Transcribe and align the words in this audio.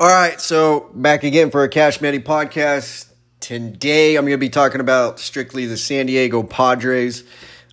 All 0.00 0.08
right, 0.08 0.40
so 0.40 0.90
back 0.92 1.22
again 1.22 1.52
for 1.52 1.62
a 1.62 1.68
Cash 1.68 2.00
Matty 2.00 2.18
podcast. 2.18 3.12
Today 3.38 4.16
I'm 4.16 4.24
going 4.24 4.34
to 4.34 4.38
be 4.38 4.48
talking 4.48 4.80
about 4.80 5.20
strictly 5.20 5.66
the 5.66 5.76
San 5.76 6.06
Diego 6.06 6.42
Padres. 6.42 7.22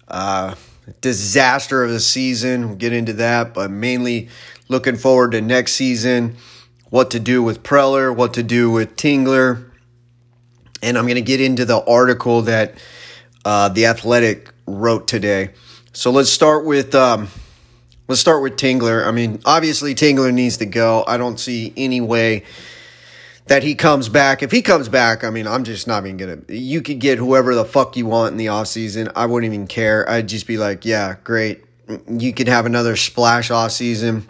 Uh, 0.08 0.54
disaster 1.02 1.84
of 1.84 1.90
the 1.90 2.00
season. 2.00 2.68
We'll 2.68 2.78
get 2.78 2.94
into 2.94 3.14
that, 3.14 3.55
but 3.55 3.72
mainly 3.72 4.30
looking 4.68 4.98
forward 4.98 5.32
to 5.32 5.42
next 5.42 5.73
season. 5.73 6.36
What 6.92 7.09
to 7.09 7.20
do 7.20 7.42
with 7.42 7.64
Preller, 7.64 8.16
what 8.16 8.36
to 8.36 8.44
do 8.44 8.70
with 8.70 8.95
Tingler. 8.95 9.72
And 10.84 11.00
I'm 11.00 11.06
going 11.06 11.16
to 11.16 11.22
get 11.22 11.42
into 11.42 11.66
the 11.66 11.84
article 11.84 12.44
that 12.44 12.76
uh, 13.44 13.70
The 13.70 13.88
Athletic 13.88 14.53
wrote 14.67 15.08
today. 15.08 15.56
So 15.92 16.12
let's 16.12 16.30
start 16.30 16.66
with. 16.66 16.94
Um, 16.94 17.30
Let's 18.12 18.20
start 18.20 18.42
with 18.42 18.58
Tingler. 18.58 19.08
I 19.08 19.12
mean, 19.12 19.40
obviously 19.46 19.96
Tingler 19.96 20.34
needs 20.34 20.58
to 20.58 20.66
go. 20.66 21.06
I 21.08 21.16
don't 21.16 21.40
see 21.40 21.72
any 21.78 22.02
way 22.02 22.44
that 23.46 23.64
he 23.64 23.74
comes 23.74 24.10
back. 24.10 24.44
If 24.44 24.52
he 24.52 24.62
comes 24.62 24.90
back, 24.90 25.24
I 25.24 25.30
mean, 25.30 25.48
I'm 25.48 25.64
just 25.64 25.88
not 25.88 26.06
even 26.06 26.18
gonna. 26.18 26.40
You 26.50 26.82
could 26.82 27.00
get 27.00 27.20
whoever 27.20 27.56
the 27.56 27.64
fuck 27.64 27.96
you 27.96 28.06
want 28.06 28.34
in 28.34 28.38
the 28.38 28.48
offseason. 28.48 29.14
I 29.16 29.28
wouldn't 29.28 29.54
even 29.54 29.66
care. 29.66 30.10
I'd 30.10 30.28
just 30.28 30.46
be 30.46 30.58
like, 30.58 30.84
yeah, 30.84 31.16
great. 31.24 31.64
You 32.10 32.34
could 32.34 32.50
have 32.50 32.66
another 32.66 32.98
splash 32.98 33.50
off 33.50 33.72
season, 33.72 34.28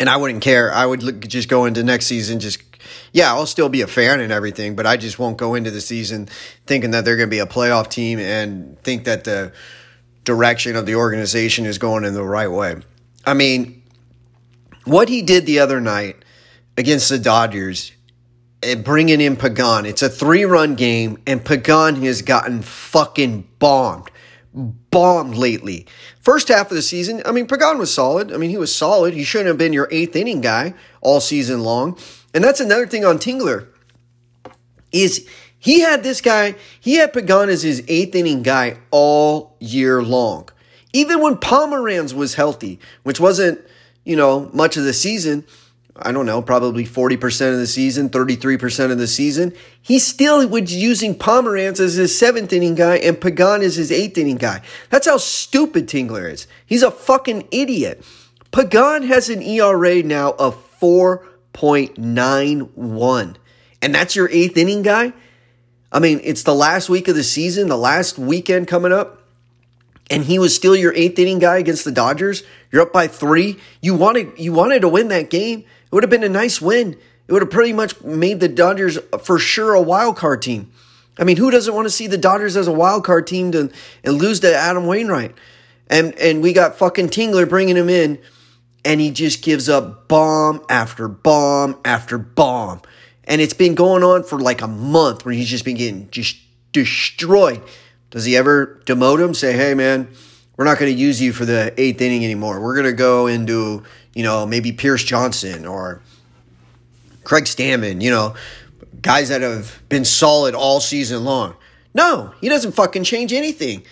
and 0.00 0.10
I 0.10 0.16
wouldn't 0.16 0.42
care. 0.42 0.74
I 0.74 0.86
would 0.86 1.04
look, 1.04 1.20
just 1.20 1.48
go 1.48 1.66
into 1.66 1.84
next 1.84 2.06
season 2.06 2.40
just. 2.40 2.64
Yeah, 3.12 3.32
I'll 3.32 3.46
still 3.46 3.68
be 3.68 3.82
a 3.82 3.86
fan 3.86 4.18
and 4.18 4.32
everything, 4.32 4.74
but 4.74 4.86
I 4.86 4.96
just 4.96 5.20
won't 5.20 5.36
go 5.36 5.54
into 5.54 5.70
the 5.70 5.80
season 5.80 6.28
thinking 6.66 6.90
that 6.90 7.04
they're 7.04 7.16
going 7.16 7.28
to 7.28 7.34
be 7.34 7.38
a 7.38 7.46
playoff 7.46 7.88
team 7.88 8.18
and 8.18 8.76
think 8.80 9.04
that 9.04 9.22
the 9.22 9.52
direction 10.26 10.76
of 10.76 10.84
the 10.84 10.96
organization 10.96 11.64
is 11.64 11.78
going 11.78 12.04
in 12.04 12.12
the 12.12 12.22
right 12.22 12.50
way. 12.50 12.76
I 13.24 13.32
mean, 13.32 13.82
what 14.84 15.08
he 15.08 15.22
did 15.22 15.46
the 15.46 15.60
other 15.60 15.80
night 15.80 16.16
against 16.76 17.08
the 17.08 17.18
Dodgers, 17.18 17.92
and 18.62 18.84
bringing 18.84 19.20
in 19.20 19.36
Pagan, 19.36 19.86
it's 19.86 20.02
a 20.02 20.10
three 20.10 20.44
run 20.44 20.74
game, 20.74 21.18
and 21.26 21.42
Pagan 21.42 22.02
has 22.02 22.20
gotten 22.20 22.60
fucking 22.60 23.48
bombed. 23.58 24.10
Bombed 24.52 25.36
lately. 25.36 25.86
First 26.20 26.48
half 26.48 26.70
of 26.70 26.76
the 26.76 26.82
season, 26.82 27.22
I 27.26 27.32
mean, 27.32 27.46
Pagan 27.46 27.78
was 27.78 27.92
solid. 27.92 28.32
I 28.32 28.36
mean, 28.36 28.50
he 28.50 28.56
was 28.56 28.74
solid. 28.74 29.14
He 29.14 29.24
shouldn't 29.24 29.48
have 29.48 29.58
been 29.58 29.72
your 29.72 29.88
eighth 29.90 30.16
inning 30.16 30.40
guy 30.40 30.74
all 31.00 31.20
season 31.20 31.60
long. 31.60 31.98
And 32.34 32.42
that's 32.42 32.60
another 32.60 32.86
thing 32.86 33.04
on 33.04 33.18
Tingler 33.18 33.68
is 34.92 35.28
he 35.66 35.80
had 35.80 36.02
this 36.04 36.20
guy, 36.20 36.54
he 36.78 36.94
had 36.94 37.12
Pagan 37.12 37.48
as 37.48 37.64
his 37.64 37.82
eighth 37.88 38.14
inning 38.14 38.44
guy 38.44 38.78
all 38.92 39.56
year 39.58 40.00
long. 40.00 40.48
Even 40.92 41.20
when 41.20 41.34
Pomeranz 41.34 42.14
was 42.14 42.34
healthy, 42.34 42.78
which 43.02 43.18
wasn't, 43.18 43.58
you 44.04 44.14
know, 44.14 44.48
much 44.52 44.76
of 44.76 44.84
the 44.84 44.92
season, 44.92 45.44
I 45.96 46.12
don't 46.12 46.24
know, 46.24 46.40
probably 46.40 46.84
40% 46.84 47.52
of 47.52 47.58
the 47.58 47.66
season, 47.66 48.10
33% 48.10 48.92
of 48.92 48.98
the 48.98 49.08
season, 49.08 49.52
he 49.82 49.98
still 49.98 50.46
was 50.46 50.72
using 50.72 51.16
Pomeranz 51.16 51.80
as 51.80 51.94
his 51.94 52.16
seventh 52.16 52.52
inning 52.52 52.76
guy 52.76 52.98
and 52.98 53.20
Pagan 53.20 53.62
as 53.62 53.74
his 53.74 53.90
eighth 53.90 54.18
inning 54.18 54.36
guy. 54.36 54.62
That's 54.90 55.08
how 55.08 55.16
stupid 55.16 55.88
Tingler 55.88 56.30
is. 56.30 56.46
He's 56.64 56.84
a 56.84 56.92
fucking 56.92 57.48
idiot. 57.50 58.04
Pagan 58.52 59.02
has 59.02 59.28
an 59.30 59.42
ERA 59.42 60.04
now 60.04 60.30
of 60.38 60.54
4.91. 60.78 63.36
And 63.82 63.92
that's 63.92 64.14
your 64.14 64.30
eighth 64.30 64.56
inning 64.56 64.82
guy? 64.82 65.12
I 65.96 65.98
mean, 65.98 66.20
it's 66.24 66.42
the 66.42 66.54
last 66.54 66.90
week 66.90 67.08
of 67.08 67.14
the 67.14 67.24
season, 67.24 67.68
the 67.68 67.78
last 67.78 68.18
weekend 68.18 68.68
coming 68.68 68.92
up, 68.92 69.22
and 70.10 70.22
he 70.22 70.38
was 70.38 70.54
still 70.54 70.76
your 70.76 70.92
eighth 70.92 71.18
inning 71.18 71.38
guy 71.38 71.56
against 71.56 71.86
the 71.86 71.90
Dodgers. 71.90 72.42
You're 72.70 72.82
up 72.82 72.92
by 72.92 73.08
three. 73.08 73.58
You 73.80 73.94
wanted 73.94 74.38
you 74.38 74.52
wanted 74.52 74.80
to 74.80 74.90
win 74.90 75.08
that 75.08 75.30
game. 75.30 75.60
It 75.60 75.92
would 75.92 76.02
have 76.02 76.10
been 76.10 76.22
a 76.22 76.28
nice 76.28 76.60
win. 76.60 76.98
It 77.26 77.32
would 77.32 77.40
have 77.40 77.50
pretty 77.50 77.72
much 77.72 77.98
made 78.02 78.40
the 78.40 78.48
Dodgers 78.48 78.98
for 79.22 79.38
sure 79.38 79.72
a 79.72 79.80
wild 79.80 80.18
card 80.18 80.42
team. 80.42 80.70
I 81.18 81.24
mean, 81.24 81.38
who 81.38 81.50
doesn't 81.50 81.74
want 81.74 81.86
to 81.86 81.90
see 81.90 82.08
the 82.08 82.18
Dodgers 82.18 82.58
as 82.58 82.66
a 82.66 82.72
wild 82.72 83.02
card 83.02 83.26
team 83.26 83.52
to, 83.52 83.70
and 84.04 84.18
lose 84.18 84.40
to 84.40 84.54
Adam 84.54 84.86
Wainwright? 84.86 85.34
And 85.88 86.14
and 86.18 86.42
we 86.42 86.52
got 86.52 86.76
fucking 86.76 87.08
Tingler 87.08 87.48
bringing 87.48 87.74
him 87.74 87.88
in, 87.88 88.18
and 88.84 89.00
he 89.00 89.12
just 89.12 89.42
gives 89.42 89.70
up 89.70 90.08
bomb 90.08 90.62
after 90.68 91.08
bomb 91.08 91.80
after 91.86 92.18
bomb. 92.18 92.82
And 93.26 93.40
it's 93.40 93.54
been 93.54 93.74
going 93.74 94.02
on 94.02 94.22
for 94.22 94.38
like 94.38 94.62
a 94.62 94.68
month 94.68 95.24
where 95.24 95.34
he's 95.34 95.48
just 95.48 95.64
been 95.64 95.76
getting 95.76 96.10
just 96.10 96.36
destroyed. 96.72 97.62
Does 98.10 98.24
he 98.24 98.36
ever 98.36 98.80
demote 98.86 99.22
him? 99.22 99.34
Say, 99.34 99.52
hey, 99.52 99.74
man, 99.74 100.08
we're 100.56 100.64
not 100.64 100.78
going 100.78 100.92
to 100.92 100.98
use 100.98 101.20
you 101.20 101.32
for 101.32 101.44
the 101.44 101.74
eighth 101.76 102.00
inning 102.00 102.24
anymore. 102.24 102.60
We're 102.60 102.74
going 102.74 102.86
to 102.86 102.92
go 102.92 103.26
into, 103.26 103.82
you 104.14 104.22
know, 104.22 104.46
maybe 104.46 104.72
Pierce 104.72 105.02
Johnson 105.02 105.66
or 105.66 106.00
Craig 107.24 107.44
Stammen, 107.44 108.00
you 108.00 108.10
know, 108.10 108.34
guys 109.02 109.28
that 109.28 109.42
have 109.42 109.82
been 109.88 110.04
solid 110.04 110.54
all 110.54 110.80
season 110.80 111.24
long. 111.24 111.56
No, 111.94 112.32
he 112.40 112.48
doesn't 112.48 112.72
fucking 112.72 113.04
change 113.04 113.32
anything. 113.32 113.82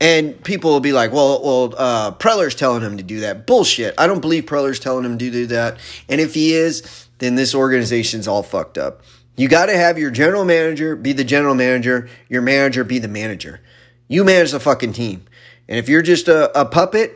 And 0.00 0.42
people 0.44 0.72
will 0.72 0.80
be 0.80 0.92
like, 0.92 1.12
well, 1.12 1.42
well, 1.42 1.74
uh, 1.78 2.10
Preller's 2.12 2.54
telling 2.54 2.82
him 2.82 2.98
to 2.98 3.02
do 3.02 3.20
that. 3.20 3.46
Bullshit. 3.46 3.94
I 3.96 4.06
don't 4.06 4.20
believe 4.20 4.44
Preller's 4.44 4.78
telling 4.78 5.04
him 5.04 5.16
to 5.16 5.30
do 5.30 5.46
that. 5.46 5.78
And 6.08 6.20
if 6.20 6.34
he 6.34 6.52
is, 6.52 7.05
then 7.18 7.34
this 7.34 7.54
organization's 7.54 8.28
all 8.28 8.42
fucked 8.42 8.78
up. 8.78 9.02
You 9.36 9.48
got 9.48 9.66
to 9.66 9.76
have 9.76 9.98
your 9.98 10.10
general 10.10 10.44
manager 10.44 10.96
be 10.96 11.12
the 11.12 11.24
general 11.24 11.54
manager, 11.54 12.08
your 12.28 12.42
manager 12.42 12.84
be 12.84 12.98
the 12.98 13.08
manager. 13.08 13.60
You 14.08 14.24
manage 14.24 14.52
the 14.52 14.60
fucking 14.60 14.92
team. 14.92 15.24
And 15.68 15.78
if 15.78 15.88
you're 15.88 16.02
just 16.02 16.28
a, 16.28 16.58
a 16.58 16.64
puppet, 16.64 17.12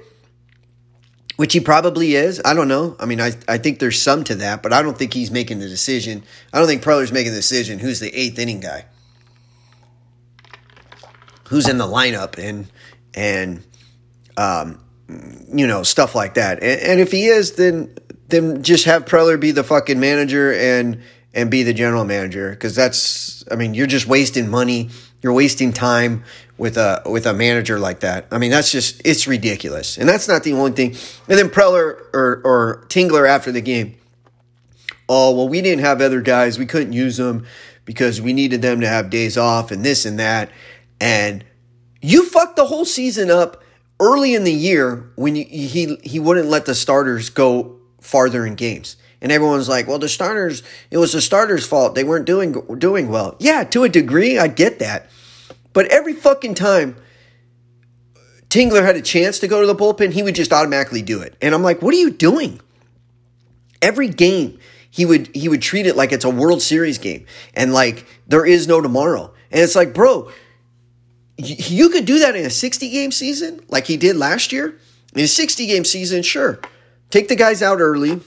which 1.36 1.54
he 1.54 1.60
probably 1.60 2.16
is, 2.16 2.42
I 2.44 2.52
don't 2.52 2.68
know. 2.68 2.96
I 3.00 3.06
mean, 3.06 3.20
I, 3.20 3.32
I 3.48 3.56
think 3.56 3.78
there's 3.78 4.00
some 4.00 4.24
to 4.24 4.34
that, 4.36 4.62
but 4.62 4.74
I 4.74 4.82
don't 4.82 4.98
think 4.98 5.14
he's 5.14 5.30
making 5.30 5.60
the 5.60 5.68
decision. 5.68 6.22
I 6.52 6.58
don't 6.58 6.68
think 6.68 6.82
Preller's 6.82 7.12
making 7.12 7.32
the 7.32 7.38
decision 7.38 7.78
who's 7.78 8.00
the 8.00 8.14
eighth 8.14 8.38
inning 8.38 8.60
guy, 8.60 8.84
who's 11.48 11.66
in 11.66 11.78
the 11.78 11.86
lineup, 11.86 12.38
and 12.38 12.66
and 13.14 13.64
um, 14.36 14.84
you 15.08 15.66
know 15.66 15.82
stuff 15.82 16.14
like 16.14 16.34
that. 16.34 16.62
And, 16.62 16.80
and 16.82 17.00
if 17.00 17.10
he 17.10 17.26
is, 17.26 17.52
then 17.52 17.94
then 18.30 18.62
just 18.62 18.84
have 18.84 19.04
Preller 19.04 19.38
be 19.38 19.50
the 19.50 19.64
fucking 19.64 20.00
manager 20.00 20.52
and 20.52 21.02
and 21.32 21.50
be 21.50 21.62
the 21.62 21.72
general 21.72 22.04
manager. 22.04 22.50
Because 22.50 22.74
that's 22.74 23.44
I 23.50 23.56
mean 23.56 23.74
you're 23.74 23.86
just 23.86 24.06
wasting 24.06 24.48
money, 24.48 24.90
you're 25.22 25.32
wasting 25.32 25.72
time 25.72 26.24
with 26.58 26.76
a 26.76 27.02
with 27.06 27.26
a 27.26 27.32
manager 27.32 27.78
like 27.78 28.00
that. 28.00 28.26
I 28.30 28.38
mean 28.38 28.50
that's 28.50 28.70
just 28.70 29.00
it's 29.04 29.26
ridiculous, 29.26 29.98
and 29.98 30.08
that's 30.08 30.28
not 30.28 30.44
the 30.44 30.52
only 30.52 30.72
thing. 30.72 30.90
And 31.28 31.38
then 31.38 31.48
Preller 31.48 32.00
or 32.12 32.40
or 32.44 32.84
Tingler 32.88 33.28
after 33.28 33.52
the 33.52 33.60
game, 33.60 33.96
oh 35.08 35.34
well 35.34 35.48
we 35.48 35.62
didn't 35.62 35.84
have 35.84 36.00
other 36.00 36.20
guys, 36.20 36.58
we 36.58 36.66
couldn't 36.66 36.92
use 36.92 37.16
them 37.16 37.46
because 37.84 38.20
we 38.20 38.32
needed 38.32 38.62
them 38.62 38.80
to 38.82 38.88
have 38.88 39.10
days 39.10 39.36
off 39.36 39.70
and 39.70 39.84
this 39.84 40.04
and 40.04 40.18
that, 40.18 40.50
and 41.00 41.44
you 42.02 42.24
fucked 42.28 42.56
the 42.56 42.66
whole 42.66 42.84
season 42.84 43.30
up 43.30 43.62
early 43.98 44.34
in 44.34 44.44
the 44.44 44.52
year 44.52 45.10
when 45.16 45.36
you, 45.36 45.44
he 45.44 45.96
he 46.02 46.18
wouldn't 46.18 46.48
let 46.48 46.66
the 46.66 46.74
starters 46.74 47.30
go 47.30 47.79
farther 48.00 48.46
in 48.46 48.54
games. 48.54 48.96
And 49.22 49.30
everyone's 49.30 49.68
like, 49.68 49.86
well, 49.86 49.98
the 49.98 50.08
starters, 50.08 50.62
it 50.90 50.96
was 50.96 51.12
the 51.12 51.20
starters' 51.20 51.66
fault. 51.66 51.94
They 51.94 52.04
weren't 52.04 52.24
doing 52.24 52.52
doing 52.78 53.08
well. 53.08 53.36
Yeah, 53.38 53.64
to 53.64 53.84
a 53.84 53.88
degree, 53.88 54.38
I 54.38 54.48
get 54.48 54.78
that. 54.78 55.10
But 55.72 55.86
every 55.86 56.14
fucking 56.14 56.54
time 56.54 56.96
Tingler 58.48 58.82
had 58.82 58.96
a 58.96 59.02
chance 59.02 59.38
to 59.40 59.48
go 59.48 59.60
to 59.60 59.66
the 59.66 59.76
bullpen, 59.76 60.12
he 60.12 60.22
would 60.22 60.34
just 60.34 60.52
automatically 60.52 61.02
do 61.02 61.20
it. 61.20 61.36
And 61.40 61.54
I'm 61.54 61.62
like, 61.62 61.82
what 61.82 61.94
are 61.94 61.98
you 61.98 62.10
doing? 62.10 62.60
Every 63.80 64.08
game, 64.08 64.58
he 64.90 65.06
would 65.06 65.34
he 65.34 65.48
would 65.48 65.62
treat 65.62 65.86
it 65.86 65.96
like 65.96 66.12
it's 66.12 66.24
a 66.24 66.30
World 66.30 66.60
Series 66.60 66.98
game 66.98 67.26
and 67.54 67.72
like 67.72 68.06
there 68.26 68.44
is 68.44 68.66
no 68.66 68.80
tomorrow. 68.80 69.32
And 69.50 69.60
it's 69.60 69.76
like, 69.76 69.94
bro, 69.94 70.30
you 71.36 71.88
could 71.90 72.04
do 72.04 72.18
that 72.18 72.36
in 72.36 72.44
a 72.44 72.50
60 72.50 72.90
game 72.90 73.12
season 73.12 73.60
like 73.68 73.86
he 73.86 73.96
did 73.96 74.16
last 74.16 74.52
year. 74.52 74.78
In 75.14 75.22
a 75.22 75.28
60 75.28 75.66
game 75.66 75.84
season, 75.84 76.22
sure. 76.22 76.60
Take 77.10 77.28
the 77.28 77.36
guys 77.36 77.62
out 77.62 77.80
early. 77.80 78.20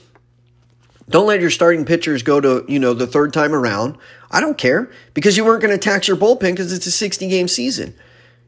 Don't 1.08 1.26
let 1.26 1.40
your 1.40 1.50
starting 1.50 1.84
pitchers 1.84 2.22
go 2.22 2.40
to, 2.40 2.64
you 2.68 2.78
know, 2.78 2.94
the 2.94 3.06
third 3.06 3.32
time 3.32 3.54
around. 3.54 3.98
I 4.30 4.40
don't 4.40 4.56
care 4.56 4.90
because 5.12 5.36
you 5.36 5.44
weren't 5.44 5.62
going 5.62 5.74
to 5.74 5.78
tax 5.78 6.08
your 6.08 6.16
bullpen 6.16 6.52
because 6.52 6.72
it's 6.72 6.86
a 6.86 6.90
60 6.90 7.28
game 7.28 7.48
season. 7.48 7.94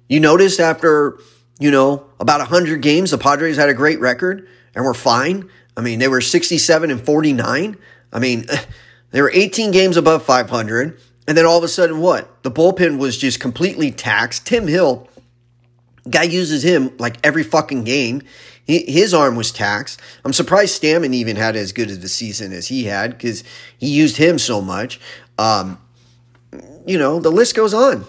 You 0.09 0.21
noticed 0.21 0.61
after, 0.61 1.19
you 1.59 1.71
know, 1.71 2.07
about 2.21 2.41
100 2.41 2.81
games, 2.81 3.11
the 3.11 3.19
Padres 3.19 3.57
had 3.57 3.69
a 3.69 3.75
great 3.75 4.01
record 4.01 4.49
and 4.75 4.85
were 4.85 4.95
fine. 4.95 5.51
I 5.77 5.81
mean, 5.81 5.99
they 5.99 6.09
were 6.09 6.21
67 6.21 6.91
and 6.91 7.05
49. 7.05 7.77
I 8.13 8.19
mean, 8.19 8.47
they 9.11 9.21
were 9.21 9.31
18 9.33 9.71
games 9.71 9.97
above 9.97 10.23
500. 10.23 10.99
And 11.29 11.37
then 11.37 11.45
all 11.45 11.59
of 11.59 11.65
a 11.65 11.69
sudden, 11.69 12.01
what? 12.01 12.43
The 12.43 12.51
bullpen 12.51 12.99
was 12.99 13.19
just 13.19 13.41
completely 13.41 13.91
taxed. 13.91 14.47
Tim 14.47 14.69
Hill, 14.69 15.09
guy 16.09 16.23
uses 16.23 16.63
him 16.63 16.97
like 16.99 17.17
every 17.25 17.43
fucking 17.43 17.85
game 17.85 18.23
his 18.67 19.15
arm 19.15 19.37
was 19.37 19.53
taxed. 19.53 20.01
I'm 20.25 20.33
surprised 20.33 20.81
Stammen 20.81 21.15
even 21.15 21.37
had 21.37 21.55
as 21.57 21.73
good 21.73 21.91
of 21.91 22.03
a 22.03 22.09
season 22.09 22.53
as 22.53 22.69
he 22.69 22.85
had 22.85 23.13
because 23.13 23.45
he 23.79 23.89
used 23.89 24.17
him 24.17 24.39
so 24.39 24.61
much. 24.61 25.01
Um, 25.39 25.79
you 26.85 26.99
know, 26.99 27.21
the 27.21 27.31
list 27.31 27.55
goes 27.55 27.73
on. 27.73 28.05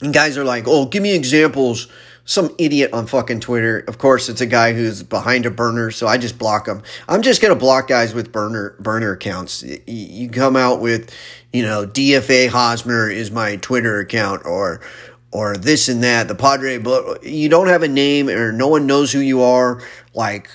And 0.00 0.12
guys 0.12 0.36
are 0.36 0.44
like, 0.44 0.64
oh, 0.66 0.86
give 0.86 1.02
me 1.02 1.14
examples 1.14 1.88
some 2.28 2.54
idiot 2.58 2.92
on 2.92 3.06
fucking 3.06 3.40
Twitter. 3.40 3.78
Of 3.88 3.96
course, 3.96 4.28
it's 4.28 4.42
a 4.42 4.46
guy 4.46 4.74
who's 4.74 5.02
behind 5.02 5.46
a 5.46 5.50
burner, 5.50 5.90
so 5.90 6.06
I 6.06 6.18
just 6.18 6.38
block 6.38 6.68
him. 6.68 6.82
I'm 7.08 7.22
just 7.22 7.40
gonna 7.40 7.54
block 7.54 7.88
guys 7.88 8.12
with 8.12 8.32
burner 8.32 8.76
burner 8.78 9.12
accounts. 9.12 9.64
You 9.86 10.28
come 10.28 10.54
out 10.54 10.82
with, 10.82 11.10
you 11.54 11.62
know, 11.62 11.86
DFA 11.86 12.50
Hosmer 12.50 13.08
is 13.08 13.30
my 13.30 13.56
Twitter 13.56 13.98
account, 13.98 14.44
or 14.44 14.82
or 15.30 15.56
this 15.56 15.88
and 15.88 16.02
that. 16.02 16.28
The 16.28 16.34
Padre, 16.34 16.78
but 16.78 17.24
you 17.24 17.48
don't 17.48 17.68
have 17.68 17.82
a 17.82 17.88
name, 17.88 18.28
or 18.28 18.52
no 18.52 18.68
one 18.68 18.86
knows 18.86 19.12
who 19.12 19.20
you 19.20 19.42
are. 19.42 19.82
Like 20.14 20.50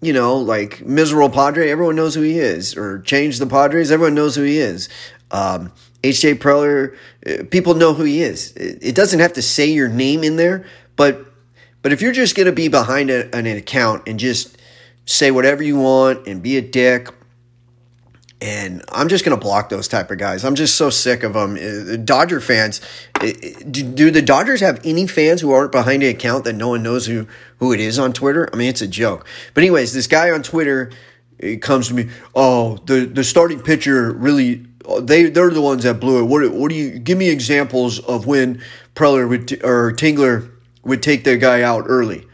you 0.00 0.12
know, 0.12 0.36
like 0.36 0.84
miserable 0.84 1.30
Padre, 1.30 1.70
everyone 1.70 1.96
knows 1.96 2.14
who 2.14 2.22
he 2.22 2.38
is, 2.38 2.76
or 2.76 3.00
change 3.00 3.38
the 3.38 3.46
Padres, 3.46 3.90
everyone 3.90 4.14
knows 4.14 4.36
who 4.36 4.42
he 4.42 4.58
is. 4.58 4.88
Um, 5.30 5.72
HJ 6.02 6.36
Preller, 6.36 6.96
uh, 7.26 7.44
people 7.50 7.74
know 7.74 7.92
who 7.92 8.04
he 8.04 8.22
is. 8.22 8.52
It 8.52 8.94
doesn't 8.94 9.18
have 9.18 9.32
to 9.34 9.42
say 9.42 9.66
your 9.66 9.88
name 9.88 10.22
in 10.22 10.36
there, 10.36 10.66
but 10.96 11.24
but 11.82 11.92
if 11.92 12.02
you're 12.02 12.12
just 12.12 12.36
going 12.36 12.46
to 12.46 12.52
be 12.52 12.68
behind 12.68 13.10
a, 13.10 13.34
an 13.34 13.46
account 13.46 14.06
and 14.06 14.18
just 14.18 14.56
say 15.04 15.30
whatever 15.30 15.62
you 15.62 15.78
want 15.78 16.26
and 16.26 16.42
be 16.42 16.56
a 16.56 16.62
dick, 16.62 17.08
and 18.40 18.84
I'm 18.90 19.08
just 19.08 19.24
going 19.24 19.36
to 19.36 19.42
block 19.42 19.68
those 19.68 19.88
type 19.88 20.10
of 20.10 20.18
guys. 20.18 20.44
I'm 20.44 20.54
just 20.54 20.76
so 20.76 20.90
sick 20.90 21.22
of 21.24 21.32
them. 21.32 21.56
Uh, 21.56 21.96
Dodger 21.96 22.40
fans, 22.40 22.80
uh, 23.20 23.32
do 23.70 24.10
the 24.10 24.22
Dodgers 24.22 24.60
have 24.60 24.80
any 24.84 25.06
fans 25.06 25.40
who 25.40 25.50
aren't 25.50 25.72
behind 25.72 26.02
an 26.02 26.10
account 26.10 26.44
that 26.44 26.52
no 26.52 26.68
one 26.68 26.82
knows 26.82 27.06
who, 27.06 27.26
who 27.58 27.72
it 27.72 27.80
is 27.80 27.98
on 27.98 28.12
Twitter? 28.12 28.48
I 28.52 28.56
mean, 28.56 28.68
it's 28.68 28.82
a 28.82 28.88
joke. 28.88 29.26
But 29.54 29.62
anyways, 29.62 29.92
this 29.92 30.06
guy 30.06 30.30
on 30.30 30.42
Twitter 30.42 30.90
it 31.38 31.62
comes 31.62 31.88
to 31.88 31.94
me, 31.94 32.08
oh, 32.34 32.78
the, 32.86 33.06
the 33.06 33.24
starting 33.24 33.60
pitcher 33.60 34.12
really 34.12 34.64
they 35.00 35.28
they're 35.28 35.50
the 35.50 35.60
ones 35.60 35.82
that 35.84 36.00
blew 36.00 36.20
it. 36.20 36.24
What 36.24 36.50
what 36.52 36.70
do 36.70 36.74
you 36.74 36.98
give 36.98 37.18
me 37.18 37.28
examples 37.28 37.98
of 38.00 38.26
when 38.26 38.62
Preller 38.94 39.28
would 39.28 39.52
or 39.62 39.92
Tingler 39.92 40.50
would 40.82 41.02
take 41.02 41.24
their 41.24 41.36
guy 41.36 41.62
out 41.62 41.84
early? 41.86 42.26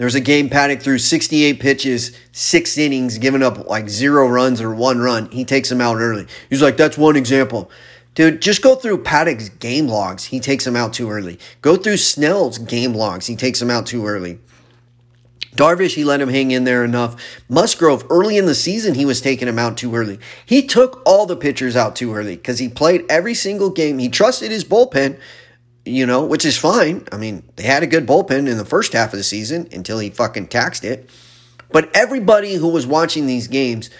There's 0.00 0.14
a 0.14 0.20
game 0.20 0.48
Paddack 0.48 0.80
threw 0.80 0.96
68 0.96 1.60
pitches, 1.60 2.16
six 2.32 2.78
innings, 2.78 3.18
giving 3.18 3.42
up 3.42 3.66
like 3.66 3.90
zero 3.90 4.26
runs 4.26 4.62
or 4.62 4.74
one 4.74 4.98
run. 4.98 5.30
He 5.30 5.44
takes 5.44 5.70
him 5.70 5.82
out 5.82 5.98
early. 5.98 6.26
He's 6.48 6.62
like, 6.62 6.78
that's 6.78 6.96
one 6.96 7.16
example. 7.16 7.70
Dude, 8.14 8.40
just 8.40 8.62
go 8.62 8.76
through 8.76 9.02
Paddack's 9.02 9.50
game 9.50 9.88
logs. 9.88 10.24
He 10.24 10.40
takes 10.40 10.66
him 10.66 10.74
out 10.74 10.94
too 10.94 11.10
early. 11.10 11.38
Go 11.60 11.76
through 11.76 11.98
Snell's 11.98 12.56
game 12.56 12.94
logs. 12.94 13.26
He 13.26 13.36
takes 13.36 13.60
him 13.60 13.68
out 13.68 13.84
too 13.84 14.06
early. 14.06 14.38
Darvish, 15.54 15.96
he 15.96 16.04
let 16.04 16.22
him 16.22 16.30
hang 16.30 16.50
in 16.50 16.64
there 16.64 16.82
enough. 16.82 17.42
Musgrove, 17.50 18.06
early 18.08 18.38
in 18.38 18.46
the 18.46 18.54
season, 18.54 18.94
he 18.94 19.04
was 19.04 19.20
taking 19.20 19.48
him 19.48 19.58
out 19.58 19.76
too 19.76 19.94
early. 19.94 20.18
He 20.46 20.66
took 20.66 21.02
all 21.04 21.26
the 21.26 21.36
pitchers 21.36 21.76
out 21.76 21.94
too 21.94 22.14
early 22.14 22.36
because 22.36 22.58
he 22.58 22.70
played 22.70 23.04
every 23.10 23.34
single 23.34 23.68
game. 23.68 23.98
He 23.98 24.08
trusted 24.08 24.50
his 24.50 24.64
bullpen, 24.64 25.20
you 25.84 26.06
know, 26.06 26.24
which 26.24 26.44
is 26.44 26.58
fine. 26.58 27.06
I 27.10 27.16
mean, 27.16 27.42
they 27.56 27.62
had 27.62 27.82
a 27.82 27.86
good 27.86 28.06
bullpen 28.06 28.48
in 28.48 28.58
the 28.58 28.64
first 28.64 28.92
half 28.92 29.12
of 29.12 29.18
the 29.18 29.24
season 29.24 29.68
until 29.72 29.98
he 29.98 30.10
fucking 30.10 30.48
taxed 30.48 30.84
it. 30.84 31.08
But 31.70 31.94
everybody 31.94 32.54
who 32.54 32.68
was 32.68 32.86
watching 32.86 33.26
these 33.26 33.48
games 33.48 33.90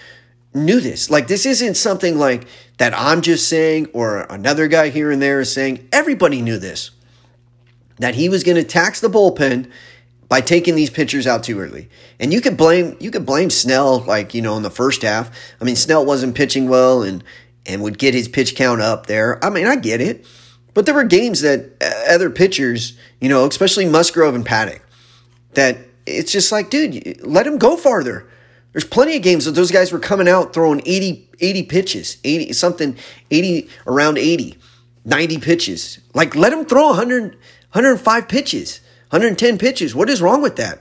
knew 0.53 0.79
this. 0.79 1.09
Like, 1.09 1.27
this 1.27 1.45
isn't 1.45 1.75
something 1.75 2.17
like 2.17 2.47
that 2.77 2.93
I'm 2.95 3.21
just 3.21 3.47
saying 3.47 3.87
or 3.93 4.21
another 4.29 4.67
guy 4.67 4.89
here 4.89 5.11
and 5.11 5.21
there 5.21 5.39
is 5.39 5.51
saying. 5.51 5.87
Everybody 5.91 6.41
knew 6.41 6.57
this. 6.57 6.91
That 7.97 8.15
he 8.15 8.29
was 8.29 8.43
going 8.43 8.57
to 8.57 8.63
tax 8.63 8.99
the 8.99 9.09
bullpen 9.09 9.69
by 10.27 10.41
taking 10.41 10.75
these 10.75 10.89
pitchers 10.89 11.27
out 11.27 11.43
too 11.43 11.59
early. 11.59 11.89
And 12.19 12.33
you 12.33 12.41
could 12.41 12.57
blame 12.57 12.95
you 12.99 13.11
could 13.11 13.25
blame 13.25 13.49
Snell 13.49 13.99
like, 13.99 14.33
you 14.33 14.41
know, 14.41 14.57
in 14.57 14.63
the 14.63 14.71
first 14.71 15.01
half. 15.01 15.29
I 15.59 15.65
mean, 15.65 15.75
Snell 15.75 16.05
wasn't 16.05 16.35
pitching 16.35 16.69
well 16.69 17.03
and 17.03 17.23
and 17.65 17.83
would 17.83 17.97
get 17.97 18.13
his 18.13 18.27
pitch 18.27 18.55
count 18.55 18.81
up 18.81 19.07
there. 19.07 19.43
I 19.43 19.49
mean, 19.49 19.67
I 19.67 19.75
get 19.75 20.01
it. 20.01 20.25
But 20.73 20.85
there 20.85 20.95
were 20.95 21.03
games 21.03 21.41
that 21.41 21.71
uh, 21.81 22.13
other 22.13 22.29
pitchers, 22.29 22.97
you 23.19 23.29
know, 23.29 23.45
especially 23.45 23.85
Musgrove 23.85 24.35
and 24.35 24.45
Paddack, 24.45 24.81
that 25.53 25.77
it's 26.05 26.31
just 26.31 26.51
like, 26.51 26.69
dude, 26.69 27.21
let 27.25 27.45
him 27.45 27.57
go 27.57 27.75
farther. 27.75 28.27
There's 28.71 28.85
plenty 28.85 29.17
of 29.17 29.21
games 29.21 29.45
that 29.45 29.51
those 29.51 29.71
guys 29.71 29.91
were 29.91 29.99
coming 29.99 30.29
out 30.29 30.53
throwing 30.53 30.81
80, 30.85 31.29
80 31.39 31.63
pitches, 31.63 32.17
80 32.23 32.53
something, 32.53 32.97
80 33.29 33.69
around 33.85 34.17
80, 34.17 34.57
90 35.03 35.37
pitches. 35.39 35.99
Like 36.13 36.35
let 36.35 36.53
him 36.53 36.65
throw 36.65 36.87
100, 36.87 37.33
105 37.33 38.27
pitches. 38.29 38.79
110 39.11 39.57
pitches. 39.57 39.93
What 39.93 40.09
is 40.09 40.21
wrong 40.21 40.41
with 40.41 40.55
that? 40.55 40.79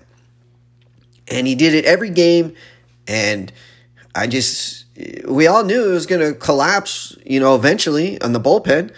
And 1.26 1.48
he 1.48 1.56
did 1.56 1.74
it 1.74 1.84
every 1.84 2.10
game. 2.10 2.54
And 3.08 3.52
I 4.14 4.28
just, 4.28 4.84
we 5.26 5.48
all 5.48 5.64
knew 5.64 5.90
it 5.90 5.92
was 5.92 6.06
going 6.06 6.20
to 6.20 6.38
collapse, 6.38 7.16
you 7.26 7.40
know, 7.40 7.56
eventually 7.56 8.22
on 8.22 8.32
the 8.32 8.40
bullpen. 8.40 8.94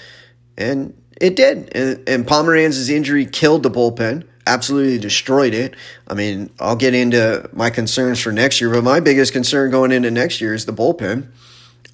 And 0.57 0.95
it 1.21 1.37
did. 1.37 1.75
And, 1.75 2.09
and 2.09 2.27
Pomeranz's 2.27 2.91
injury 2.91 3.27
killed 3.27 3.63
the 3.63 3.71
bullpen, 3.71 4.27
absolutely 4.47 4.99
destroyed 4.99 5.55
it. 5.55 5.75
I 6.09 6.15
mean, 6.15 6.51
I'll 6.59 6.77
get 6.77 6.95
into 6.95 7.49
my 7.53 7.71
concerns 7.71 8.21
for 8.21 8.33
next 8.33 8.61
year, 8.61 8.71
but 8.71 8.85
my 8.85 9.01
biggest 9.01 9.33
concern 9.33 9.71
going 9.71 9.93
into 9.93 10.11
next 10.11 10.41
year 10.41 10.55
is 10.55 10.67
the 10.67 10.73
bullpen. 10.73 11.29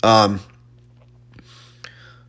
Um, 0.03 0.41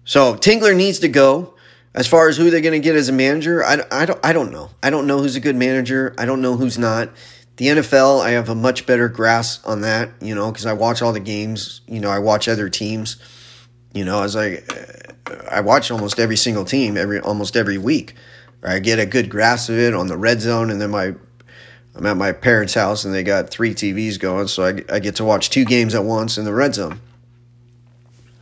so 0.04 0.36
Tingler 0.36 0.76
needs 0.76 1.00
to 1.00 1.08
go. 1.08 1.54
As 1.96 2.08
far 2.08 2.30
as 2.30 2.38
who 2.38 2.52
they're 2.52 2.62
going 2.62 2.80
to 2.80 2.86
get 2.86 2.96
as 2.96 3.10
a 3.10 3.12
manager, 3.12 3.64
I, 3.64 3.84
I, 3.92 4.06
don't, 4.06 4.20
I 4.24 4.32
don't 4.32 4.52
know. 4.52 4.70
I 4.82 4.92
don't 4.92 5.08
know 5.08 5.18
who's 5.20 5.36
a 5.36 5.40
good 5.40 5.56
manager. 5.56 6.14
I 6.18 6.26
don't 6.26 6.42
know 6.42 6.56
who's 6.56 6.78
not. 6.78 7.10
The 7.58 7.68
NFL, 7.68 8.22
I 8.22 8.32
have 8.32 8.48
a 8.48 8.56
much 8.56 8.86
better 8.86 9.10
grasp 9.10 9.68
on 9.68 9.82
that, 9.82 10.12
you 10.22 10.36
know, 10.36 10.52
because 10.52 10.66
I 10.66 10.74
watch 10.74 11.02
all 11.02 11.14
the 11.14 11.20
games. 11.20 11.82
You 11.88 12.00
know, 12.00 12.10
I 12.10 12.20
watch 12.20 12.48
other 12.48 12.70
teams. 12.70 13.18
You 13.94 14.06
know, 14.06 14.22
as 14.22 14.36
I, 14.36 14.64
I 15.50 15.62
watch 15.62 15.92
almost 15.92 16.20
every 16.20 16.38
single 16.38 16.66
team 16.66 16.98
every 16.98 17.20
almost 17.20 17.56
every 17.56 17.78
week. 17.78 18.16
I 18.64 18.80
get 18.80 19.00
a 19.00 19.06
good 19.06 19.30
grasp 19.30 19.70
of 19.70 19.78
it 19.78 19.94
on 19.94 20.08
the 20.08 20.18
red 20.18 20.42
zone, 20.42 20.70
and 20.70 20.82
then 20.82 20.92
my 20.92 21.16
I'm 21.96 22.06
at 22.06 22.18
my 22.18 22.32
parents' 22.32 22.76
house 22.76 23.04
and 23.04 23.14
they 23.14 23.24
got 23.24 23.50
three 23.50 23.74
TVs 23.74 24.20
going, 24.20 24.48
so 24.48 24.64
I, 24.64 24.96
I 24.96 25.00
get 25.00 25.16
to 25.16 25.26
watch 25.26 25.50
two 25.50 25.66
games 25.66 25.96
at 25.96 26.04
once 26.04 26.38
in 26.38 26.46
the 26.46 26.54
red 26.54 26.76
zone. 26.76 27.02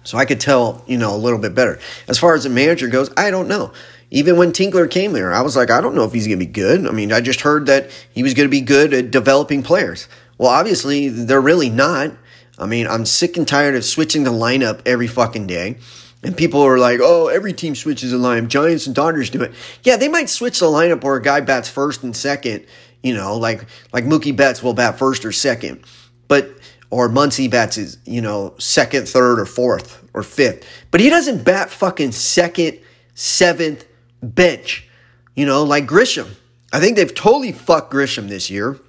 So 0.04 0.18
I 0.18 0.26
could 0.26 0.40
tell, 0.40 0.84
you 0.88 0.98
know, 0.98 1.16
a 1.16 1.18
little 1.18 1.40
bit 1.40 1.56
better. 1.56 1.80
As 2.08 2.18
far 2.18 2.36
as 2.36 2.44
the 2.44 2.50
manager 2.50 2.88
goes, 2.88 3.10
I 3.18 3.32
don't 3.32 3.48
know. 3.48 3.74
Even 4.10 4.38
when 4.38 4.54
Tingler 4.54 4.90
came 4.90 5.12
there, 5.12 5.34
I 5.34 5.42
was 5.42 5.58
like, 5.58 5.70
I 5.70 5.82
don't 5.82 5.96
know 5.96 6.06
if 6.06 6.14
he's 6.14 6.28
going 6.28 6.40
to 6.40 6.46
be 6.46 6.52
good. 6.52 6.88
I 6.88 6.92
mean, 6.92 7.12
I 7.12 7.20
just 7.20 7.42
heard 7.42 7.66
that 7.66 7.90
he 8.14 8.24
was 8.24 8.34
going 8.34 8.48
to 8.48 8.52
be 8.52 8.62
good 8.62 8.94
at 8.94 9.12
developing 9.12 9.64
players. 9.64 10.08
Well, 10.38 10.50
obviously, 10.50 11.10
they're 11.10 11.42
really 11.42 11.70
not. 11.70 12.12
I 12.58 12.68
mean, 12.68 12.88
I'm 12.88 13.06
sick 13.06 13.36
and 13.36 13.48
tired 13.48 13.76
of 13.76 13.84
switching 13.84 14.24
the 14.24 14.32
lineup 14.32 14.82
every 14.86 15.08
fucking 15.08 15.48
day. 15.48 15.78
And 16.24 16.36
people 16.36 16.62
are 16.62 16.80
like, 16.80 17.00
oh, 17.02 17.28
every 17.28 17.54
team 17.54 17.76
switches 17.76 18.12
the 18.12 18.18
lineup. 18.18 18.48
Giants 18.48 18.88
and 18.88 18.96
Dodgers 18.96 19.30
do 19.30 19.44
it. 19.44 19.54
Yeah, 19.84 19.98
they 19.98 20.08
might 20.08 20.30
switch 20.30 20.60
the 20.60 20.66
lineup 20.66 21.04
where 21.04 21.16
a 21.16 21.22
guy 21.22 21.42
bats 21.42 21.70
first 21.70 22.04
and 22.04 22.16
second, 22.16 22.66
you 23.04 23.14
know, 23.14 23.38
like 23.38 23.66
like 23.94 24.06
Mookie 24.06 24.36
Betts 24.36 24.64
will 24.64 24.74
bat 24.74 24.98
first 24.98 25.26
or 25.26 25.32
second. 25.32 25.84
But 26.28 26.50
or 26.90 27.10
Muncy 27.10 27.50
bats 27.50 27.78
is 27.78 27.98
you 28.06 28.22
know, 28.22 28.56
second, 28.58 29.08
third, 29.08 29.40
or 29.40 29.46
fourth 29.46 30.04
or 30.14 30.24
fifth. 30.24 30.68
But 30.90 31.02
he 31.02 31.10
doesn't 31.10 31.44
bat 31.44 31.70
fucking 31.70 32.14
second, 32.14 32.80
seventh, 33.14 33.86
bench, 34.22 34.88
you 35.36 35.46
know, 35.46 35.64
like 35.64 35.86
Grisham. 35.86 36.28
I 36.74 36.80
think 36.80 36.96
they've 36.98 37.14
totally 37.14 37.52
fucked 37.52 37.94
Grisham 37.94 38.28
this 38.28 38.50
year. 38.50 38.80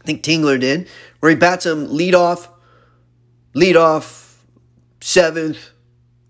I 0.00 0.04
think 0.04 0.22
Tingler 0.22 0.58
did, 0.58 0.88
where 1.20 1.30
he 1.30 1.36
bats 1.36 1.64
him 1.64 1.94
lead 1.94 2.14
off, 2.14 2.48
lead 3.54 3.76
off, 3.76 4.42
seventh, 5.00 5.70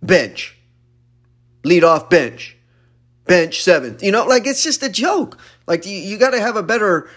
bench, 0.03 0.57
lead 1.65 1.85
off, 1.85 2.11
bench, 2.11 2.57
bench, 3.27 3.63
seventh. 3.63 4.03
You 4.03 4.13
know, 4.13 4.27
like 4.27 4.47
it's 4.47 4.63
just 4.63 4.83
a 4.83 4.89
joke. 4.89 5.39
Like 5.67 5.87
you, 5.87 5.97
you 5.97 6.19
got 6.19 6.31
to 6.31 6.41
have 6.41 6.57
a 6.57 6.63
better 6.63 7.09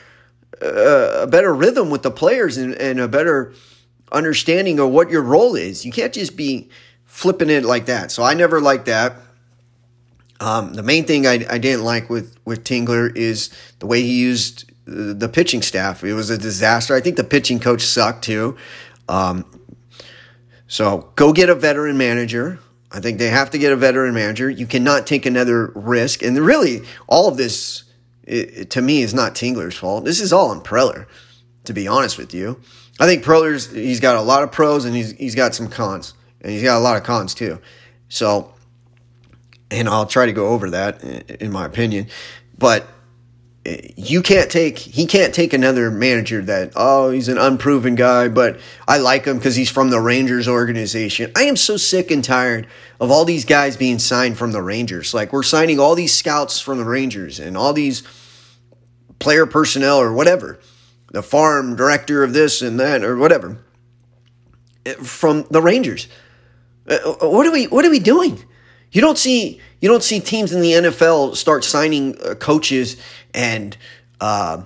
a 0.61 1.27
better 1.27 1.53
rhythm 1.53 1.89
with 1.89 2.03
the 2.03 2.11
players 2.11 2.57
and, 2.57 2.75
and 2.75 2.99
a 2.99 3.07
better 3.07 3.53
understanding 4.11 4.79
of 4.79 4.89
what 4.91 5.09
your 5.09 5.21
role 5.21 5.55
is. 5.55 5.85
You 5.85 5.91
can't 5.91 6.13
just 6.13 6.37
be 6.37 6.69
flipping 7.05 7.49
it 7.49 7.63
like 7.65 7.87
that. 7.87 8.11
So 8.11 8.23
I 8.23 8.33
never 8.33 8.61
liked 8.61 8.85
that. 8.85 9.15
Um, 10.39 10.73
the 10.73 10.83
main 10.83 11.05
thing 11.05 11.25
I, 11.25 11.45
I 11.49 11.57
didn't 11.57 11.83
like 11.83 12.09
with, 12.09 12.35
with 12.45 12.63
Tingler 12.63 13.15
is 13.15 13.49
the 13.79 13.87
way 13.87 14.01
he 14.01 14.19
used 14.19 14.71
the 14.85 15.29
pitching 15.29 15.61
staff. 15.61 16.03
It 16.03 16.13
was 16.13 16.29
a 16.29 16.37
disaster. 16.37 16.93
I 16.95 17.01
think 17.01 17.15
the 17.15 17.23
pitching 17.23 17.59
coach 17.59 17.81
sucked 17.81 18.25
too. 18.25 18.57
Um, 19.07 19.45
so 20.67 21.11
go 21.15 21.31
get 21.31 21.49
a 21.49 21.55
veteran 21.55 21.97
manager. 21.97 22.59
I 22.93 22.99
think 22.99 23.17
they 23.17 23.29
have 23.29 23.49
to 23.49 23.57
get 23.57 23.73
a 23.73 23.75
veteran 23.75 24.13
manager. 24.13 24.49
You 24.49 24.67
cannot 24.67 25.07
take 25.07 25.25
another 25.25 25.71
risk. 25.75 26.21
And 26.21 26.37
really, 26.37 26.83
all 27.07 27.27
of 27.27 27.37
this 27.37 27.85
it, 28.23 28.69
to 28.71 28.81
me 28.81 29.01
is 29.01 29.13
not 29.13 29.33
Tingler's 29.33 29.75
fault. 29.75 30.05
This 30.05 30.21
is 30.21 30.31
all 30.31 30.51
on 30.51 30.61
Preller, 30.61 31.07
to 31.65 31.73
be 31.73 31.87
honest 31.87 32.17
with 32.17 32.33
you. 32.33 32.61
I 32.99 33.07
think 33.07 33.23
Preller's 33.23 33.71
he's 33.71 33.99
got 33.99 34.15
a 34.15 34.21
lot 34.21 34.43
of 34.43 34.51
pros 34.51 34.85
and 34.85 34.95
he's 34.95 35.11
he's 35.13 35.35
got 35.35 35.55
some 35.55 35.67
cons, 35.67 36.13
and 36.41 36.51
he's 36.51 36.63
got 36.63 36.77
a 36.77 36.79
lot 36.79 36.95
of 36.95 37.03
cons 37.03 37.33
too. 37.33 37.59
So, 38.09 38.53
and 39.71 39.89
I'll 39.89 40.05
try 40.05 40.27
to 40.27 40.33
go 40.33 40.49
over 40.49 40.69
that 40.69 41.03
in 41.03 41.51
my 41.51 41.65
opinion, 41.65 42.07
but 42.57 42.87
you 43.65 44.21
can't 44.21 44.51
take 44.51 44.77
he 44.77 45.05
can't 45.05 45.33
take 45.33 45.53
another 45.53 45.89
manager 45.89 46.41
that 46.41 46.73
oh 46.75 47.11
he's 47.11 47.29
an 47.29 47.37
unproven 47.37 47.95
guy 47.95 48.27
but 48.27 48.59
I 48.87 48.97
like 48.97 49.23
him 49.23 49.37
because 49.37 49.55
he's 49.55 49.69
from 49.69 49.89
the 49.89 50.01
Rangers 50.01 50.49
organization. 50.49 51.31
I 51.35 51.43
am 51.43 51.55
so 51.55 51.77
sick 51.77 52.11
and 52.11 52.23
tired 52.23 52.67
of 52.99 53.09
all 53.09 53.23
these 53.23 53.45
guys 53.45 53.77
being 53.77 53.99
signed 53.99 54.37
from 54.37 54.51
the 54.51 54.61
Rangers. 54.61 55.13
Like 55.13 55.31
we're 55.31 55.43
signing 55.43 55.79
all 55.79 55.95
these 55.95 56.13
scouts 56.13 56.59
from 56.59 56.77
the 56.77 56.83
Rangers 56.83 57.39
and 57.39 57.55
all 57.55 57.71
these 57.71 58.03
player 59.19 59.45
personnel 59.45 60.01
or 60.01 60.11
whatever, 60.11 60.59
the 61.11 61.23
farm 61.23 61.77
director 61.77 62.21
of 62.21 62.33
this 62.33 62.61
and 62.61 62.77
that 62.81 63.01
or 63.03 63.15
whatever 63.15 63.63
from 65.01 65.45
the 65.49 65.61
Rangers. 65.61 66.09
Uh, 66.85 66.97
what 67.21 67.47
are 67.47 67.51
we 67.51 67.67
what 67.67 67.85
are 67.85 67.89
we 67.89 67.99
doing? 67.99 68.43
You 68.93 69.01
don't 69.01 69.17
see 69.17 69.59
you 69.81 69.89
don't 69.89 70.03
see 70.03 70.21
teams 70.21 70.53
in 70.53 70.61
the 70.61 70.71
NFL 70.71 71.35
start 71.35 71.65
signing 71.65 72.17
uh, 72.21 72.35
coaches 72.35 72.95
and 73.33 73.75
uh, 74.21 74.63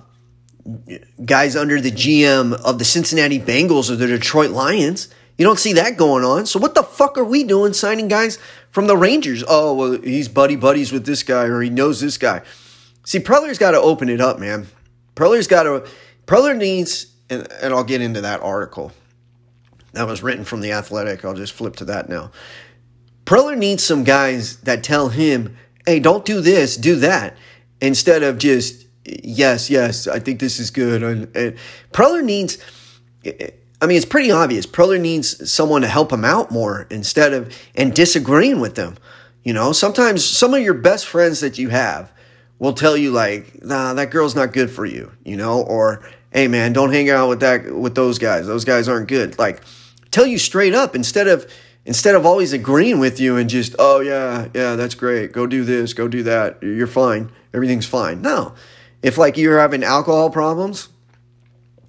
guys 1.24 1.56
under 1.56 1.80
the 1.80 1.90
GM 1.90 2.52
of 2.52 2.78
the 2.78 2.84
Cincinnati 2.84 3.40
Bengals 3.40 3.90
or 3.90 3.96
the 3.96 4.06
Detroit 4.06 4.50
Lions. 4.50 5.08
You 5.38 5.44
don't 5.44 5.58
see 5.58 5.72
that 5.72 5.96
going 5.96 6.24
on. 6.24 6.46
So 6.46 6.60
what 6.60 6.74
the 6.74 6.82
fuck 6.82 7.16
are 7.16 7.24
we 7.24 7.42
doing 7.42 7.72
signing 7.72 8.08
guys 8.08 8.38
from 8.70 8.86
the 8.86 8.96
Rangers? 8.96 9.42
Oh, 9.48 9.74
well, 9.74 9.92
he's 10.00 10.28
buddy 10.28 10.56
buddies 10.56 10.92
with 10.92 11.06
this 11.06 11.22
guy 11.22 11.44
or 11.44 11.60
he 11.62 11.70
knows 11.70 12.00
this 12.00 12.18
guy. 12.18 12.42
See, 13.04 13.20
Preller's 13.20 13.58
got 13.58 13.70
to 13.70 13.80
open 13.80 14.08
it 14.08 14.20
up, 14.20 14.38
man. 14.38 14.66
Preller's 15.16 15.46
got 15.46 15.62
to 15.62 15.88
Preller 16.26 16.56
needs 16.56 17.06
and, 17.30 17.50
and 17.62 17.72
I'll 17.72 17.84
get 17.84 18.02
into 18.02 18.20
that 18.20 18.42
article. 18.42 18.92
That 19.92 20.06
was 20.06 20.22
written 20.22 20.44
from 20.44 20.60
the 20.60 20.72
Athletic. 20.72 21.24
I'll 21.24 21.34
just 21.34 21.54
flip 21.54 21.76
to 21.76 21.86
that 21.86 22.08
now. 22.08 22.30
Preller 23.28 23.58
needs 23.58 23.84
some 23.84 24.04
guys 24.04 24.56
that 24.60 24.82
tell 24.82 25.10
him, 25.10 25.54
"Hey, 25.84 26.00
don't 26.00 26.24
do 26.24 26.40
this, 26.40 26.78
do 26.78 26.96
that," 26.96 27.36
instead 27.78 28.22
of 28.22 28.38
just 28.38 28.86
yes, 29.04 29.68
yes, 29.68 30.08
I 30.08 30.18
think 30.18 30.40
this 30.40 30.58
is 30.58 30.70
good. 30.70 31.02
And, 31.02 31.28
and 31.36 31.54
Preller 31.92 32.24
needs 32.24 32.56
I 33.26 33.86
mean, 33.86 33.98
it's 33.98 34.06
pretty 34.06 34.30
obvious. 34.30 34.64
Preller 34.64 34.98
needs 34.98 35.50
someone 35.50 35.82
to 35.82 35.88
help 35.88 36.10
him 36.10 36.24
out 36.24 36.50
more 36.50 36.86
instead 36.90 37.34
of 37.34 37.54
and 37.74 37.92
disagreeing 37.92 38.60
with 38.60 38.76
them. 38.76 38.96
You 39.44 39.52
know, 39.52 39.72
sometimes 39.72 40.24
some 40.24 40.54
of 40.54 40.62
your 40.62 40.72
best 40.72 41.06
friends 41.06 41.40
that 41.40 41.58
you 41.58 41.68
have 41.68 42.10
will 42.58 42.72
tell 42.72 42.96
you 42.96 43.10
like, 43.10 43.62
"Nah, 43.62 43.92
that 43.92 44.10
girl's 44.10 44.34
not 44.34 44.54
good 44.54 44.70
for 44.70 44.86
you," 44.86 45.12
you 45.22 45.36
know, 45.36 45.60
or 45.60 46.00
"Hey, 46.30 46.48
man, 46.48 46.72
don't 46.72 46.94
hang 46.94 47.10
out 47.10 47.28
with 47.28 47.40
that 47.40 47.76
with 47.76 47.94
those 47.94 48.18
guys. 48.18 48.46
Those 48.46 48.64
guys 48.64 48.88
aren't 48.88 49.08
good." 49.08 49.38
Like, 49.38 49.60
tell 50.10 50.26
you 50.26 50.38
straight 50.38 50.74
up 50.74 50.96
instead 50.96 51.28
of 51.28 51.46
instead 51.88 52.14
of 52.14 52.26
always 52.26 52.52
agreeing 52.52 53.00
with 53.00 53.18
you 53.18 53.36
and 53.38 53.48
just, 53.48 53.74
"Oh 53.78 54.00
yeah, 54.00 54.48
yeah, 54.54 54.76
that's 54.76 54.94
great. 54.94 55.32
Go 55.32 55.46
do 55.46 55.64
this, 55.64 55.94
go 55.94 56.06
do 56.06 56.22
that. 56.24 56.62
You're 56.62 56.86
fine. 56.86 57.32
Everything's 57.52 57.86
fine." 57.86 58.20
No, 58.20 58.54
if 59.02 59.18
like 59.18 59.36
you're 59.36 59.58
having 59.58 59.82
alcohol 59.82 60.30
problems 60.30 60.90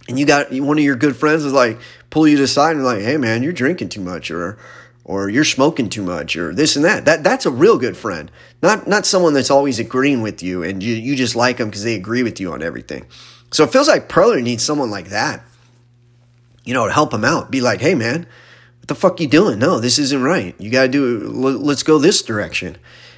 and 0.08 0.18
you 0.18 0.26
got 0.26 0.52
one 0.52 0.78
of 0.78 0.84
your 0.84 0.96
good 0.96 1.16
friends 1.16 1.44
is 1.44 1.54
like 1.54 1.80
pull 2.10 2.28
you 2.28 2.38
to 2.38 2.44
the 2.44 2.48
side 2.48 2.76
and 2.76 2.86
like, 2.86 3.02
hey 3.02 3.18
man, 3.18 3.44
you're 3.44 3.54
drinking 3.54 3.90
too 3.90 4.02
much 4.02 4.32
or 4.32 4.58
or 5.04 5.28
you're 5.28 5.44
smoking 5.44 5.90
too 5.90 6.04
much 6.04 6.36
or 6.36 6.54
this 6.54 6.76
and 6.76 6.86
that. 6.86 7.06
That 7.06 7.24
that's 7.24 7.46
a 7.46 7.52
real 7.52 7.78
good 7.78 7.98
friend. 7.98 8.32
Not 8.62 8.88
not 8.88 9.06
someone 9.06 9.34
that's 9.34 9.52
always 9.52 9.80
agreeing 9.80 10.22
with 10.22 10.42
you 10.42 10.64
and 10.64 10.82
you, 10.82 10.96
you 10.96 11.16
just 11.16 11.36
like 11.36 11.58
them 11.58 11.70
because 11.70 11.84
they 11.84 11.96
agree 11.96 12.24
with 12.24 12.40
you 12.40 12.54
on 12.54 12.64
everything. 12.64 13.06
So 13.52 13.64
it 13.64 13.72
feels 13.72 13.88
like 13.88 14.08
Preller 14.08 14.42
needs 14.42 14.64
someone 14.64 14.92
like 14.92 15.10
that. 15.10 15.44
You 16.64 16.74
know, 16.74 16.86
to 16.86 16.94
help 16.94 17.14
him 17.14 17.26
out. 17.26 17.52
Be 17.52 17.62
like, 17.62 17.82
hey 17.82 17.96
man, 17.96 18.28
the 18.90 18.96
fuck 18.96 19.22
you 19.22 19.28
doing? 19.28 19.60
No, 19.60 19.80
this 19.80 19.98
isn't 19.98 20.22
right. 20.22 20.54
You 20.60 20.70
gotta 20.70 20.90
do 20.90 21.20
let's 21.20 21.84
go 21.84 21.98
this 21.98 22.22
direction. 22.22 22.78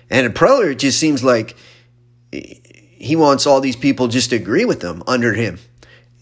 And 0.09 0.33
Preller 0.35 0.71
it 0.71 0.79
just 0.79 0.99
seems 0.99 1.23
like 1.23 1.55
he 2.31 3.15
wants 3.15 3.47
all 3.47 3.59
these 3.59 3.75
people 3.75 4.07
just 4.07 4.29
to 4.29 4.35
agree 4.35 4.65
with 4.65 4.83
him 4.83 5.01
under 5.07 5.33
him 5.33 5.57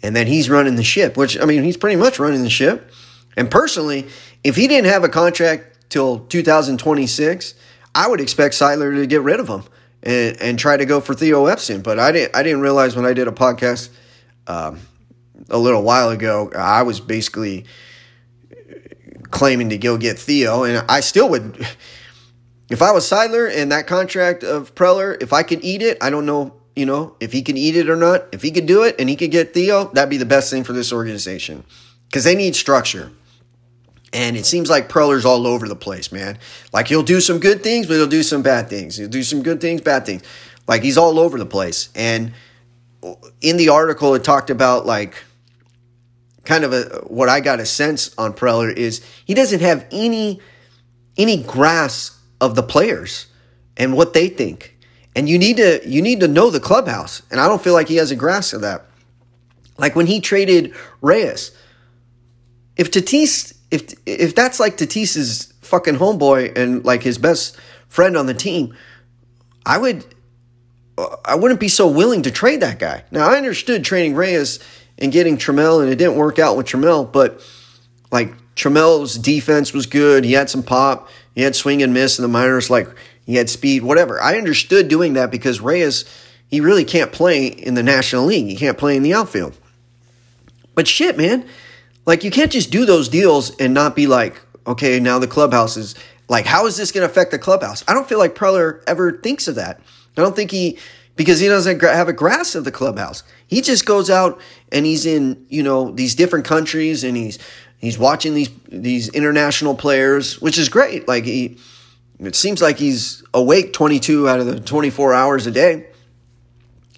and 0.02 0.16
that 0.16 0.28
he's 0.28 0.50
running 0.50 0.76
the 0.76 0.84
ship, 0.84 1.18
which 1.18 1.40
I 1.40 1.46
mean, 1.46 1.64
he's 1.64 1.78
pretty 1.78 1.98
much 1.98 2.20
running 2.20 2.44
the 2.44 2.50
ship. 2.50 2.92
And 3.36 3.52
personally, 3.52 4.08
if 4.44 4.56
he 4.56 4.68
didn't 4.68 4.90
have 4.90 5.04
a 5.04 5.10
contract 5.10 5.90
till 5.90 6.20
2026, 6.20 7.54
I 7.94 8.08
would 8.08 8.22
expect 8.22 8.56
Seidler 8.56 8.96
to 8.96 9.08
get 9.08 9.22
rid 9.22 9.40
of 9.40 9.48
him 9.48 9.64
and, 10.04 10.38
and 10.42 10.60
try 10.60 10.78
to 10.78 10.86
go 10.86 11.02
for 11.02 11.14
Theo 11.14 11.48
Epstein. 11.48 11.82
But 11.82 12.00
I 12.00 12.12
didn't 12.12 12.36
I 12.36 12.44
didn't 12.44 12.62
realize 12.62 12.96
when 12.96 13.06
I 13.06 13.14
did 13.14 13.28
a 13.28 13.32
podcast 13.32 13.90
um, 14.48 14.80
a 15.50 15.58
little 15.58 15.84
while 15.84 16.10
ago, 16.10 16.52
I 16.56 16.84
was 16.84 17.00
basically 17.00 17.66
claiming 19.32 19.70
to 19.70 19.78
go 19.78 19.98
get 19.98 20.20
Theo, 20.20 20.64
and 20.64 20.86
I 20.90 21.00
still 21.02 21.30
would. 21.30 21.66
If 22.70 22.84
I 22.84 22.92
was 22.92 23.10
Seidler 23.10 23.52
and 23.52 23.72
that 23.72 23.88
contract 23.88 24.44
of 24.44 24.76
Preller, 24.76 25.22
if 25.24 25.34
I 25.34 25.42
could 25.42 25.64
eat 25.64 25.82
it, 25.82 25.98
I 26.02 26.12
don't 26.12 26.28
know 26.28 26.60
you 26.80 26.86
know, 26.86 27.18
if 27.20 27.34
he 27.34 27.42
can 27.42 27.58
eat 27.58 27.76
it 27.76 27.90
or 27.90 27.98
not. 27.98 28.28
If 28.32 28.42
he 28.42 28.52
could 28.52 28.66
do 28.66 28.84
it 28.84 28.96
and 29.00 29.10
he 29.10 29.18
could 29.18 29.32
get 29.32 29.54
Theo, 29.54 29.86
that'd 29.92 30.10
be 30.10 30.16
the 30.16 30.26
best 30.26 30.50
thing 30.50 30.64
for 30.64 30.72
this 30.72 30.94
organization 30.94 31.66
because 32.08 32.24
they 32.24 32.36
need 32.36 32.56
structure. 32.56 33.12
And 34.14 34.38
it 34.38 34.46
seems 34.46 34.70
like 34.70 34.88
Preller's 34.88 35.26
all 35.26 35.46
over 35.46 35.68
the 35.68 35.76
place, 35.76 36.10
man. 36.10 36.40
Like 36.72 36.88
he'll 36.88 37.04
do 37.04 37.20
some 37.20 37.40
good 37.40 37.64
things, 37.64 37.86
but 37.86 37.96
he'll 37.96 38.08
do 38.08 38.24
some 38.24 38.42
bad 38.42 38.70
things. 38.70 38.96
He'll 38.96 39.10
do 39.10 39.24
some 39.24 39.44
good 39.44 39.60
things, 39.60 39.82
bad 39.82 40.06
things. 40.06 40.24
Like 40.68 40.82
he's 40.82 40.98
all 40.98 41.20
over 41.20 41.38
the 41.38 41.46
place. 41.46 41.90
And 41.96 42.32
in 43.42 43.58
the 43.58 43.68
article, 43.68 44.16
it 44.16 44.24
talked 44.24 44.50
about 44.50 44.86
like 44.86 45.22
kind 46.50 46.64
of 46.64 46.74
a 46.74 46.86
what 47.06 47.30
I 47.30 47.42
got 47.42 47.60
a 47.60 47.66
sense 47.66 48.12
on 48.18 48.34
Preller 48.34 48.74
is 48.76 49.06
he 49.24 49.36
doesn't 49.36 49.62
have 49.62 49.86
any 49.92 50.42
any 51.16 51.44
grasp 51.44 52.20
of 52.42 52.56
the 52.56 52.64
players 52.64 53.28
and 53.78 53.94
what 53.94 54.14
they 54.14 54.30
think. 54.30 54.76
And 55.16 55.30
you 55.30 55.38
need 55.38 55.58
to 55.58 55.88
you 55.88 56.02
need 56.02 56.22
to 56.22 56.28
know 56.28 56.50
the 56.50 56.60
clubhouse. 56.60 57.22
And 57.30 57.40
I 57.40 57.48
don't 57.48 57.62
feel 57.62 57.74
like 57.74 57.88
he 57.88 57.98
has 57.98 58.10
a 58.10 58.16
grasp 58.16 58.56
of 58.56 58.62
that. 58.62 58.88
Like 59.78 59.96
when 59.96 60.08
he 60.08 60.20
traded 60.20 60.74
Reyes. 61.02 61.52
If 62.76 62.90
Tatis 62.90 63.56
if 63.70 63.94
if 64.08 64.34
that's 64.34 64.60
like 64.60 64.76
Tatis's 64.78 65.54
fucking 65.62 65.98
homeboy 65.98 66.58
and 66.58 66.84
like 66.84 67.04
his 67.04 67.20
best 67.20 67.58
friend 67.88 68.18
on 68.18 68.26
the 68.26 68.34
team, 68.34 68.76
I 69.68 69.78
would 69.78 70.04
I 71.24 71.36
wouldn't 71.36 71.60
be 71.60 71.70
so 71.70 71.88
willing 71.88 72.24
to 72.24 72.32
trade 72.32 72.62
that 72.62 72.80
guy. 72.80 73.04
Now 73.12 73.30
I 73.30 73.38
understood 73.38 73.84
trading 73.84 74.16
Reyes 74.16 74.60
and 75.00 75.12
getting 75.12 75.38
Trammell, 75.38 75.82
and 75.82 75.92
it 75.92 75.96
didn't 75.96 76.16
work 76.16 76.38
out 76.38 76.56
with 76.58 76.68
Trammell, 76.68 77.12
but 77.12 77.42
like 78.12 78.34
Trammell's 78.56 79.18
defense 79.18 79.74
was 79.74 79.86
good. 79.86 80.26
He 80.26 80.34
had 80.34 80.50
some 80.50 80.62
pop. 80.62 81.10
He 81.34 81.42
had 81.42 81.56
swing 81.56 81.82
and 81.82 81.94
miss 81.94 82.20
in 82.20 82.24
the 82.24 82.30
minors. 82.30 82.70
Like 82.70 82.88
he 83.26 83.36
had 83.36 83.50
speed, 83.50 83.84
whatever. 83.84 84.22
I 84.22 84.38
understood 84.38 84.88
doing 84.88 85.14
that 85.14 85.32
because 85.32 85.62
Reyes, 85.62 86.06
he 86.48 86.60
really 86.60 86.84
can't 86.84 87.12
play 87.12 87.48
in 87.48 87.76
the 87.76 87.84
National 87.84 88.26
League. 88.26 88.48
He 88.48 88.56
can't 88.56 88.78
play 88.78 88.96
in 88.96 89.04
the 89.04 89.14
outfield. 89.14 89.58
But 90.76 90.88
shit, 90.88 91.18
man. 91.18 91.46
Like, 92.06 92.24
you 92.24 92.32
can't 92.32 92.52
just 92.52 92.72
do 92.72 92.86
those 92.86 93.10
deals 93.10 93.56
and 93.58 93.74
not 93.74 93.96
be 93.96 94.08
like, 94.08 94.42
okay, 94.66 95.00
now 95.00 95.20
the 95.20 95.28
clubhouse 95.28 95.78
is 95.78 95.94
like, 96.28 96.46
how 96.46 96.66
is 96.66 96.76
this 96.76 96.92
going 96.92 97.06
to 97.06 97.12
affect 97.12 97.32
the 97.32 97.38
clubhouse? 97.38 97.84
I 97.88 97.94
don't 97.94 98.10
feel 98.10 98.18
like 98.18 98.34
Preller 98.34 98.82
ever 98.88 99.12
thinks 99.12 99.48
of 99.48 99.56
that. 99.56 99.80
I 100.18 100.22
don't 100.22 100.36
think 100.36 100.52
he, 100.52 100.80
because 101.20 101.42
he 101.42 101.50
doesn't 101.50 101.82
have 101.82 102.08
a 102.08 102.14
grasp 102.14 102.56
of 102.56 102.64
the 102.64 102.72
clubhouse. 102.72 103.24
He 103.46 103.60
just 103.60 103.86
goes 103.86 104.10
out 104.10 104.40
and 104.72 104.86
he's 104.86 105.06
in, 105.06 105.46
you 105.50 105.62
know, 105.62 105.92
these 105.92 106.16
different 106.16 106.46
countries 106.46 107.04
and 107.04 107.18
he's, 107.18 107.38
he's 107.78 108.00
watching 108.00 108.36
these, 108.36 108.50
these 108.70 109.10
international 109.10 109.76
players, 109.76 110.40
which 110.40 110.58
is 110.58 110.70
great. 110.70 111.10
Like, 111.10 111.26
he, 111.26 111.58
it 112.22 112.38
seems 112.38 112.62
like 112.62 112.78
he's 112.78 113.22
awake 113.34 113.74
22 113.74 114.30
out 114.30 114.40
of 114.40 114.46
the 114.46 114.62
24 114.62 115.14
hours 115.14 115.46
a 115.46 115.52
day. 115.52 115.88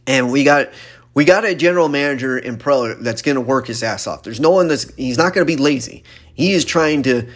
And 0.06 0.32
we 0.32 0.44
got 0.44 0.70
we 1.16 1.26
got 1.26 1.44
a 1.44 1.56
general 1.56 1.90
manager 1.90 2.38
in 2.38 2.58
Preller 2.58 3.00
that's 3.02 3.24
going 3.24 3.36
to 3.36 3.42
work 3.42 3.66
his 3.66 3.82
ass 3.82 4.06
off. 4.06 4.22
There's 4.22 4.40
no 4.40 4.52
one 4.52 4.68
that's 4.68 4.94
he's 4.94 5.18
not 5.18 5.34
going 5.34 5.48
to 5.48 5.52
be 5.52 5.58
lazy. 5.58 6.04
He 6.36 6.54
is 6.54 6.64
trying 6.64 7.02
to 7.04 7.28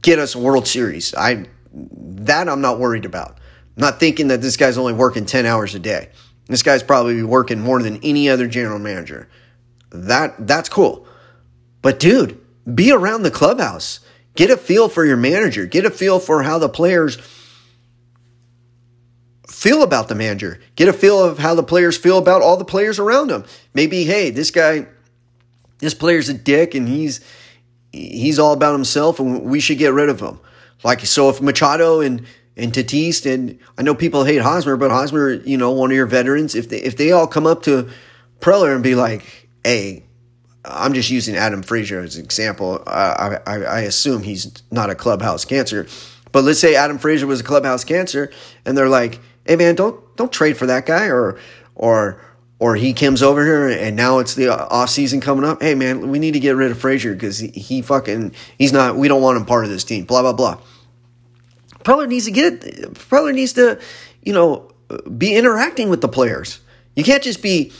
get 0.00 0.18
us 0.18 0.34
a 0.34 0.38
World 0.38 0.66
Series. 0.66 1.14
I 1.14 1.44
that 1.72 2.48
I'm 2.48 2.62
not 2.62 2.78
worried 2.78 3.04
about. 3.04 3.38
Not 3.78 4.00
thinking 4.00 4.28
that 4.28 4.42
this 4.42 4.56
guy's 4.56 4.76
only 4.76 4.92
working 4.92 5.24
10 5.24 5.46
hours 5.46 5.74
a 5.74 5.78
day. 5.78 6.10
This 6.48 6.62
guy's 6.62 6.82
probably 6.82 7.22
working 7.22 7.60
more 7.60 7.80
than 7.80 8.00
any 8.02 8.28
other 8.28 8.48
general 8.48 8.78
manager. 8.78 9.28
That 9.90 10.46
that's 10.46 10.68
cool. 10.68 11.06
But 11.80 12.00
dude, 12.00 12.40
be 12.72 12.90
around 12.90 13.22
the 13.22 13.30
clubhouse. 13.30 14.00
Get 14.34 14.50
a 14.50 14.56
feel 14.56 14.88
for 14.88 15.04
your 15.04 15.16
manager. 15.16 15.66
Get 15.66 15.84
a 15.84 15.90
feel 15.90 16.18
for 16.18 16.42
how 16.42 16.58
the 16.58 16.68
players 16.68 17.18
feel 19.48 19.82
about 19.82 20.08
the 20.08 20.14
manager. 20.14 20.60
Get 20.76 20.88
a 20.88 20.92
feel 20.92 21.22
of 21.22 21.38
how 21.38 21.54
the 21.54 21.62
players 21.62 21.96
feel 21.96 22.18
about 22.18 22.42
all 22.42 22.56
the 22.56 22.64
players 22.64 22.98
around 22.98 23.28
them. 23.28 23.44
Maybe, 23.74 24.04
hey, 24.04 24.30
this 24.30 24.50
guy, 24.50 24.86
this 25.78 25.94
player's 25.94 26.28
a 26.28 26.34
dick 26.34 26.74
and 26.74 26.88
he's 26.88 27.20
he's 27.92 28.38
all 28.38 28.52
about 28.52 28.72
himself 28.72 29.18
and 29.18 29.44
we 29.44 29.60
should 29.60 29.78
get 29.78 29.92
rid 29.92 30.08
of 30.08 30.20
him. 30.20 30.40
Like 30.84 31.00
so 31.00 31.28
if 31.28 31.40
Machado 31.40 32.00
and 32.00 32.24
and 32.58 32.72
Tatis 32.72 33.24
and 33.32 33.58
I 33.78 33.82
know 33.82 33.94
people 33.94 34.24
hate 34.24 34.42
Hosmer, 34.42 34.76
but 34.76 34.90
Hosmer, 34.90 35.34
you 35.34 35.56
know, 35.56 35.70
one 35.70 35.90
of 35.90 35.96
your 35.96 36.06
veterans, 36.06 36.54
if 36.54 36.68
they 36.68 36.78
if 36.78 36.96
they 36.96 37.12
all 37.12 37.26
come 37.26 37.46
up 37.46 37.62
to 37.62 37.88
Preller 38.40 38.74
and 38.74 38.82
be 38.82 38.94
like, 38.94 39.48
hey, 39.64 40.04
I'm 40.64 40.92
just 40.92 41.08
using 41.08 41.36
Adam 41.36 41.62
Frazier 41.62 42.00
as 42.00 42.16
an 42.16 42.24
example. 42.24 42.82
I, 42.86 43.38
I, 43.46 43.54
I 43.56 43.80
assume 43.80 44.22
he's 44.22 44.52
not 44.70 44.90
a 44.90 44.94
clubhouse 44.94 45.44
cancer, 45.44 45.86
but 46.32 46.44
let's 46.44 46.60
say 46.60 46.74
Adam 46.74 46.98
Frazier 46.98 47.26
was 47.26 47.40
a 47.40 47.44
clubhouse 47.44 47.84
cancer, 47.84 48.30
and 48.66 48.76
they're 48.76 48.88
like, 48.88 49.20
"Hey 49.46 49.56
man, 49.56 49.76
don't 49.76 50.16
don't 50.16 50.32
trade 50.32 50.56
for 50.56 50.66
that 50.66 50.84
guy," 50.84 51.06
or 51.06 51.38
or 51.76 52.20
or 52.58 52.74
he 52.74 52.92
comes 52.92 53.22
over 53.22 53.44
here 53.44 53.68
and 53.68 53.94
now 53.94 54.18
it's 54.18 54.34
the 54.34 54.48
off 54.48 54.90
season 54.90 55.20
coming 55.20 55.44
up. 55.44 55.62
Hey 55.62 55.74
man, 55.74 56.10
we 56.10 56.18
need 56.18 56.32
to 56.32 56.40
get 56.40 56.56
rid 56.56 56.72
of 56.72 56.78
Frazier 56.78 57.14
because 57.14 57.38
he, 57.38 57.48
he 57.48 57.82
fucking 57.82 58.34
he's 58.58 58.72
not. 58.72 58.96
We 58.96 59.06
don't 59.06 59.22
want 59.22 59.36
him 59.36 59.44
part 59.44 59.64
of 59.64 59.70
this 59.70 59.84
team. 59.84 60.04
Blah 60.04 60.22
blah 60.22 60.32
blah. 60.32 60.60
Preller 61.88 62.06
needs 62.06 62.26
to 62.26 62.30
get. 62.30 62.60
Preller 62.60 63.34
needs 63.34 63.54
to, 63.54 63.80
you 64.22 64.34
know, 64.34 64.70
be 65.16 65.34
interacting 65.34 65.88
with 65.88 66.02
the 66.02 66.08
players. 66.08 66.60
You 66.94 67.02
can't 67.02 67.22
just 67.22 67.42
be 67.42 67.72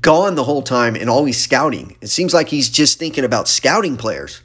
gone 0.00 0.34
the 0.34 0.44
whole 0.44 0.62
time 0.62 0.96
and 0.96 1.10
always 1.10 1.36
scouting. 1.36 1.98
It 2.00 2.06
seems 2.06 2.32
like 2.32 2.48
he's 2.48 2.70
just 2.70 2.98
thinking 2.98 3.22
about 3.22 3.46
scouting 3.46 3.98
players. 3.98 4.40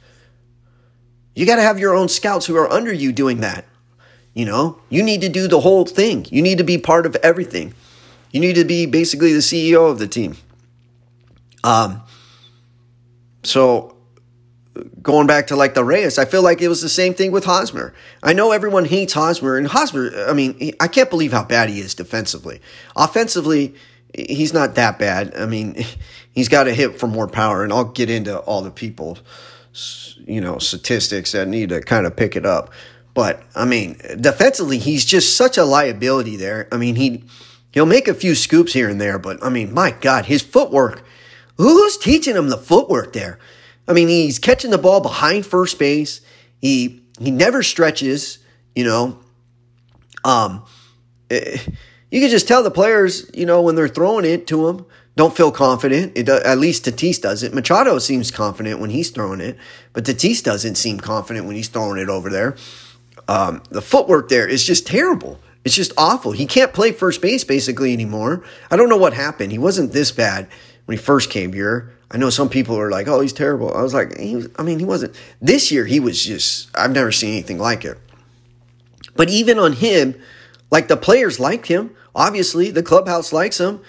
You 1.34 1.46
got 1.46 1.56
to 1.56 1.62
have 1.62 1.78
your 1.78 1.94
own 1.94 2.10
scouts 2.10 2.44
who 2.44 2.56
are 2.56 2.70
under 2.70 2.92
you 2.92 3.10
doing 3.10 3.40
that. 3.40 3.64
You 4.34 4.44
know, 4.44 4.78
you 4.90 5.02
need 5.02 5.22
to 5.22 5.30
do 5.30 5.48
the 5.48 5.60
whole 5.60 5.86
thing. 5.86 6.26
You 6.30 6.42
need 6.42 6.58
to 6.58 6.64
be 6.64 6.76
part 6.76 7.06
of 7.06 7.16
everything. 7.22 7.72
You 8.32 8.40
need 8.40 8.56
to 8.56 8.66
be 8.66 8.84
basically 8.84 9.32
the 9.32 9.38
CEO 9.38 9.90
of 9.90 9.98
the 9.98 10.08
team. 10.08 10.36
Um, 11.64 12.02
so 13.44 13.96
going 15.02 15.26
back 15.26 15.48
to 15.48 15.56
like 15.56 15.74
the 15.74 15.84
Reyes, 15.84 16.18
I 16.18 16.24
feel 16.24 16.42
like 16.42 16.60
it 16.60 16.68
was 16.68 16.82
the 16.82 16.88
same 16.88 17.14
thing 17.14 17.32
with 17.32 17.44
Hosmer. 17.44 17.94
I 18.22 18.32
know 18.32 18.52
everyone 18.52 18.84
hates 18.84 19.12
Hosmer, 19.12 19.56
and 19.56 19.66
Hosmer, 19.66 20.12
I 20.28 20.32
mean, 20.32 20.74
I 20.80 20.88
can't 20.88 21.10
believe 21.10 21.32
how 21.32 21.44
bad 21.44 21.68
he 21.68 21.80
is 21.80 21.94
defensively. 21.94 22.60
Offensively, 22.96 23.74
he's 24.14 24.52
not 24.52 24.74
that 24.74 24.98
bad. 24.98 25.34
I 25.36 25.46
mean, 25.46 25.84
he's 26.32 26.48
got 26.48 26.68
a 26.68 26.74
hit 26.74 26.98
for 26.98 27.06
more 27.06 27.28
power, 27.28 27.64
and 27.64 27.72
I'll 27.72 27.84
get 27.84 28.10
into 28.10 28.38
all 28.38 28.62
the 28.62 28.70
people, 28.70 29.18
you 30.26 30.40
know, 30.40 30.58
statistics 30.58 31.32
that 31.32 31.48
need 31.48 31.70
to 31.70 31.80
kind 31.80 32.06
of 32.06 32.16
pick 32.16 32.36
it 32.36 32.46
up. 32.46 32.72
But 33.14 33.42
I 33.54 33.64
mean, 33.64 33.98
defensively, 34.20 34.78
he's 34.78 35.04
just 35.04 35.36
such 35.36 35.58
a 35.58 35.64
liability 35.64 36.36
there. 36.36 36.68
I 36.70 36.76
mean, 36.76 36.96
he 36.96 37.24
he'll 37.72 37.86
make 37.86 38.08
a 38.08 38.14
few 38.14 38.34
scoops 38.34 38.72
here 38.72 38.88
and 38.88 39.00
there, 39.00 39.18
but 39.18 39.42
I 39.42 39.48
mean, 39.48 39.74
my 39.74 39.90
God, 39.90 40.26
his 40.26 40.42
footwork. 40.42 41.02
Who's 41.56 41.98
teaching 41.98 42.36
him 42.36 42.48
the 42.48 42.56
footwork 42.56 43.12
there? 43.12 43.38
I 43.90 43.92
mean, 43.92 44.06
he's 44.06 44.38
catching 44.38 44.70
the 44.70 44.78
ball 44.78 45.00
behind 45.00 45.44
first 45.44 45.76
base. 45.76 46.20
He 46.60 47.02
he 47.18 47.32
never 47.32 47.64
stretches. 47.64 48.38
You 48.76 48.84
know, 48.84 49.18
um, 50.22 50.64
eh, 51.28 51.58
you 52.08 52.20
can 52.20 52.30
just 52.30 52.46
tell 52.46 52.62
the 52.62 52.70
players, 52.70 53.28
you 53.34 53.44
know, 53.46 53.60
when 53.62 53.74
they're 53.74 53.88
throwing 53.88 54.24
it 54.24 54.46
to 54.46 54.68
him, 54.68 54.86
don't 55.16 55.36
feel 55.36 55.50
confident. 55.50 56.16
It 56.16 56.28
at 56.28 56.58
least 56.58 56.84
Tatis 56.84 57.20
does 57.20 57.42
it. 57.42 57.52
Machado 57.52 57.98
seems 57.98 58.30
confident 58.30 58.78
when 58.78 58.90
he's 58.90 59.10
throwing 59.10 59.40
it, 59.40 59.58
but 59.92 60.04
Tatis 60.04 60.40
doesn't 60.40 60.76
seem 60.76 61.00
confident 61.00 61.46
when 61.46 61.56
he's 61.56 61.68
throwing 61.68 62.00
it 62.00 62.08
over 62.08 62.30
there. 62.30 62.54
Um, 63.26 63.60
the 63.70 63.82
footwork 63.82 64.28
there 64.28 64.46
is 64.46 64.64
just 64.64 64.86
terrible. 64.86 65.40
It's 65.64 65.74
just 65.74 65.92
awful. 65.98 66.30
He 66.30 66.46
can't 66.46 66.72
play 66.72 66.92
first 66.92 67.20
base 67.20 67.42
basically 67.42 67.92
anymore. 67.92 68.44
I 68.70 68.76
don't 68.76 68.88
know 68.88 68.96
what 68.96 69.14
happened. 69.14 69.50
He 69.50 69.58
wasn't 69.58 69.92
this 69.92 70.12
bad 70.12 70.48
when 70.84 70.96
he 70.96 71.02
first 71.02 71.28
came 71.28 71.52
here. 71.52 71.92
I 72.10 72.18
know 72.18 72.30
some 72.30 72.48
people 72.48 72.76
are 72.78 72.90
like, 72.90 73.06
"Oh, 73.06 73.20
he's 73.20 73.32
terrible." 73.32 73.72
I 73.72 73.82
was 73.82 73.94
like, 73.94 74.18
he 74.18 74.36
was, 74.36 74.48
I 74.56 74.62
mean, 74.62 74.78
he 74.78 74.84
wasn't. 74.84 75.14
This 75.40 75.70
year, 75.70 75.86
he 75.86 76.00
was 76.00 76.24
just. 76.24 76.68
I've 76.76 76.92
never 76.92 77.12
seen 77.12 77.32
anything 77.32 77.58
like 77.58 77.84
it. 77.84 77.98
But 79.14 79.30
even 79.30 79.58
on 79.58 79.74
him, 79.74 80.20
like 80.70 80.88
the 80.88 80.96
players 80.96 81.38
liked 81.38 81.66
him. 81.66 81.94
Obviously, 82.14 82.70
the 82.70 82.82
clubhouse 82.82 83.32
likes 83.32 83.60
him, 83.60 83.80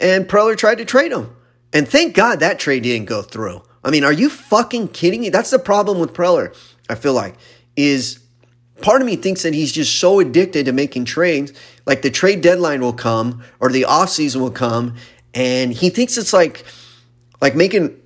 and 0.00 0.26
Preller 0.28 0.56
tried 0.56 0.78
to 0.78 0.84
trade 0.84 1.12
him. 1.12 1.34
And 1.72 1.86
thank 1.86 2.14
God 2.14 2.40
that 2.40 2.58
trade 2.58 2.82
didn't 2.82 3.06
go 3.06 3.22
through. 3.22 3.62
I 3.84 3.90
mean, 3.90 4.04
are 4.04 4.12
you 4.12 4.28
fucking 4.28 4.88
kidding 4.88 5.20
me? 5.20 5.28
That's 5.28 5.50
the 5.50 5.58
problem 5.58 6.00
with 6.00 6.12
Preller. 6.12 6.54
I 6.88 6.96
feel 6.96 7.14
like 7.14 7.36
is 7.76 8.18
part 8.82 9.00
of 9.00 9.06
me 9.06 9.16
thinks 9.16 9.42
that 9.42 9.54
he's 9.54 9.72
just 9.72 9.96
so 9.96 10.20
addicted 10.20 10.66
to 10.66 10.72
making 10.72 11.04
trades. 11.04 11.52
Like 11.86 12.02
the 12.02 12.10
trade 12.10 12.40
deadline 12.40 12.80
will 12.80 12.92
come 12.92 13.42
or 13.60 13.70
the 13.70 13.82
offseason 13.82 14.40
will 14.40 14.50
come, 14.50 14.96
and 15.34 15.72
he 15.72 15.90
thinks 15.90 16.18
it's 16.18 16.32
like 16.32 16.64
like 17.40 17.54
making 17.54 18.00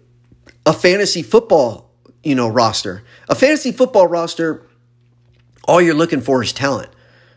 a 0.67 0.73
fantasy 0.73 1.23
football, 1.23 1.91
you 2.23 2.35
know, 2.35 2.49
roster. 2.49 3.05
A 3.29 3.35
fantasy 3.35 3.73
football 3.73 4.07
roster, 4.07 4.67
all 5.65 5.81
you're 5.81 5.95
looking 5.95 6.21
for 6.21 6.43
is 6.43 6.53
talent. 6.53 6.91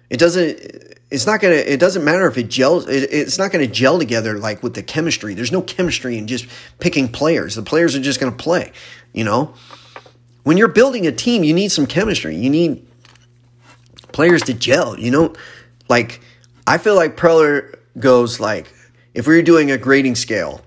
It 0.10 0.18
doesn't 0.18 0.86
it's 1.10 1.26
not 1.26 1.40
gonna 1.40 1.56
it 1.56 1.80
doesn't 1.80 2.04
matter 2.04 2.28
if 2.28 2.38
it 2.38 2.50
gels 2.50 2.88
it, 2.88 3.12
it's 3.12 3.38
not 3.38 3.52
gonna 3.52 3.68
gel 3.68 3.98
together 3.98 4.38
like 4.38 4.62
with 4.64 4.74
the 4.74 4.84
chemistry. 4.84 5.34
There's 5.34 5.52
no 5.52 5.62
chemistry 5.62 6.18
in 6.18 6.28
just 6.28 6.48
picking 6.80 7.08
players. 7.08 7.56
The 7.56 7.62
players 7.64 7.96
are 7.96 8.02
just 8.02 8.20
gonna 8.20 8.32
play 8.34 8.72
you 9.14 9.24
know? 9.24 9.54
When 10.44 10.58
you're 10.58 10.68
building 10.68 11.08
a 11.08 11.12
team 11.12 11.44
you 11.44 11.54
need 11.54 11.72
some 11.72 11.88
chemistry. 11.88 12.36
You 12.36 12.50
need 12.50 12.86
players 14.12 14.44
to 14.44 14.54
gel 14.54 15.00
you 15.00 15.12
know? 15.12 15.34
Like 15.90 16.22
i 16.66 16.78
feel 16.78 16.96
like 16.96 17.16
preller 17.16 17.76
goes 17.98 18.40
like 18.40 18.74
if 19.14 19.26
we 19.26 19.36
were 19.36 19.42
doing 19.42 19.72
a 19.72 19.78
grading 19.78 20.16
scale 20.16 20.62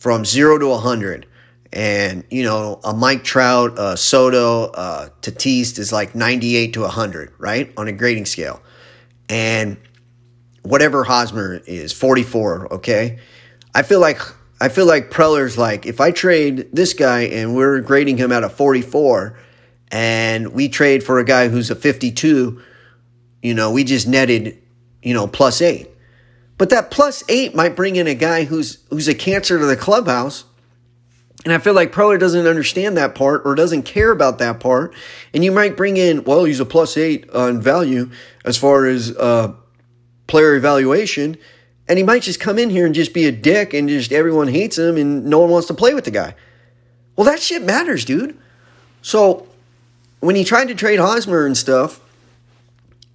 from 0.00 0.24
zero 0.24 0.58
to 0.58 0.66
100. 0.66 1.26
And, 1.72 2.24
you 2.30 2.42
know, 2.42 2.80
a 2.82 2.92
Mike 2.92 3.22
Trout, 3.22 3.78
a 3.78 3.96
Soto, 3.96 4.72
uh, 4.72 5.10
Tatis 5.20 5.78
is 5.78 5.92
like 5.92 6.16
98 6.16 6.72
to 6.72 6.80
100, 6.80 7.32
right? 7.38 7.72
On 7.76 7.86
a 7.86 7.92
grading 7.92 8.26
scale. 8.26 8.60
And 9.28 9.76
whatever 10.62 11.04
Hosmer 11.04 11.60
is, 11.66 11.92
44, 11.92 12.74
okay? 12.74 13.20
I 13.72 13.82
feel 13.82 14.00
like 14.00 14.20
I 14.62 14.68
feel 14.68 14.84
like 14.84 15.10
Preller's 15.10 15.56
like, 15.56 15.86
if 15.86 16.00
I 16.02 16.10
trade 16.10 16.68
this 16.72 16.92
guy 16.92 17.22
and 17.22 17.54
we're 17.54 17.80
grading 17.80 18.18
him 18.18 18.30
at 18.30 18.44
a 18.44 18.50
44 18.50 19.38
and 19.90 20.48
we 20.48 20.68
trade 20.68 21.02
for 21.02 21.18
a 21.18 21.24
guy 21.24 21.48
who's 21.48 21.70
a 21.70 21.74
52, 21.74 22.60
you 23.42 23.54
know, 23.54 23.70
we 23.70 23.84
just 23.84 24.06
netted, 24.06 24.60
you 25.02 25.14
know, 25.14 25.26
plus 25.26 25.62
eight. 25.62 25.88
But 26.60 26.68
that 26.68 26.90
plus 26.90 27.24
eight 27.30 27.54
might 27.54 27.74
bring 27.74 27.96
in 27.96 28.06
a 28.06 28.14
guy 28.14 28.44
who's 28.44 28.84
who's 28.90 29.08
a 29.08 29.14
cancer 29.14 29.58
to 29.58 29.64
the 29.64 29.78
clubhouse. 29.78 30.44
And 31.42 31.54
I 31.54 31.58
feel 31.58 31.72
like 31.72 31.90
Preller 31.90 32.20
doesn't 32.20 32.46
understand 32.46 32.98
that 32.98 33.14
part 33.14 33.46
or 33.46 33.54
doesn't 33.54 33.84
care 33.84 34.10
about 34.10 34.36
that 34.40 34.60
part. 34.60 34.94
And 35.32 35.42
you 35.42 35.52
might 35.52 35.74
bring 35.74 35.96
in, 35.96 36.22
well, 36.22 36.44
he's 36.44 36.60
a 36.60 36.66
plus 36.66 36.98
eight 36.98 37.30
on 37.30 37.62
value 37.62 38.10
as 38.44 38.58
far 38.58 38.84
as 38.84 39.16
uh, 39.16 39.54
player 40.26 40.54
evaluation. 40.54 41.38
And 41.88 41.96
he 41.96 42.04
might 42.04 42.20
just 42.20 42.40
come 42.40 42.58
in 42.58 42.68
here 42.68 42.84
and 42.84 42.94
just 42.94 43.14
be 43.14 43.24
a 43.24 43.32
dick 43.32 43.72
and 43.72 43.88
just 43.88 44.12
everyone 44.12 44.48
hates 44.48 44.76
him 44.76 44.98
and 44.98 45.24
no 45.24 45.38
one 45.38 45.48
wants 45.48 45.66
to 45.68 45.74
play 45.74 45.94
with 45.94 46.04
the 46.04 46.10
guy. 46.10 46.34
Well, 47.16 47.24
that 47.24 47.40
shit 47.40 47.62
matters, 47.62 48.04
dude. 48.04 48.38
So 49.00 49.46
when 50.20 50.36
he 50.36 50.44
tried 50.44 50.68
to 50.68 50.74
trade 50.74 50.98
Hosmer 50.98 51.46
and 51.46 51.56
stuff, 51.56 52.02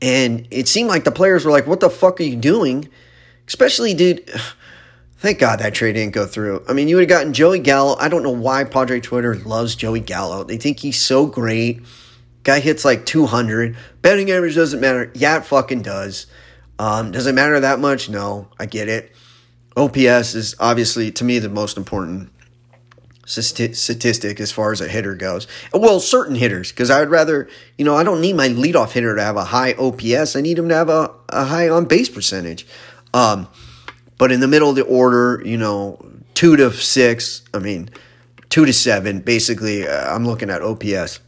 and 0.01 0.47
it 0.49 0.67
seemed 0.67 0.89
like 0.89 1.03
the 1.03 1.11
players 1.11 1.45
were 1.45 1.51
like, 1.51 1.67
what 1.67 1.79
the 1.79 1.91
fuck 1.91 2.19
are 2.19 2.23
you 2.23 2.37
doing? 2.37 2.89
Especially, 3.47 3.93
dude. 3.93 4.29
Thank 5.17 5.39
God 5.39 5.59
that 5.59 5.73
trade 5.73 5.93
didn't 5.93 6.13
go 6.13 6.27
through. 6.27 6.63
I 6.67 6.73
mean, 6.73 6.87
you 6.87 6.97
would 6.97 7.09
have 7.09 7.17
gotten 7.17 7.33
Joey 7.33 7.57
Gallo. 7.57 7.95
I 7.97 8.09
don't 8.09 8.21
know 8.21 8.29
why 8.29 8.63
Padre 8.63 8.99
Twitter 8.99 9.33
loves 9.33 9.75
Joey 9.75 10.01
Gallo. 10.01 10.43
They 10.43 10.57
think 10.57 10.79
he's 10.79 11.01
so 11.01 11.25
great. 11.25 11.81
Guy 12.43 12.59
hits 12.59 12.85
like 12.85 13.07
200. 13.07 13.75
Betting 14.03 14.29
average 14.29 14.53
doesn't 14.53 14.79
matter. 14.79 15.11
Yeah, 15.15 15.37
it 15.37 15.45
fucking 15.45 15.81
does. 15.81 16.27
Um, 16.77 17.11
does 17.11 17.25
it 17.25 17.33
matter 17.33 17.59
that 17.59 17.79
much? 17.79 18.07
No, 18.07 18.49
I 18.59 18.67
get 18.67 18.87
it. 18.87 19.15
OPS 19.75 20.35
is 20.35 20.55
obviously, 20.59 21.11
to 21.13 21.23
me, 21.23 21.39
the 21.39 21.49
most 21.49 21.75
important 21.75 22.29
statistic 23.25 24.39
as 24.39 24.51
far 24.51 24.71
as 24.71 24.81
a 24.81 24.87
hitter 24.87 25.15
goes. 25.15 25.47
Well, 25.73 25.99
certain 25.99 26.35
hitters, 26.35 26.71
because 26.71 26.89
I 26.89 26.99
would 26.99 27.09
rather, 27.09 27.49
you 27.77 27.83
know, 27.83 27.95
I 27.95 28.03
don't 28.03 28.21
need 28.21 28.35
my 28.35 28.49
leadoff 28.49 28.91
hitter 28.91 29.15
to 29.15 29.23
have 29.23 29.37
a 29.37 29.45
high 29.45 29.73
OPS. 29.73 30.35
I 30.35 30.41
need 30.41 30.59
him 30.59 30.69
to 30.69 30.75
have 30.75 30.89
a, 30.89 31.11
a 31.29 31.45
high 31.45 31.69
on 31.69 31.85
base 31.85 32.09
percentage. 32.09 32.67
Um, 33.15 33.47
but 34.17 34.33
in 34.33 34.41
the 34.41 34.47
middle 34.47 34.69
of 34.69 34.75
the 34.75 34.83
order, 34.83 35.41
you 35.45 35.57
know, 35.57 36.05
two 36.33 36.57
to 36.57 36.71
six, 36.73 37.43
I 37.53 37.59
mean, 37.59 37.89
two 38.49 38.65
to 38.65 38.73
seven, 38.73 39.21
basically, 39.21 39.87
uh, 39.87 40.13
I'm 40.13 40.27
looking 40.27 40.49
at 40.49 40.61
OPS. 40.61 41.21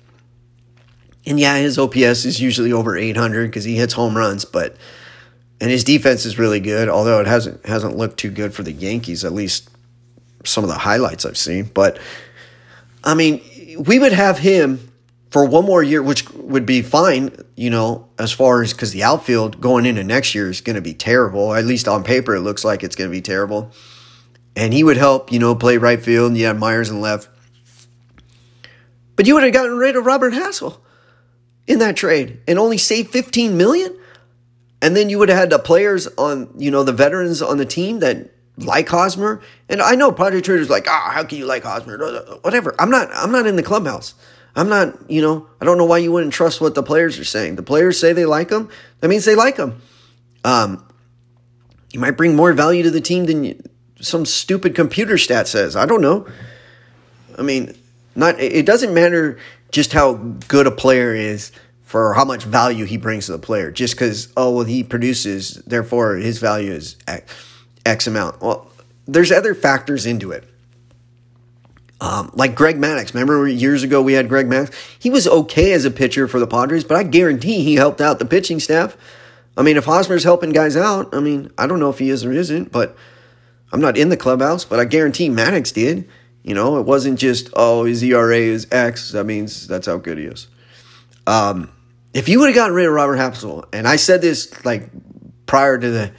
And 1.25 1.39
yeah, 1.39 1.57
his 1.57 1.79
OPS 1.79 2.25
is 2.25 2.41
usually 2.41 2.73
over 2.73 2.97
800 2.97 3.47
because 3.47 3.63
he 3.63 3.77
hits 3.77 3.93
home 3.93 4.17
runs, 4.17 4.43
but 4.43 4.75
and 5.59 5.71
his 5.71 5.85
defense 5.85 6.25
is 6.25 6.37
really 6.37 6.59
good, 6.59 6.89
although 6.89 7.21
it 7.21 7.27
hasn't 7.27 7.65
hasn't 7.65 7.95
looked 7.95 8.17
too 8.17 8.31
good 8.31 8.53
for 8.53 8.63
the 8.63 8.71
Yankees, 8.71 9.23
at 9.23 9.31
least 9.31 9.69
some 10.43 10.63
of 10.63 10.69
the 10.69 10.77
highlights 10.77 11.25
I've 11.25 11.37
seen. 11.37 11.65
But 11.73 11.99
I 13.03 13.13
mean, 13.13 13.41
we 13.79 13.97
would 13.97 14.13
have 14.13 14.37
him 14.37 14.91
for 15.29 15.45
one 15.45 15.65
more 15.65 15.83
year, 15.83 16.01
which 16.01 16.29
would 16.31 16.65
be 16.65 16.81
fine, 16.81 17.35
you 17.55 17.69
know, 17.69 18.07
as 18.17 18.31
far 18.31 18.61
as 18.61 18.73
because 18.73 18.91
the 18.91 19.03
outfield 19.03 19.59
going 19.59 19.85
into 19.85 20.03
next 20.03 20.33
year 20.33 20.49
is 20.49 20.61
going 20.61 20.75
to 20.75 20.81
be 20.81 20.93
terrible. 20.93 21.53
At 21.53 21.65
least 21.65 21.87
on 21.87 22.03
paper, 22.03 22.35
it 22.35 22.41
looks 22.41 22.63
like 22.63 22.83
it's 22.83 22.95
going 22.95 23.09
to 23.09 23.15
be 23.15 23.21
terrible. 23.21 23.71
And 24.55 24.73
he 24.73 24.83
would 24.83 24.97
help, 24.97 25.31
you 25.31 25.39
know, 25.39 25.53
play 25.53 25.77
right 25.77 26.01
field. 26.01 26.29
And 26.29 26.37
you 26.37 26.45
had 26.45 26.57
Myers 26.57 26.89
and 26.89 27.01
left. 27.01 27.29
But 29.15 29.27
you 29.27 29.33
would 29.33 29.43
have 29.43 29.53
gotten 29.53 29.77
rid 29.77 29.95
of 29.95 30.05
Robert 30.05 30.33
Hassell 30.33 30.79
in 31.65 31.79
that 31.79 31.97
trade 31.97 32.39
and 32.47 32.57
only 32.57 32.77
saved 32.77 33.11
15 33.11 33.57
million. 33.57 33.95
And 34.81 34.95
then 34.95 35.09
you 35.09 35.19
would 35.19 35.29
have 35.29 35.37
had 35.37 35.49
the 35.49 35.59
players 35.59 36.07
on, 36.17 36.53
you 36.57 36.71
know, 36.71 36.83
the 36.83 36.93
veterans 36.93 37.41
on 37.41 37.57
the 37.57 37.65
team 37.65 37.99
that 37.99 38.31
like 38.57 38.87
Hosmer. 38.87 39.41
And 39.67 39.81
I 39.81 39.95
know 39.95 40.11
Padre 40.11 40.39
Trader's 40.41 40.69
like, 40.69 40.85
ah, 40.87 41.07
oh, 41.07 41.11
how 41.11 41.23
can 41.23 41.37
you 41.37 41.45
like 41.45 41.63
Hosmer? 41.63 41.97
Whatever. 42.41 42.75
I'm 42.79 42.89
not. 42.89 43.09
I'm 43.13 43.31
not 43.31 43.47
in 43.47 43.55
the 43.55 43.63
clubhouse. 43.63 44.13
I'm 44.57 44.69
not, 44.69 45.09
you 45.09 45.21
know, 45.21 45.47
I 45.61 45.65
don't 45.65 45.77
know 45.77 45.85
why 45.85 45.99
you 45.99 46.11
wouldn't 46.11 46.33
trust 46.33 46.59
what 46.59 46.73
the 46.73 46.81
players 46.81 47.19
are 47.19 47.23
saying. 47.23 47.55
The 47.55 47.63
players 47.63 47.99
say 47.99 48.11
they 48.11 48.25
like 48.25 48.49
him. 48.49 48.69
That 48.99 49.07
means 49.07 49.23
they 49.23 49.35
like 49.35 49.55
him. 49.55 49.79
Um, 50.43 50.83
you 51.93 51.99
might 51.99 52.17
bring 52.17 52.35
more 52.35 52.51
value 52.53 52.81
to 52.83 52.89
the 52.89 52.99
team 52.99 53.25
than 53.25 53.43
you, 53.43 53.61
some 54.01 54.25
stupid 54.25 54.73
computer 54.73 55.17
stat 55.17 55.47
says. 55.47 55.75
I 55.75 55.85
don't 55.85 56.01
know. 56.01 56.27
I 57.37 57.43
mean, 57.43 57.77
not. 58.15 58.39
It 58.39 58.65
doesn't 58.65 58.93
matter 58.93 59.37
just 59.71 59.93
how 59.93 60.13
good 60.13 60.65
a 60.65 60.71
player 60.71 61.13
is 61.13 61.51
for 61.83 62.13
how 62.15 62.25
much 62.25 62.43
value 62.43 62.85
he 62.85 62.97
brings 62.97 63.27
to 63.27 63.33
the 63.33 63.39
player. 63.39 63.69
Just 63.71 63.93
because 63.93 64.33
oh 64.35 64.55
well 64.55 64.65
he 64.65 64.83
produces, 64.83 65.55
therefore 65.67 66.15
his 66.15 66.39
value 66.39 66.71
is. 66.71 66.97
X 67.85 68.05
amount. 68.05 68.41
Well, 68.41 68.69
there's 69.07 69.31
other 69.31 69.55
factors 69.55 70.05
into 70.05 70.31
it. 70.31 70.43
Um, 71.99 72.29
like 72.33 72.53
Greg 72.53 72.77
Maddux, 72.77 73.13
Remember 73.13 73.47
years 73.47 73.81
ago 73.81 74.01
we 74.03 74.13
had 74.13 74.29
Greg 74.29 74.47
Maddux? 74.47 74.71
He 74.99 75.09
was 75.09 75.27
okay 75.27 75.73
as 75.73 75.83
a 75.83 75.91
pitcher 75.91 76.27
for 76.27 76.39
the 76.39 76.45
Padres, 76.45 76.83
but 76.83 76.95
I 76.95 77.03
guarantee 77.03 77.63
he 77.63 77.75
helped 77.75 78.01
out 78.01 78.19
the 78.19 78.25
pitching 78.25 78.59
staff. 78.59 78.95
I 79.57 79.63
mean, 79.63 79.77
if 79.77 79.85
Hosmer's 79.85 80.23
helping 80.23 80.51
guys 80.51 80.77
out, 80.77 81.13
I 81.13 81.19
mean, 81.19 81.51
I 81.57 81.65
don't 81.65 81.79
know 81.79 81.89
if 81.89 81.97
he 81.97 82.11
is 82.11 82.23
or 82.23 82.31
isn't, 82.31 82.71
but 82.71 82.95
I'm 83.71 83.81
not 83.81 83.97
in 83.97 84.09
the 84.09 84.17
clubhouse, 84.17 84.63
but 84.63 84.79
I 84.79 84.85
guarantee 84.85 85.29
Maddux 85.29 85.73
did. 85.73 86.07
You 86.43 86.53
know, 86.53 86.77
it 86.77 86.85
wasn't 86.85 87.19
just, 87.19 87.49
oh, 87.55 87.83
his 87.83 88.03
ERA 88.03 88.37
is 88.37 88.67
X. 88.71 89.11
That 89.11 89.25
means 89.25 89.67
that's 89.67 89.87
how 89.87 89.97
good 89.97 90.19
he 90.19 90.25
is. 90.25 90.47
Um, 91.25 91.71
if 92.13 92.29
you 92.29 92.39
would 92.39 92.47
have 92.47 92.55
gotten 92.55 92.75
rid 92.75 92.85
of 92.85 92.93
Robert 92.93 93.17
Hassell, 93.17 93.65
and 93.73 93.87
I 93.87 93.97
said 93.97 94.21
this 94.21 94.63
like 94.63 94.89
prior 95.45 95.77
to 95.77 95.89
the 95.89 96.11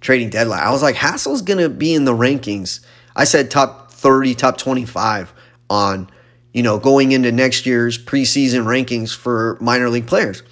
trading 0.00 0.28
deadline, 0.28 0.62
I 0.62 0.70
was 0.70 0.82
like, 0.82 0.96
Hassell's 0.96 1.42
going 1.42 1.60
to 1.60 1.68
be 1.68 1.94
in 1.94 2.04
the 2.04 2.12
rankings. 2.12 2.80
I 3.16 3.24
said 3.24 3.50
top 3.50 3.79
30, 4.00 4.34
top 4.34 4.56
25 4.56 5.32
on, 5.68 6.10
you 6.52 6.62
know, 6.62 6.78
going 6.78 7.12
into 7.12 7.30
next 7.30 7.66
year's 7.66 8.02
preseason 8.02 8.64
rankings 8.64 9.14
for 9.14 9.58
minor 9.60 9.88
league 9.88 10.06
players. 10.06 10.42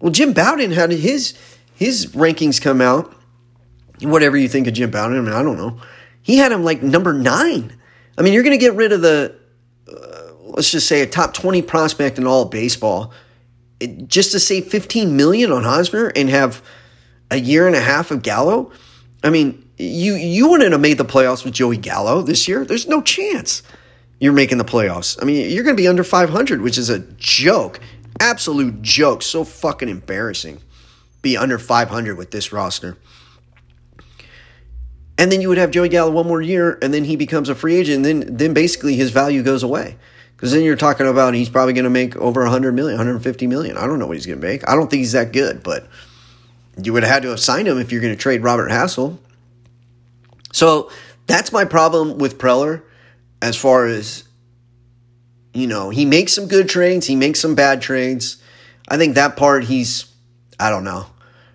Well, 0.00 0.12
Jim 0.12 0.32
Bowden 0.32 0.72
had 0.72 0.90
his 0.90 1.38
his 1.74 2.06
rankings 2.08 2.60
come 2.60 2.80
out. 2.80 3.14
Whatever 4.02 4.36
you 4.36 4.48
think 4.48 4.66
of 4.66 4.74
Jim 4.74 4.90
Bowden, 4.90 5.18
I 5.18 5.20
mean, 5.20 5.32
I 5.32 5.42
don't 5.42 5.56
know. 5.56 5.80
He 6.22 6.36
had 6.36 6.52
him 6.52 6.64
like 6.64 6.82
number 6.82 7.12
nine. 7.12 7.72
I 8.18 8.22
mean, 8.22 8.32
you're 8.32 8.42
going 8.42 8.58
to 8.58 8.62
get 8.62 8.74
rid 8.74 8.92
of 8.92 9.00
the, 9.00 9.34
uh, 9.88 10.32
let's 10.42 10.70
just 10.70 10.86
say, 10.86 11.00
a 11.00 11.06
top 11.06 11.32
20 11.32 11.62
prospect 11.62 12.18
in 12.18 12.26
all 12.26 12.44
baseball 12.44 13.12
it, 13.80 14.08
just 14.08 14.32
to 14.32 14.40
save 14.40 14.66
15 14.68 15.16
million 15.16 15.50
on 15.50 15.64
Hosmer 15.64 16.12
and 16.14 16.28
have 16.28 16.62
a 17.30 17.36
year 17.36 17.66
and 17.66 17.74
a 17.74 17.80
half 17.80 18.10
of 18.10 18.22
Gallo. 18.22 18.70
I 19.22 19.30
mean, 19.30 19.69
you 19.80 20.14
you 20.14 20.48
wouldn't 20.48 20.72
have 20.72 20.80
made 20.80 20.98
the 20.98 21.04
playoffs 21.04 21.44
with 21.44 21.54
Joey 21.54 21.76
Gallo 21.76 22.22
this 22.22 22.46
year. 22.46 22.64
There's 22.64 22.86
no 22.86 23.00
chance 23.00 23.62
you're 24.18 24.32
making 24.32 24.58
the 24.58 24.64
playoffs. 24.64 25.20
I 25.20 25.24
mean, 25.24 25.50
you're 25.50 25.64
going 25.64 25.76
to 25.76 25.80
be 25.80 25.88
under 25.88 26.04
500, 26.04 26.60
which 26.60 26.76
is 26.76 26.90
a 26.90 27.00
joke, 27.16 27.80
absolute 28.20 28.82
joke. 28.82 29.22
So 29.22 29.44
fucking 29.44 29.88
embarrassing. 29.88 30.60
Be 31.22 31.36
under 31.36 31.58
500 31.58 32.16
with 32.16 32.30
this 32.30 32.52
roster. 32.52 32.96
And 35.18 35.30
then 35.30 35.40
you 35.40 35.48
would 35.48 35.58
have 35.58 35.70
Joey 35.70 35.88
Gallo 35.88 36.10
one 36.10 36.26
more 36.26 36.40
year, 36.40 36.78
and 36.80 36.94
then 36.94 37.04
he 37.04 37.16
becomes 37.16 37.48
a 37.48 37.54
free 37.54 37.76
agent. 37.76 38.06
And 38.06 38.22
then 38.22 38.36
then 38.36 38.54
basically 38.54 38.94
his 38.94 39.10
value 39.10 39.42
goes 39.42 39.62
away. 39.62 39.96
Because 40.36 40.52
then 40.52 40.62
you're 40.62 40.76
talking 40.76 41.06
about 41.06 41.34
he's 41.34 41.50
probably 41.50 41.74
going 41.74 41.84
to 41.84 41.90
make 41.90 42.16
over 42.16 42.42
100 42.42 42.72
million, 42.72 42.96
150 42.96 43.46
million. 43.46 43.76
I 43.76 43.86
don't 43.86 43.98
know 43.98 44.06
what 44.06 44.16
he's 44.16 44.24
going 44.24 44.40
to 44.40 44.46
make. 44.46 44.66
I 44.66 44.74
don't 44.74 44.88
think 44.88 45.00
he's 45.00 45.12
that 45.12 45.32
good, 45.32 45.62
but 45.62 45.86
you 46.82 46.94
would 46.94 47.02
have 47.02 47.12
had 47.12 47.22
to 47.24 47.28
have 47.28 47.40
signed 47.40 47.68
him 47.68 47.78
if 47.78 47.92
you're 47.92 48.00
going 48.00 48.14
to 48.14 48.20
trade 48.20 48.42
Robert 48.42 48.70
Hassell. 48.70 49.18
So 50.52 50.90
that's 51.26 51.52
my 51.52 51.64
problem 51.64 52.18
with 52.18 52.38
Preller 52.38 52.82
as 53.42 53.56
far 53.56 53.86
as, 53.86 54.24
you 55.54 55.66
know, 55.66 55.90
he 55.90 56.04
makes 56.04 56.32
some 56.32 56.48
good 56.48 56.68
trades, 56.68 57.06
he 57.06 57.16
makes 57.16 57.40
some 57.40 57.54
bad 57.54 57.80
trades. 57.80 58.42
I 58.88 58.96
think 58.96 59.14
that 59.14 59.36
part 59.36 59.64
he's, 59.64 60.12
I 60.58 60.70
don't 60.70 60.84
know. 60.84 61.06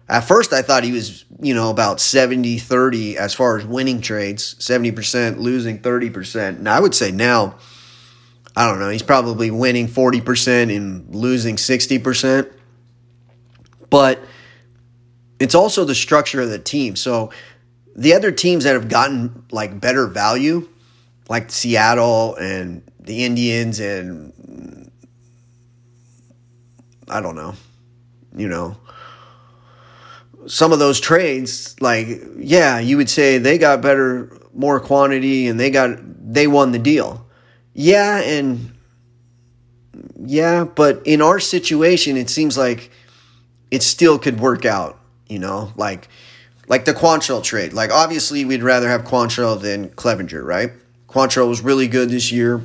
At 0.08 0.22
first, 0.22 0.54
I 0.54 0.62
thought 0.62 0.84
he 0.84 0.92
was, 0.92 1.26
you 1.42 1.54
know, 1.56 1.72
about 1.72 2.00
70 2.00 2.60
30 2.60 3.18
as 3.18 3.34
far 3.34 3.58
as 3.58 3.66
winning 3.66 4.02
trades, 4.02 4.56
70%, 4.60 5.38
losing 5.38 5.80
30%. 5.80 6.58
And 6.58 6.70
I 6.70 6.80
would 6.80 6.94
say 6.94 7.12
now, 7.12 7.56
I 8.56 8.70
don't 8.70 8.80
know, 8.80 8.90
he's 8.90 9.04
probably 9.04 9.50
winning 9.50 9.88
40% 9.88 10.76
and 10.76 11.14
losing 11.14 11.56
60%. 11.56 12.52
But 13.90 14.20
it's 15.40 15.56
also 15.56 15.86
the 15.86 15.96
structure 15.96 16.42
of 16.42 16.50
the 16.50 16.60
team. 16.60 16.96
So 16.96 17.32
the 17.96 18.14
other 18.14 18.32
teams 18.32 18.66
that 18.66 18.74
have 18.74 18.90
gotten 18.90 19.46
like 19.52 19.80
better 19.80 20.08
value, 20.08 20.68
like 21.30 21.52
Seattle 21.52 22.36
and 22.36 22.84
the 23.00 23.24
Indians 23.24 23.80
and 23.80 24.92
I 27.08 27.22
don't 27.22 27.36
know, 27.36 27.54
you 28.36 28.48
know, 28.48 28.78
some 30.48 30.72
of 30.72 30.80
those 30.80 31.00
trades, 31.00 31.76
like, 31.82 32.08
yeah, 32.38 32.80
you 32.80 32.98
would 32.98 33.10
say 33.10 33.38
they 33.38 33.58
got 33.58 33.82
better, 33.82 34.38
more 34.54 34.80
quantity 34.80 35.48
and 35.48 35.60
they 35.60 35.70
got, 35.70 36.00
they 36.02 36.48
won 36.48 36.72
the 36.72 36.80
deal. 36.80 37.26
Yeah, 37.74 38.20
and 38.22 38.72
yeah, 40.18 40.64
but 40.64 41.06
in 41.06 41.22
our 41.22 41.40
situation, 41.40 42.18
it 42.18 42.30
seems 42.30 42.58
like 42.58 42.90
it 43.70 43.84
still 43.84 44.18
could 44.18 44.40
work 44.40 44.66
out. 44.66 45.00
You 45.28 45.40
know, 45.40 45.74
like 45.76 46.08
like 46.68 46.86
the 46.86 46.94
Quantrill 46.94 47.44
trade. 47.44 47.74
Like 47.74 47.92
obviously, 47.92 48.46
we'd 48.46 48.64
rather 48.64 48.90
have 48.90 49.04
Quantrill 49.04 49.60
than 49.62 49.90
Clevinger, 49.90 50.44
right? 50.44 50.72
Quantrill 51.08 51.48
was 51.48 51.62
really 51.62 51.88
good 51.88 52.10
this 52.10 52.32
year, 52.32 52.62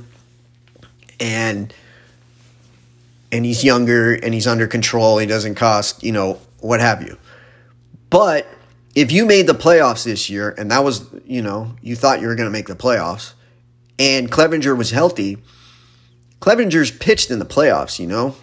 and 1.19 1.73
and 3.33 3.45
he's 3.45 3.63
younger 3.63 4.15
and 4.15 4.35
he's 4.35 4.47
under 4.47 4.67
control. 4.67 5.19
He 5.19 5.27
doesn't 5.27 5.55
cost 5.55 6.03
you 6.03 6.13
know 6.13 6.41
what 6.59 6.81
have 6.81 7.03
you. 7.03 7.17
But 8.09 8.47
if 8.95 9.13
you 9.13 9.25
made 9.25 9.47
the 9.47 9.55
playoffs 9.55 10.05
this 10.05 10.29
year, 10.29 10.55
and 10.59 10.71
that 10.71 10.85
was 10.85 11.07
you 11.25 11.43
know 11.43 11.77
you 11.81 11.97
thought 11.97 12.21
you 12.21 12.29
were 12.29 12.35
going 12.35 12.49
to 12.49 12.53
make 12.53 12.67
the 12.67 12.75
playoffs 12.75 13.35
and 14.01 14.33
Clevinger 14.33 14.77
was 14.77 14.93
healthy, 14.93 15.37
Clevinger's 16.41 16.91
pitched 16.91 17.31
in 17.31 17.39
the 17.39 17.45
playoffs, 17.45 17.99
you 17.99 18.07
know? 18.07 18.35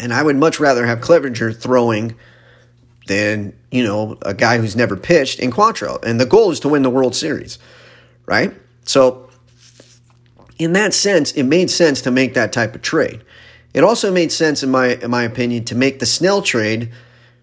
And 0.00 0.12
I 0.12 0.24
would 0.24 0.34
much 0.34 0.58
rather 0.58 0.86
have 0.86 0.98
Clevinger 0.98 1.56
throwing 1.56 2.16
than, 3.06 3.56
you 3.74 3.82
know, 3.82 4.16
a 4.22 4.32
guy 4.32 4.58
who's 4.58 4.76
never 4.76 4.96
pitched 4.96 5.40
in 5.40 5.50
Quantrill. 5.50 6.02
And 6.04 6.20
the 6.20 6.26
goal 6.26 6.52
is 6.52 6.60
to 6.60 6.68
win 6.68 6.82
the 6.82 6.90
World 6.90 7.16
Series, 7.16 7.58
right? 8.24 8.54
So, 8.84 9.28
in 10.60 10.74
that 10.74 10.94
sense, 10.94 11.32
it 11.32 11.42
made 11.42 11.68
sense 11.70 12.00
to 12.02 12.12
make 12.12 12.34
that 12.34 12.52
type 12.52 12.76
of 12.76 12.82
trade. 12.82 13.24
It 13.74 13.82
also 13.82 14.12
made 14.12 14.30
sense, 14.30 14.62
in 14.62 14.70
my 14.70 14.94
in 14.94 15.10
my 15.10 15.24
opinion, 15.24 15.64
to 15.64 15.74
make 15.74 15.98
the 15.98 16.06
Snell 16.06 16.40
trade 16.40 16.92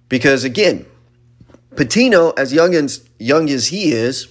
because 0.08 0.46
again, 0.46 0.86
Patino, 1.76 2.30
as 2.32 2.54
young 2.54 2.76
as 2.76 3.04
young 3.20 3.50
as 3.50 3.68
he 3.68 3.92
is, 3.92 4.30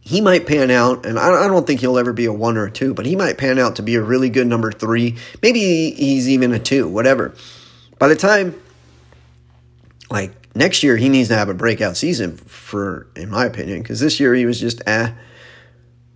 he 0.00 0.22
might 0.22 0.46
pan 0.46 0.70
out, 0.70 1.04
and 1.04 1.18
I 1.18 1.46
don't 1.46 1.66
think 1.66 1.80
he'll 1.80 1.98
ever 1.98 2.14
be 2.14 2.24
a 2.24 2.32
one 2.32 2.56
or 2.56 2.64
a 2.64 2.70
two, 2.70 2.94
but 2.94 3.04
he 3.04 3.16
might 3.16 3.36
pan 3.36 3.58
out 3.58 3.76
to 3.76 3.82
be 3.82 3.96
a 3.96 4.02
really 4.02 4.30
good 4.30 4.46
number 4.46 4.72
three. 4.72 5.18
Maybe 5.42 5.90
he's 5.90 6.26
even 6.26 6.54
a 6.54 6.58
two, 6.58 6.88
whatever. 6.88 7.34
By 7.98 8.08
the 8.08 8.16
time, 8.16 8.54
like 10.10 10.32
next 10.54 10.82
year, 10.82 10.96
he 10.96 11.08
needs 11.08 11.28
to 11.28 11.36
have 11.36 11.48
a 11.48 11.54
breakout 11.54 11.96
season 11.96 12.36
for, 12.36 13.08
in 13.16 13.30
my 13.30 13.46
opinion, 13.46 13.82
because 13.82 14.00
this 14.00 14.20
year 14.20 14.34
he 14.34 14.46
was 14.46 14.60
just 14.60 14.82
eh. 14.86 15.12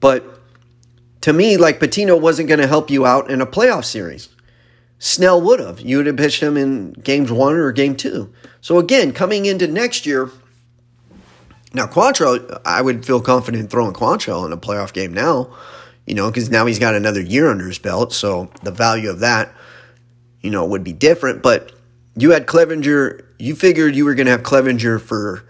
But 0.01 0.25
to 1.23 1.33
me, 1.33 1.57
like 1.57 1.81
Patino 1.81 2.17
wasn't 2.17 2.49
going 2.49 2.61
to 2.61 2.67
help 2.67 2.91
you 2.91 3.07
out 3.07 3.31
in 3.31 3.41
a 3.41 3.47
playoff 3.47 3.85
series. 3.85 4.29
Snell 4.99 5.41
would 5.41 5.61
have. 5.61 5.81
You 5.81 5.99
would 5.99 6.07
have 6.07 6.17
pitched 6.17 6.43
him 6.43 6.57
in 6.57 6.93
games 6.93 7.31
one 7.31 7.55
or 7.55 7.73
game 7.73 7.97
two. 7.97 8.33
So 8.61 8.79
again, 8.79 9.13
coming 9.13 9.47
into 9.47 9.67
next 9.67 10.07
year 10.07 10.31
now, 11.75 11.87
Quantrill, 11.87 12.61
I 12.65 12.81
would 12.81 13.05
feel 13.05 13.21
confident 13.21 13.69
throwing 13.69 13.93
Quantrill 13.93 14.47
in 14.47 14.53
a 14.53 14.57
playoff 14.57 14.93
game 14.93 15.13
now, 15.13 15.53
you 16.07 16.15
know, 16.15 16.31
because 16.31 16.49
now 16.49 16.67
he's 16.67 16.79
got 16.79 16.95
another 16.95 17.21
year 17.21 17.51
under 17.51 17.67
his 17.67 17.81
belt. 17.81 18.13
So 18.13 18.51
the 18.63 18.71
value 18.71 19.11
of 19.11 19.19
that, 19.21 19.53
you 20.41 20.51
know, 20.51 20.65
would 20.65 20.85
be 20.85 20.93
different. 20.93 21.43
But 21.43 21.73
you 22.17 22.31
had 22.31 22.47
Clevinger, 22.47 23.25
you 23.39 23.55
figured 23.55 23.95
you 23.95 24.05
were 24.05 24.15
going 24.15 24.27
to 24.27 24.33
have 24.33 24.43
Clevinger 24.43 25.01
for 25.01 25.45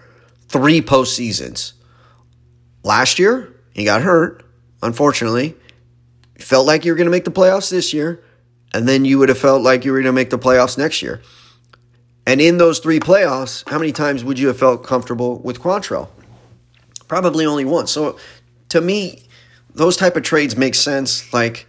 three 0.49 0.81
postseasons. 0.81 1.73
Last 2.83 3.19
year, 3.19 3.55
he 3.73 3.85
got 3.85 4.03
hurt, 4.03 4.45
unfortunately. 4.83 5.57
Felt 6.39 6.67
like 6.67 6.85
you 6.85 6.93
were 6.93 6.97
going 6.97 7.07
to 7.07 7.11
make 7.11 7.25
the 7.25 7.31
playoffs 7.31 7.71
this 7.71 7.93
year, 7.95 8.23
and 8.73 8.89
then 8.89 9.05
you 9.05 9.19
would 9.19 9.29
have 9.29 9.39
felt 9.39 9.63
like 9.63 9.85
you 9.85 9.93
were 9.93 9.99
going 9.99 10.07
to 10.07 10.13
make 10.13 10.31
the 10.31 10.39
playoffs 10.39 10.77
next 10.77 11.03
year. 11.03 11.23
And 12.27 12.41
in 12.41 12.59
those 12.59 12.79
three 12.79 13.01
playoffs, 13.01 13.69
how 13.69 13.79
many 13.79 13.93
times 13.93 14.25
would 14.25 14.39
you 14.39 14.49
have 14.49 14.59
felt 14.59 14.85
comfortable 14.85 15.39
with 15.41 15.61
Quantrill? 15.61 16.09
Probably 17.07 17.45
only 17.45 17.65
once. 17.65 17.91
So 17.91 18.19
to 18.71 18.81
me, 18.81 19.23
those 19.75 19.97
type 19.97 20.17
of 20.17 20.23
trades 20.23 20.57
make 20.57 20.75
sense. 20.75 21.33
Like, 21.33 21.67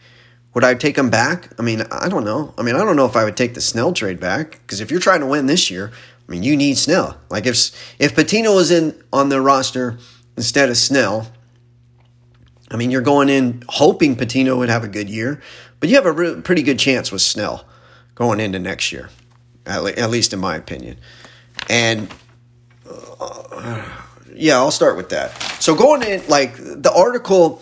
would 0.56 0.63
I 0.63 0.74
take 0.74 0.96
them 0.96 1.10
back? 1.10 1.50
I 1.60 1.62
mean, 1.62 1.82
I 1.91 2.08
don't 2.08 2.24
know. 2.24 2.54
I 2.58 2.63
mean, 2.63 2.76
I 2.76 2.80
don't 2.80 2.96
know 2.96 3.06
if 3.06 3.18
I 3.18 3.26
would 3.26 3.36
take 3.36 3.54
the 3.54 3.62
Snell 3.62 3.91
trade 3.91 4.22
back 4.22 4.52
because 4.52 4.80
if 4.80 4.89
you're 4.89 5.02
trying 5.02 5.20
to 5.20 5.26
win 5.26 5.46
this 5.46 5.70
year, 5.70 5.91
I 6.28 6.32
mean, 6.32 6.44
you 6.44 6.56
need 6.56 6.78
Snell. 6.78 7.20
Like 7.30 7.46
if 7.46 7.72
if 8.00 8.15
Patino 8.15 8.56
was 8.56 8.72
in 8.72 9.00
on 9.12 9.28
the 9.30 9.41
roster 9.41 10.00
instead 10.38 10.70
of 10.70 10.78
Snell, 10.78 11.28
I 12.72 12.78
mean, 12.78 12.89
you're 12.89 13.02
going 13.02 13.28
in 13.28 13.63
hoping 13.68 14.15
Patino 14.15 14.58
would 14.58 14.70
have 14.70 14.86
a 14.86 14.88
good 14.88 15.10
year, 15.10 15.41
but 15.82 15.89
you 15.89 15.96
have 15.96 16.06
a 16.06 16.12
re- 16.12 16.41
pretty 16.41 16.63
good 16.63 16.80
chance 16.80 17.12
with 17.12 17.22
Snell 17.22 17.65
going 18.15 18.39
into 18.39 18.58
next 18.58 18.94
year 18.94 19.10
at, 19.65 19.84
le- 19.84 19.91
at 19.91 20.10
least 20.10 20.32
in 20.32 20.39
my 20.39 20.56
opinion. 20.56 20.98
And 21.70 22.08
uh, 22.89 23.86
yeah, 24.34 24.56
I'll 24.56 24.72
start 24.72 24.96
with 24.96 25.10
that. 25.10 25.34
So 25.60 25.76
going 25.76 26.02
in, 26.04 26.26
like 26.30 26.56
the 26.56 26.94
article, 26.96 27.62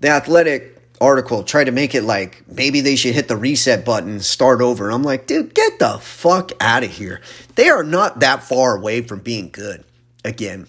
the 0.00 0.08
athletic 0.08 0.79
article 1.00 1.42
tried 1.42 1.64
to 1.64 1.72
make 1.72 1.94
it 1.94 2.02
like 2.02 2.44
maybe 2.48 2.80
they 2.80 2.96
should 2.96 3.14
hit 3.14 3.28
the 3.28 3.36
reset 3.36 3.84
button, 3.84 4.20
start 4.20 4.60
over. 4.60 4.90
I'm 4.90 5.02
like, 5.02 5.26
dude, 5.26 5.54
get 5.54 5.78
the 5.78 5.98
fuck 5.98 6.52
out 6.60 6.84
of 6.84 6.90
here. 6.90 7.20
They 7.54 7.68
are 7.68 7.82
not 7.82 8.20
that 8.20 8.42
far 8.42 8.76
away 8.76 9.02
from 9.02 9.20
being 9.20 9.50
good 9.50 9.84
again. 10.24 10.66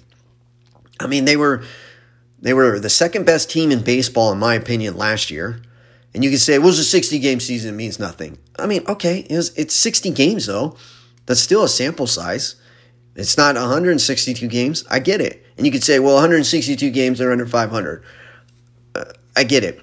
I 1.00 1.08
mean, 1.08 1.26
they 1.26 1.36
were 1.36 1.64
they 2.40 2.54
were 2.54 2.80
the 2.80 2.90
second 2.90 3.26
best 3.26 3.50
team 3.50 3.72
in 3.72 3.84
baseball, 3.84 4.32
in 4.32 4.40
my 4.40 4.56
opinion, 4.56 4.98
last 4.98 5.30
year. 5.30 5.62
And 6.14 6.24
you 6.24 6.30
can 6.30 6.40
say, 6.40 6.58
well, 6.58 6.68
it 6.68 6.72
was 6.72 6.80
a 6.80 6.84
60 6.84 7.20
game 7.20 7.40
season, 7.40 7.76
it 7.76 7.78
means 7.78 8.00
nothing. 8.00 8.38
I 8.58 8.66
mean, 8.66 8.84
okay, 8.88 9.20
it 9.30 9.36
was, 9.36 9.56
it's 9.58 9.76
60 9.76 10.12
games, 10.12 10.48
though. 10.48 10.76
That's 11.26 11.40
still 11.40 11.64
a 11.64 11.70
sample 11.70 12.08
size. 12.08 12.56
It's 13.16 13.38
not 13.38 13.56
162 13.56 14.48
games. 14.48 14.84
I 14.90 15.00
get 15.00 15.22
it. 15.22 15.46
And 15.56 15.66
you 15.66 15.72
could 15.72 15.84
say, 15.84 16.00
well, 16.00 16.16
162 16.16 16.90
games 16.90 17.22
are 17.22 17.32
under 17.32 17.46
500. 17.46 18.04
Uh, 18.96 19.04
I 19.36 19.44
get 19.44 19.64
it. 19.64 19.82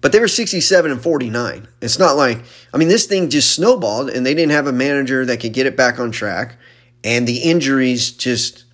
But 0.00 0.12
they 0.12 0.20
were 0.20 0.28
67 0.28 0.90
and 0.90 1.02
49. 1.02 1.68
It's 1.82 1.98
not 1.98 2.16
like, 2.16 2.42
I 2.72 2.78
mean, 2.78 2.88
this 2.88 3.06
thing 3.06 3.28
just 3.28 3.54
snowballed 3.54 4.08
and 4.10 4.24
they 4.24 4.34
didn't 4.34 4.52
have 4.52 4.66
a 4.66 4.72
manager 4.72 5.26
that 5.26 5.40
could 5.40 5.52
get 5.52 5.66
it 5.66 5.76
back 5.76 5.98
on 5.98 6.10
track. 6.10 6.56
And 7.04 7.26
the 7.26 7.38
injuries 7.38 8.10
just, 8.10 8.64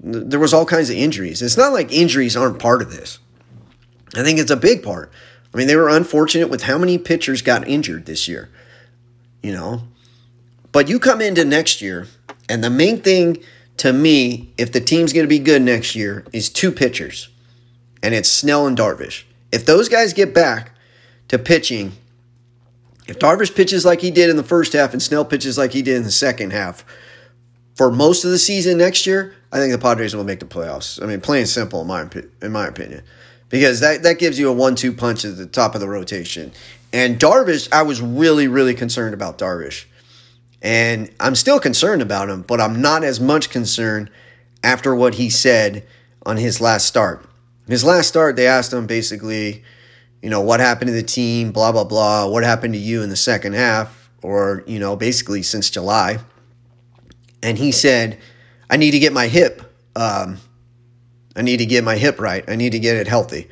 there 0.00 0.38
was 0.38 0.54
all 0.54 0.66
kinds 0.66 0.90
of 0.90 0.96
injuries. 0.96 1.42
It's 1.42 1.56
not 1.56 1.72
like 1.72 1.92
injuries 1.92 2.36
aren't 2.36 2.60
part 2.60 2.82
of 2.82 2.92
this. 2.92 3.18
I 4.14 4.22
think 4.22 4.38
it's 4.38 4.50
a 4.50 4.56
big 4.56 4.82
part. 4.82 5.10
I 5.52 5.56
mean, 5.56 5.66
they 5.66 5.76
were 5.76 5.88
unfortunate 5.88 6.50
with 6.50 6.64
how 6.64 6.78
many 6.78 6.98
pitchers 6.98 7.42
got 7.42 7.66
injured 7.66 8.06
this 8.06 8.28
year, 8.28 8.50
you 9.42 9.52
know. 9.52 9.82
But 10.72 10.88
you 10.88 10.98
come 10.98 11.20
into 11.20 11.44
next 11.44 11.80
year, 11.80 12.08
and 12.48 12.62
the 12.62 12.70
main 12.70 13.00
thing 13.00 13.42
to 13.76 13.92
me, 13.92 14.52
if 14.58 14.72
the 14.72 14.80
team's 14.80 15.12
going 15.12 15.24
to 15.24 15.28
be 15.28 15.38
good 15.38 15.62
next 15.62 15.94
year, 15.94 16.24
is 16.32 16.48
two 16.48 16.72
pitchers, 16.72 17.28
and 18.02 18.14
it's 18.14 18.28
Snell 18.28 18.66
and 18.66 18.76
Darvish. 18.76 19.24
If 19.54 19.64
those 19.64 19.88
guys 19.88 20.12
get 20.12 20.34
back 20.34 20.72
to 21.28 21.38
pitching, 21.38 21.92
if 23.06 23.20
Darvish 23.20 23.54
pitches 23.54 23.84
like 23.84 24.00
he 24.00 24.10
did 24.10 24.28
in 24.28 24.36
the 24.36 24.42
first 24.42 24.72
half 24.72 24.92
and 24.92 25.00
Snell 25.00 25.24
pitches 25.24 25.56
like 25.56 25.72
he 25.72 25.80
did 25.80 25.96
in 25.96 26.02
the 26.02 26.10
second 26.10 26.52
half, 26.52 26.84
for 27.76 27.92
most 27.92 28.24
of 28.24 28.32
the 28.32 28.38
season 28.38 28.78
next 28.78 29.06
year, 29.06 29.32
I 29.52 29.58
think 29.58 29.70
the 29.70 29.78
Padres 29.78 30.16
will 30.16 30.24
make 30.24 30.40
the 30.40 30.44
playoffs. 30.46 31.00
I 31.00 31.06
mean, 31.06 31.20
plain 31.20 31.46
simple 31.46 31.82
in 31.82 31.86
my 31.86 32.08
in 32.42 32.50
my 32.50 32.66
opinion, 32.66 33.04
because 33.48 33.78
that 33.78 34.02
that 34.02 34.18
gives 34.18 34.40
you 34.40 34.48
a 34.48 34.52
one-two 34.52 34.92
punch 34.92 35.24
at 35.24 35.36
the 35.36 35.46
top 35.46 35.76
of 35.76 35.80
the 35.80 35.88
rotation. 35.88 36.50
And 36.92 37.20
Darvish, 37.20 37.68
I 37.72 37.82
was 37.82 38.00
really 38.00 38.48
really 38.48 38.74
concerned 38.74 39.14
about 39.14 39.38
Darvish, 39.38 39.84
and 40.62 41.12
I'm 41.20 41.36
still 41.36 41.60
concerned 41.60 42.02
about 42.02 42.28
him, 42.28 42.42
but 42.42 42.60
I'm 42.60 42.80
not 42.80 43.04
as 43.04 43.20
much 43.20 43.50
concerned 43.50 44.10
after 44.64 44.96
what 44.96 45.14
he 45.14 45.30
said 45.30 45.86
on 46.26 46.38
his 46.38 46.60
last 46.60 46.86
start. 46.86 47.24
His 47.66 47.84
last 47.84 48.08
start, 48.08 48.36
they 48.36 48.46
asked 48.46 48.72
him 48.72 48.86
basically, 48.86 49.64
you 50.22 50.30
know, 50.30 50.40
what 50.40 50.60
happened 50.60 50.88
to 50.88 50.94
the 50.94 51.02
team, 51.02 51.52
blah 51.52 51.72
blah 51.72 51.84
blah, 51.84 52.26
what 52.26 52.44
happened 52.44 52.74
to 52.74 52.80
you 52.80 53.02
in 53.02 53.10
the 53.10 53.16
second 53.16 53.54
half, 53.54 54.10
or 54.22 54.64
you 54.66 54.78
know, 54.78 54.96
basically 54.96 55.42
since 55.42 55.70
July 55.70 56.18
and 57.44 57.58
he 57.58 57.70
said, 57.70 58.18
I 58.70 58.78
need 58.78 58.92
to 58.92 58.98
get 58.98 59.12
my 59.12 59.28
hip. 59.28 59.62
Um, 59.94 60.38
I 61.36 61.42
need 61.42 61.58
to 61.58 61.66
get 61.66 61.84
my 61.84 61.96
hip 61.96 62.18
right. 62.18 62.42
I 62.48 62.56
need 62.56 62.72
to 62.72 62.78
get 62.78 62.96
it 62.96 63.06
healthy. 63.06 63.48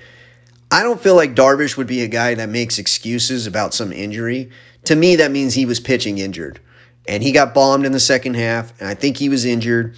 I 0.70 0.82
don't 0.82 1.00
feel 1.00 1.14
like 1.14 1.34
Darvish 1.34 1.76
would 1.76 1.86
be 1.86 2.00
a 2.00 2.08
guy 2.08 2.34
that 2.34 2.48
makes 2.48 2.78
excuses 2.78 3.46
about 3.46 3.74
some 3.74 3.92
injury. 3.92 4.50
To 4.84 4.96
me, 4.96 5.16
that 5.16 5.30
means 5.30 5.52
he 5.52 5.66
was 5.66 5.78
pitching 5.78 6.16
injured. 6.16 6.58
And 7.06 7.22
he 7.22 7.32
got 7.32 7.52
bombed 7.52 7.84
in 7.84 7.92
the 7.92 8.00
second 8.00 8.34
half, 8.34 8.72
and 8.80 8.88
I 8.88 8.94
think 8.94 9.18
he 9.18 9.28
was 9.28 9.44
injured. 9.44 9.94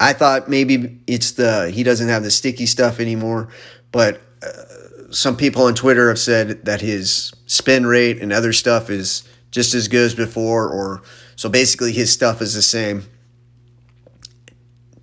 I 0.00 0.14
thought 0.14 0.48
maybe 0.48 0.98
it's 1.06 1.32
the 1.32 1.70
he 1.70 1.82
doesn't 1.82 2.08
have 2.08 2.22
the 2.22 2.30
sticky 2.30 2.64
stuff 2.64 2.98
anymore, 2.98 3.48
but 3.92 4.18
uh, 4.42 5.12
some 5.12 5.36
people 5.36 5.64
on 5.64 5.74
Twitter 5.74 6.08
have 6.08 6.18
said 6.18 6.64
that 6.64 6.80
his 6.80 7.32
spin 7.46 7.84
rate 7.84 8.22
and 8.22 8.32
other 8.32 8.54
stuff 8.54 8.88
is 8.88 9.28
just 9.50 9.74
as 9.74 9.88
good 9.88 10.06
as 10.06 10.14
before, 10.14 10.68
or 10.70 11.02
so 11.36 11.50
basically 11.50 11.92
his 11.92 12.10
stuff 12.10 12.40
is 12.40 12.54
the 12.54 12.62
same. 12.62 13.04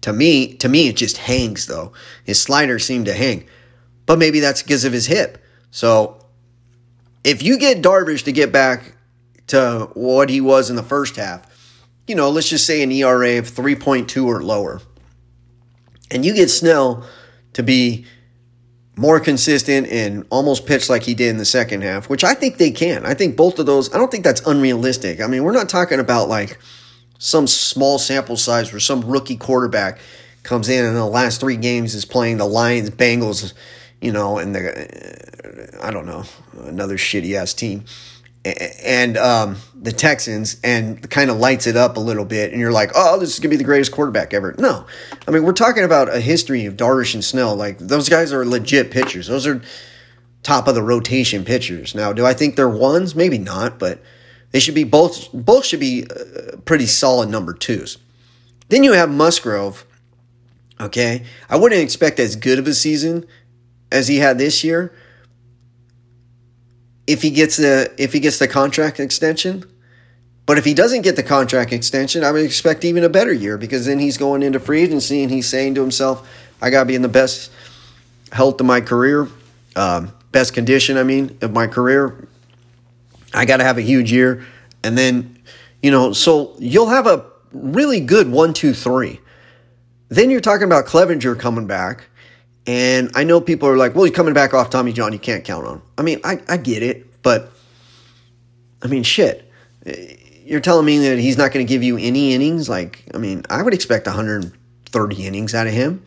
To 0.02 0.14
me, 0.14 0.56
to 0.56 0.68
me, 0.68 0.88
it 0.88 0.96
just 0.96 1.18
hangs 1.18 1.68
though. 1.68 1.94
His 2.24 2.42
slider 2.42 2.80
seemed 2.80 3.06
to 3.06 3.14
hang, 3.14 3.46
but 4.08 4.18
maybe 4.18 4.40
that's 4.40 4.64
because 4.64 4.84
of 4.84 4.94
his 4.94 5.06
hip. 5.06 5.38
So, 5.70 6.26
if 7.24 7.44
you 7.44 7.60
get 7.60 7.84
Darvish 7.84 8.24
to 8.24 8.32
get 8.32 8.52
back 8.52 8.96
to 9.48 9.90
what 9.94 10.30
he 10.30 10.42
was 10.42 10.72
in 10.72 10.76
the 10.76 10.84
first 10.84 11.18
half, 11.18 11.47
you 12.08 12.16
know, 12.16 12.30
let's 12.30 12.50
just 12.50 12.66
say 12.66 12.82
an 12.82 12.92
ERA 12.92 13.38
of 13.38 13.50
3.2 13.50 14.26
or 14.26 14.42
lower, 14.42 14.82
and 16.10 16.26
you 16.26 16.34
get 16.34 16.50
Snell 16.50 17.06
to 17.54 17.64
be 17.64 18.06
more 18.96 19.20
consistent 19.20 19.88
and 19.88 20.26
almost 20.32 20.66
pitch 20.66 20.90
like 20.90 21.04
he 21.04 21.14
did 21.14 21.30
in 21.30 21.38
the 21.38 21.46
second 21.46 21.82
half, 21.82 22.10
which 22.10 22.24
I 22.24 22.34
think 22.34 22.58
they 22.58 22.72
can. 22.72 23.06
I 23.06 23.14
think 23.14 23.38
both 23.38 23.60
of 23.60 23.68
those, 23.68 23.94
I 23.94 23.98
don't 23.98 24.10
think 24.10 24.24
that's 24.24 24.42
unrealistic. 24.48 25.22
I 25.22 25.28
mean, 25.28 25.44
we're 25.44 25.52
not 25.52 25.70
talking 25.70 26.00
about 26.00 26.30
like 26.30 26.58
some 27.20 27.46
small 27.46 28.00
sample 28.00 28.38
size 28.38 28.72
where 28.72 28.80
some 28.80 29.02
rookie 29.02 29.38
quarterback 29.38 30.00
comes 30.44 30.70
in 30.70 30.80
and 30.80 30.90
in 30.90 30.96
the 30.96 31.06
last 31.06 31.40
three 31.40 31.58
games 31.58 31.94
is 31.94 32.06
playing 32.06 32.38
the 32.38 32.46
Lions, 32.46 32.90
Bengals, 32.90 33.54
you 34.02 34.12
know, 34.12 34.40
and 34.40 34.56
the 34.56 35.78
I 35.82 35.92
don't 35.92 36.06
know 36.06 36.24
another 36.64 36.98
shitty 36.98 37.34
ass 37.36 37.54
team, 37.54 37.86
and 38.84 39.18
um, 39.18 39.58
the 39.76 39.92
Texans, 39.92 40.58
and 40.64 41.10
kind 41.10 41.30
of 41.30 41.38
lights 41.38 41.68
it 41.68 41.76
up 41.76 41.98
a 41.98 42.00
little 42.00 42.26
bit, 42.26 42.52
and 42.52 42.60
you're 42.60 42.72
like, 42.72 42.92
oh, 42.96 43.20
this 43.20 43.34
is 43.34 43.40
gonna 43.40 43.50
be 43.50 43.58
the 43.58 43.64
greatest 43.64 43.92
quarterback 43.92 44.34
ever. 44.34 44.56
No, 44.58 44.86
I 45.28 45.32
mean 45.32 45.44
we're 45.44 45.54
talking 45.54 45.84
about 45.84 46.14
a 46.14 46.20
history 46.20 46.66
of 46.66 46.76
Darvish 46.76 47.14
and 47.14 47.24
Snell. 47.24 47.56
Like 47.56 47.78
those 47.78 48.10
guys 48.10 48.34
are 48.34 48.46
legit 48.46 48.92
pitchers. 48.92 49.28
Those 49.28 49.48
are 49.48 49.62
top 50.44 50.68
of 50.68 50.76
the 50.76 50.84
rotation 50.84 51.44
pitchers. 51.44 51.94
Now, 51.94 52.14
do 52.14 52.26
I 52.26 52.34
think 52.34 52.56
they're 52.56 52.70
ones? 52.70 53.16
Maybe 53.16 53.38
not, 53.38 53.80
but 53.80 54.02
they 54.52 54.60
should 54.60 54.76
be 54.76 54.84
both. 54.84 55.32
Both 55.34 55.66
should 55.66 55.80
be 55.80 56.06
uh, 56.06 56.58
pretty 56.66 56.86
solid 56.86 57.30
number 57.30 57.54
twos. 57.54 57.98
Then 58.70 58.84
you 58.84 58.94
have 58.94 59.10
Musgrove. 59.10 59.86
Okay, 60.80 61.24
I 61.50 61.58
wouldn't 61.58 61.82
expect 61.82 62.20
as 62.20 62.36
good 62.36 62.60
of 62.60 62.68
a 62.68 62.74
season 62.74 63.26
as 63.92 64.08
he 64.08 64.18
had 64.18 64.38
this 64.38 64.64
year. 64.64 64.94
If 67.08 67.22
he 67.22 67.32
gets 67.32 67.58
the 67.58 67.92
if 67.98 68.14
he 68.14 68.20
gets 68.20 68.38
the 68.38 68.48
contract 68.48 69.00
extension, 69.00 69.64
but 70.46 70.58
if 70.58 70.66
he 70.66 70.74
doesn't 70.74 71.02
get 71.02 71.16
the 71.16 71.24
contract 71.24 71.74
extension, 71.74 72.24
I 72.24 72.32
would 72.32 72.44
expect 72.44 72.86
even 72.86 73.04
a 73.04 73.10
better 73.10 73.34
year 73.34 73.58
because 73.58 73.86
then 73.86 74.00
he's 74.00 74.18
going 74.18 74.44
into 74.44 74.60
free 74.60 74.82
agency 74.82 75.24
and 75.24 75.32
he's 75.32 75.48
saying 75.48 75.76
to 75.76 75.82
himself, 75.82 76.28
"I 76.62 76.70
got 76.70 76.82
to 76.82 76.86
be 76.86 76.96
in 76.96 77.02
the 77.02 77.08
best 77.08 77.52
health 78.32 78.60
of 78.60 78.68
my 78.68 78.82
career, 78.82 79.28
um, 79.76 80.12
best 80.32 80.54
condition. 80.54 80.98
I 80.98 81.04
mean, 81.04 81.38
of 81.42 81.54
my 81.54 81.68
career. 81.68 82.28
I 83.34 83.46
got 83.46 83.58
to 83.58 83.64
have 83.64 83.78
a 83.78 83.82
huge 83.82 84.12
year. 84.12 84.46
And 84.84 84.98
then, 84.98 85.38
you 85.82 85.92
know, 85.92 86.14
so 86.14 86.56
you'll 86.60 86.90
have 86.90 87.08
a 87.08 87.26
really 87.52 88.00
good 88.00 88.30
one, 88.30 88.54
two, 88.54 88.74
three. 88.74 89.20
Then 90.10 90.30
you're 90.30 90.42
talking 90.42 90.64
about 90.64 90.86
Clevinger 90.86 91.38
coming 91.38 91.68
back. 91.68 92.06
And 92.68 93.10
I 93.16 93.24
know 93.24 93.40
people 93.42 93.70
are 93.70 93.78
like, 93.78 93.96
well, 93.96 94.04
he's 94.04 94.14
coming 94.14 94.34
back 94.34 94.54
off 94.54 94.70
Tommy 94.70 94.94
John. 94.94 95.14
You 95.14 95.20
can't 95.20 95.44
count 95.44 95.66
on. 95.66 95.82
I 95.98 96.02
mean, 96.02 96.20
I, 96.24 96.42
I 96.48 96.58
get 96.58 96.84
it. 96.84 97.24
But, 97.24 97.52
I 98.82 98.88
mean, 98.88 99.04
shit. 99.04 99.50
You're 100.44 100.60
telling 100.60 100.86
me 100.86 100.98
that 101.10 101.18
he's 101.18 101.38
not 101.38 101.52
going 101.52 101.66
to 101.66 101.70
give 101.70 101.82
you 101.82 101.98
any 101.98 102.34
innings? 102.34 102.68
Like, 102.68 103.04
I 103.14 103.18
mean, 103.18 103.44
I 103.50 103.62
would 103.62 103.74
expect 103.74 104.06
130 104.06 105.26
innings 105.26 105.56
out 105.56 105.68
of 105.68 105.74
him 105.74 106.06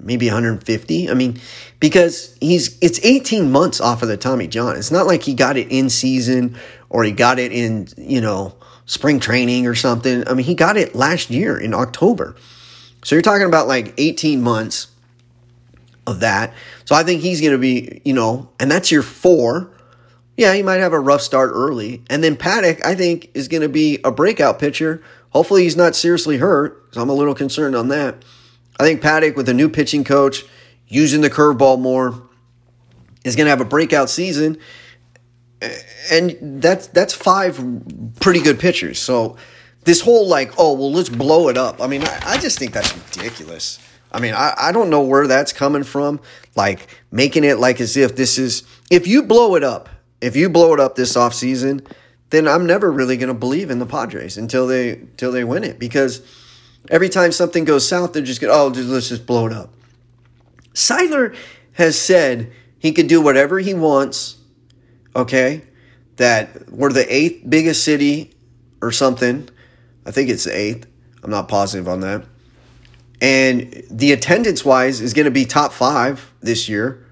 maybe 0.00 0.26
150. 0.26 1.10
I 1.10 1.14
mean, 1.14 1.40
because 1.80 2.36
he's 2.40 2.78
it's 2.80 3.00
18 3.04 3.50
months 3.50 3.80
off 3.80 4.02
of 4.02 4.08
the 4.08 4.16
Tommy 4.16 4.46
John. 4.46 4.76
It's 4.76 4.90
not 4.90 5.06
like 5.06 5.22
he 5.22 5.34
got 5.34 5.56
it 5.56 5.70
in 5.70 5.90
season 5.90 6.56
or 6.88 7.04
he 7.04 7.12
got 7.12 7.38
it 7.38 7.52
in, 7.52 7.88
you 7.96 8.20
know, 8.20 8.54
spring 8.86 9.20
training 9.20 9.66
or 9.66 9.74
something. 9.74 10.26
I 10.28 10.34
mean, 10.34 10.46
he 10.46 10.54
got 10.54 10.76
it 10.76 10.94
last 10.94 11.30
year 11.30 11.58
in 11.58 11.74
October. 11.74 12.36
So 13.04 13.14
you're 13.14 13.22
talking 13.22 13.46
about 13.46 13.68
like 13.68 13.94
18 13.98 14.40
months 14.40 14.88
of 16.06 16.20
that. 16.20 16.54
So 16.84 16.94
I 16.94 17.02
think 17.02 17.22
he's 17.22 17.40
going 17.40 17.52
to 17.52 17.58
be, 17.58 18.00
you 18.04 18.12
know, 18.12 18.50
and 18.60 18.70
that's 18.70 18.90
your 18.90 19.02
four. 19.02 19.70
Yeah, 20.36 20.52
he 20.54 20.62
might 20.62 20.76
have 20.76 20.92
a 20.92 21.00
rough 21.00 21.22
start 21.22 21.50
early. 21.54 22.02
And 22.10 22.22
then 22.22 22.36
Paddack, 22.36 22.84
I 22.84 22.94
think, 22.94 23.30
is 23.34 23.48
going 23.48 23.62
to 23.62 23.68
be 23.68 23.98
a 24.04 24.12
breakout 24.12 24.58
pitcher. 24.58 25.02
Hopefully 25.30 25.62
he's 25.62 25.76
not 25.76 25.96
seriously 25.96 26.36
hurt, 26.38 26.84
because 26.84 27.02
I'm 27.02 27.08
a 27.08 27.14
little 27.14 27.34
concerned 27.34 27.74
on 27.74 27.88
that. 27.88 28.24
I 28.78 28.84
think 28.84 29.00
Paddack, 29.00 29.34
with 29.36 29.48
a 29.48 29.54
new 29.54 29.68
pitching 29.68 30.04
coach, 30.04 30.44
using 30.86 31.22
the 31.22 31.30
curveball 31.30 31.80
more, 31.80 32.22
is 33.24 33.34
going 33.34 33.46
to 33.46 33.50
have 33.50 33.60
a 33.60 33.64
breakout 33.64 34.10
season. 34.10 34.58
And 36.10 36.62
that's 36.62 36.86
that's 36.88 37.14
five 37.14 37.58
pretty 38.20 38.40
good 38.40 38.60
pitchers. 38.60 38.98
So 38.98 39.38
this 39.84 40.02
whole 40.02 40.28
like, 40.28 40.52
oh 40.58 40.74
well, 40.74 40.92
let's 40.92 41.08
blow 41.08 41.48
it 41.48 41.56
up. 41.56 41.80
I 41.80 41.86
mean, 41.86 42.02
I, 42.02 42.22
I 42.26 42.38
just 42.38 42.58
think 42.58 42.72
that's 42.72 42.94
ridiculous. 42.94 43.78
I 44.16 44.20
mean, 44.20 44.34
I, 44.34 44.54
I 44.56 44.72
don't 44.72 44.90
know 44.90 45.02
where 45.02 45.26
that's 45.26 45.52
coming 45.52 45.84
from. 45.84 46.20
Like 46.54 46.88
making 47.10 47.44
it 47.44 47.58
like 47.58 47.80
as 47.80 47.96
if 47.96 48.16
this 48.16 48.38
is 48.38 48.62
if 48.90 49.06
you 49.06 49.22
blow 49.22 49.56
it 49.56 49.62
up, 49.62 49.88
if 50.20 50.34
you 50.36 50.48
blow 50.48 50.72
it 50.74 50.80
up 50.80 50.96
this 50.96 51.16
offseason, 51.16 51.86
then 52.30 52.48
I'm 52.48 52.66
never 52.66 52.90
really 52.90 53.16
going 53.16 53.28
to 53.28 53.34
believe 53.34 53.70
in 53.70 53.78
the 53.78 53.86
Padres 53.86 54.36
until 54.36 54.66
they 54.66 54.92
until 54.92 55.32
they 55.32 55.44
win 55.44 55.64
it 55.64 55.78
because 55.78 56.22
Every 56.88 57.08
time 57.08 57.32
something 57.32 57.64
goes 57.64 57.86
south, 57.86 58.12
they're 58.12 58.22
just 58.22 58.40
going, 58.40 58.52
oh, 58.54 58.68
let's 58.68 59.08
just 59.08 59.26
blow 59.26 59.46
it 59.46 59.52
up. 59.52 59.72
Seidler 60.72 61.36
has 61.72 61.98
said 61.98 62.52
he 62.78 62.92
could 62.92 63.08
do 63.08 63.20
whatever 63.20 63.58
he 63.58 63.74
wants, 63.74 64.36
okay? 65.14 65.62
That 66.16 66.70
we're 66.70 66.92
the 66.92 67.12
eighth 67.12 67.48
biggest 67.48 67.82
city 67.82 68.34
or 68.80 68.92
something. 68.92 69.48
I 70.04 70.10
think 70.10 70.30
it's 70.30 70.44
the 70.44 70.56
eighth. 70.56 70.86
I'm 71.22 71.30
not 71.30 71.48
positive 71.48 71.88
on 71.88 72.00
that. 72.00 72.24
And 73.20 73.82
the 73.90 74.12
attendance 74.12 74.64
wise 74.64 75.00
is 75.00 75.14
going 75.14 75.24
to 75.24 75.30
be 75.30 75.44
top 75.44 75.72
five 75.72 76.32
this 76.40 76.68
year. 76.68 77.06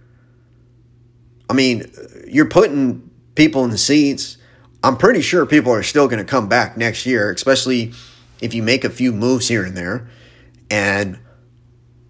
I 1.49 1.55
mean, 1.55 1.91
you're 2.27 2.49
putting 2.49 3.11
people 3.35 3.65
in 3.65 3.71
the 3.71 3.79
seats. 3.79 4.37
I'm 4.83 4.97
pretty 4.97 5.23
sure 5.23 5.47
people 5.47 5.73
are 5.73 5.83
still 5.83 6.09
going 6.09 6.19
to 6.19 6.31
come 6.31 6.49
back 6.49 6.77
next 6.77 7.07
year, 7.07 7.33
especially 7.33 7.93
if 8.41 8.53
you 8.53 8.63
make 8.63 8.85
a 8.85 8.91
few 8.91 9.13
moves 9.13 9.49
here 9.49 9.65
and 9.65 9.77
there. 9.77 10.09
And 10.71 11.19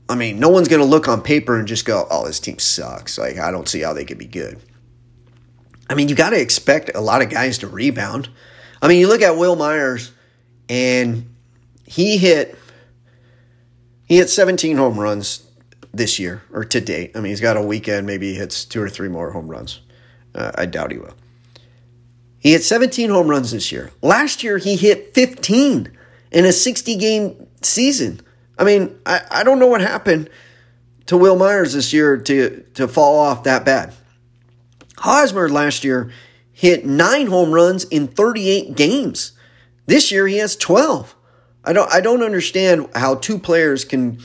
I 0.08 0.16
mean, 0.16 0.38
no 0.38 0.48
one's 0.48 0.68
going 0.68 0.82
to 0.82 0.86
look 0.86 1.08
on 1.08 1.22
paper 1.22 1.58
and 1.58 1.66
just 1.66 1.84
go, 1.84 2.06
oh, 2.10 2.26
this 2.26 2.40
team 2.40 2.58
sucks. 2.58 3.16
Like, 3.16 3.38
I 3.38 3.50
don't 3.50 3.68
see 3.68 3.80
how 3.80 3.92
they 3.92 4.04
could 4.04 4.18
be 4.18 4.26
good. 4.26 4.58
I 5.88 5.94
mean, 5.94 6.08
you 6.08 6.14
got 6.14 6.30
to 6.30 6.40
expect 6.40 6.90
a 6.94 7.00
lot 7.00 7.22
of 7.22 7.30
guys 7.30 7.58
to 7.58 7.68
rebound. 7.68 8.28
I 8.82 8.88
mean, 8.88 8.98
you 8.98 9.08
look 9.08 9.22
at 9.22 9.36
Wil 9.36 9.56
Myers, 9.56 10.12
and 10.68 11.34
he 11.84 12.18
hit 12.18 12.58
he 14.06 14.16
hit 14.16 14.30
17 14.30 14.76
home 14.76 14.98
runs 14.98 15.46
this 15.92 16.18
year 16.18 16.42
or 16.52 16.64
to 16.64 16.80
date. 16.80 17.12
I 17.14 17.20
mean, 17.20 17.30
he's 17.30 17.40
got 17.40 17.56
a 17.56 17.62
weekend. 17.62 18.06
Maybe 18.06 18.32
he 18.32 18.38
hits 18.38 18.64
two 18.64 18.82
or 18.82 18.88
three 18.88 19.08
more 19.08 19.30
home 19.30 19.48
runs. 19.48 19.80
Uh, 20.34 20.52
I 20.54 20.66
doubt 20.66 20.92
he 20.92 20.98
will. 20.98 21.14
He 22.38 22.52
hit 22.52 22.62
17 22.62 23.08
home 23.10 23.28
runs 23.28 23.52
this 23.52 23.72
year. 23.72 23.90
Last 24.02 24.42
year, 24.42 24.58
he 24.58 24.76
hit 24.76 25.14
15 25.14 25.96
in 26.30 26.44
a 26.44 26.52
60 26.52 26.96
game 26.96 27.46
season. 27.62 28.20
I 28.58 28.64
mean, 28.64 28.98
I, 29.06 29.22
I 29.30 29.44
don't 29.44 29.58
know 29.58 29.66
what 29.66 29.80
happened 29.80 30.28
to 31.06 31.16
Wil 31.16 31.36
Myers 31.36 31.72
this 31.72 31.92
year 31.92 32.18
to, 32.18 32.64
to 32.74 32.88
fall 32.88 33.18
off 33.18 33.44
that 33.44 33.64
bad. 33.64 33.94
Hosmer 34.98 35.48
last 35.48 35.84
year 35.84 36.10
hit 36.52 36.84
nine 36.84 37.26
home 37.26 37.52
runs 37.52 37.84
in 37.84 38.08
38 38.08 38.76
games. 38.76 39.32
This 39.86 40.12
year 40.12 40.26
he 40.26 40.38
has 40.38 40.56
12. 40.56 41.13
I 41.64 41.72
don't 41.72 41.92
I 41.92 42.00
don't 42.00 42.22
understand 42.22 42.88
how 42.94 43.16
two 43.16 43.38
players 43.38 43.84
can 43.84 44.20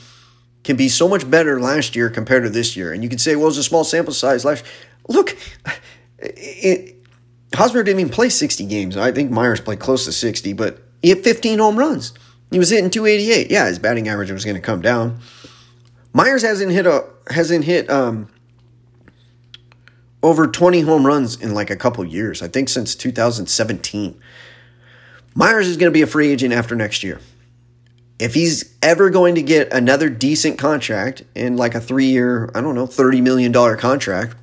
can 0.62 0.76
be 0.76 0.88
so 0.88 1.08
much 1.08 1.28
better 1.28 1.60
last 1.60 1.96
year 1.96 2.10
compared 2.10 2.42
to 2.44 2.50
this 2.50 2.76
year. 2.76 2.92
And 2.92 3.02
you 3.02 3.08
can 3.08 3.18
say, 3.18 3.36
well, 3.36 3.48
it's 3.48 3.56
a 3.56 3.62
small 3.62 3.84
sample 3.84 4.12
size 4.12 4.44
last. 4.44 4.64
Look, 5.08 5.36
it, 6.18 6.96
Hosmer 7.54 7.82
didn't 7.82 8.00
even 8.00 8.12
play 8.12 8.28
60 8.28 8.66
games. 8.66 8.96
I 8.96 9.12
think 9.12 9.30
Myers 9.30 9.60
played 9.60 9.80
close 9.80 10.04
to 10.04 10.12
60, 10.12 10.52
but 10.52 10.78
he 11.02 11.08
hit 11.08 11.24
15 11.24 11.58
home 11.58 11.78
runs. 11.78 12.12
He 12.50 12.58
was 12.58 12.70
hitting 12.70 12.90
288. 12.90 13.50
Yeah, 13.50 13.66
his 13.66 13.78
batting 13.78 14.08
average 14.08 14.30
was 14.30 14.44
going 14.44 14.56
to 14.56 14.60
come 14.60 14.82
down. 14.82 15.20
Myers 16.12 16.42
hasn't 16.42 16.72
hit 16.72 16.86
a 16.86 17.04
hasn't 17.30 17.64
hit 17.64 17.88
um, 17.88 18.28
over 20.22 20.48
20 20.48 20.80
home 20.80 21.06
runs 21.06 21.40
in 21.40 21.54
like 21.54 21.70
a 21.70 21.76
couple 21.76 22.04
years. 22.04 22.42
I 22.42 22.48
think 22.48 22.68
since 22.68 22.94
2017. 22.94 24.20
Myers 25.34 25.68
is 25.68 25.76
going 25.76 25.90
to 25.90 25.94
be 25.94 26.02
a 26.02 26.08
free 26.08 26.28
agent 26.28 26.52
after 26.52 26.74
next 26.74 27.04
year. 27.04 27.20
If 28.20 28.34
he's 28.34 28.76
ever 28.82 29.08
going 29.08 29.34
to 29.36 29.42
get 29.42 29.72
another 29.72 30.10
decent 30.10 30.58
contract 30.58 31.22
in 31.34 31.56
like 31.56 31.74
a 31.74 31.80
three 31.80 32.04
year, 32.04 32.50
I 32.54 32.60
don't 32.60 32.74
know, 32.74 32.86
$30 32.86 33.22
million 33.22 33.52
contract 33.78 34.36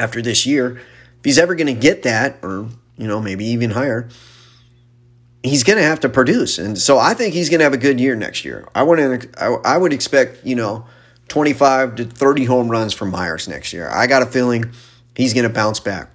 after 0.00 0.20
this 0.20 0.44
year, 0.44 0.78
if 1.18 1.24
he's 1.24 1.38
ever 1.38 1.54
going 1.54 1.68
to 1.68 1.80
get 1.80 2.02
that, 2.02 2.38
or, 2.42 2.68
you 2.98 3.06
know, 3.06 3.20
maybe 3.20 3.44
even 3.44 3.70
higher, 3.70 4.08
he's 5.44 5.62
going 5.62 5.78
to 5.78 5.84
have 5.84 6.00
to 6.00 6.08
produce. 6.08 6.58
And 6.58 6.76
so 6.76 6.98
I 6.98 7.14
think 7.14 7.34
he's 7.34 7.48
going 7.48 7.60
to 7.60 7.64
have 7.64 7.72
a 7.72 7.78
good 7.78 8.00
year 8.00 8.16
next 8.16 8.44
year. 8.44 8.66
I 8.74 8.82
want 8.82 8.98
to, 8.98 9.28
I, 9.40 9.74
I 9.74 9.78
would 9.78 9.92
expect, 9.92 10.44
you 10.44 10.56
know, 10.56 10.86
25 11.28 11.94
to 11.94 12.04
30 12.04 12.46
home 12.46 12.68
runs 12.68 12.92
from 12.92 13.10
Myers 13.10 13.46
next 13.46 13.72
year. 13.72 13.88
I 13.88 14.08
got 14.08 14.22
a 14.22 14.26
feeling 14.26 14.72
he's 15.14 15.32
going 15.34 15.46
to 15.46 15.54
bounce 15.54 15.78
back. 15.78 16.10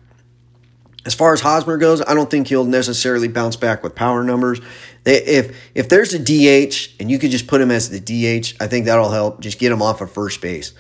As 1.06 1.16
far 1.16 1.34
as 1.34 1.42
Hosmer 1.42 1.78
goes, 1.78 2.02
I 2.02 2.14
don't 2.14 2.30
think 2.30 2.48
he'll 2.48 2.66
necessarily 2.66 3.30
bounce 3.30 3.56
back 3.56 3.84
with 3.84 3.96
power 3.96 4.24
numbers. 4.24 4.60
If 5.06 5.58
if 5.74 5.88
there's 5.88 6.14
a 6.14 6.20
DH 6.20 6.96
and 7.00 7.10
you 7.10 7.18
could 7.18 7.32
just 7.32 7.48
put 7.48 7.62
him 7.62 7.72
as 7.72 7.90
the 7.90 8.00
DH, 8.00 8.62
I 8.62 8.68
think 8.68 8.86
that'll 8.86 9.10
help. 9.10 9.40
Just 9.40 9.60
get 9.60 9.72
him 9.72 9.82
off 9.82 10.02
of 10.02 10.12
first 10.12 10.42
base. 10.42 10.74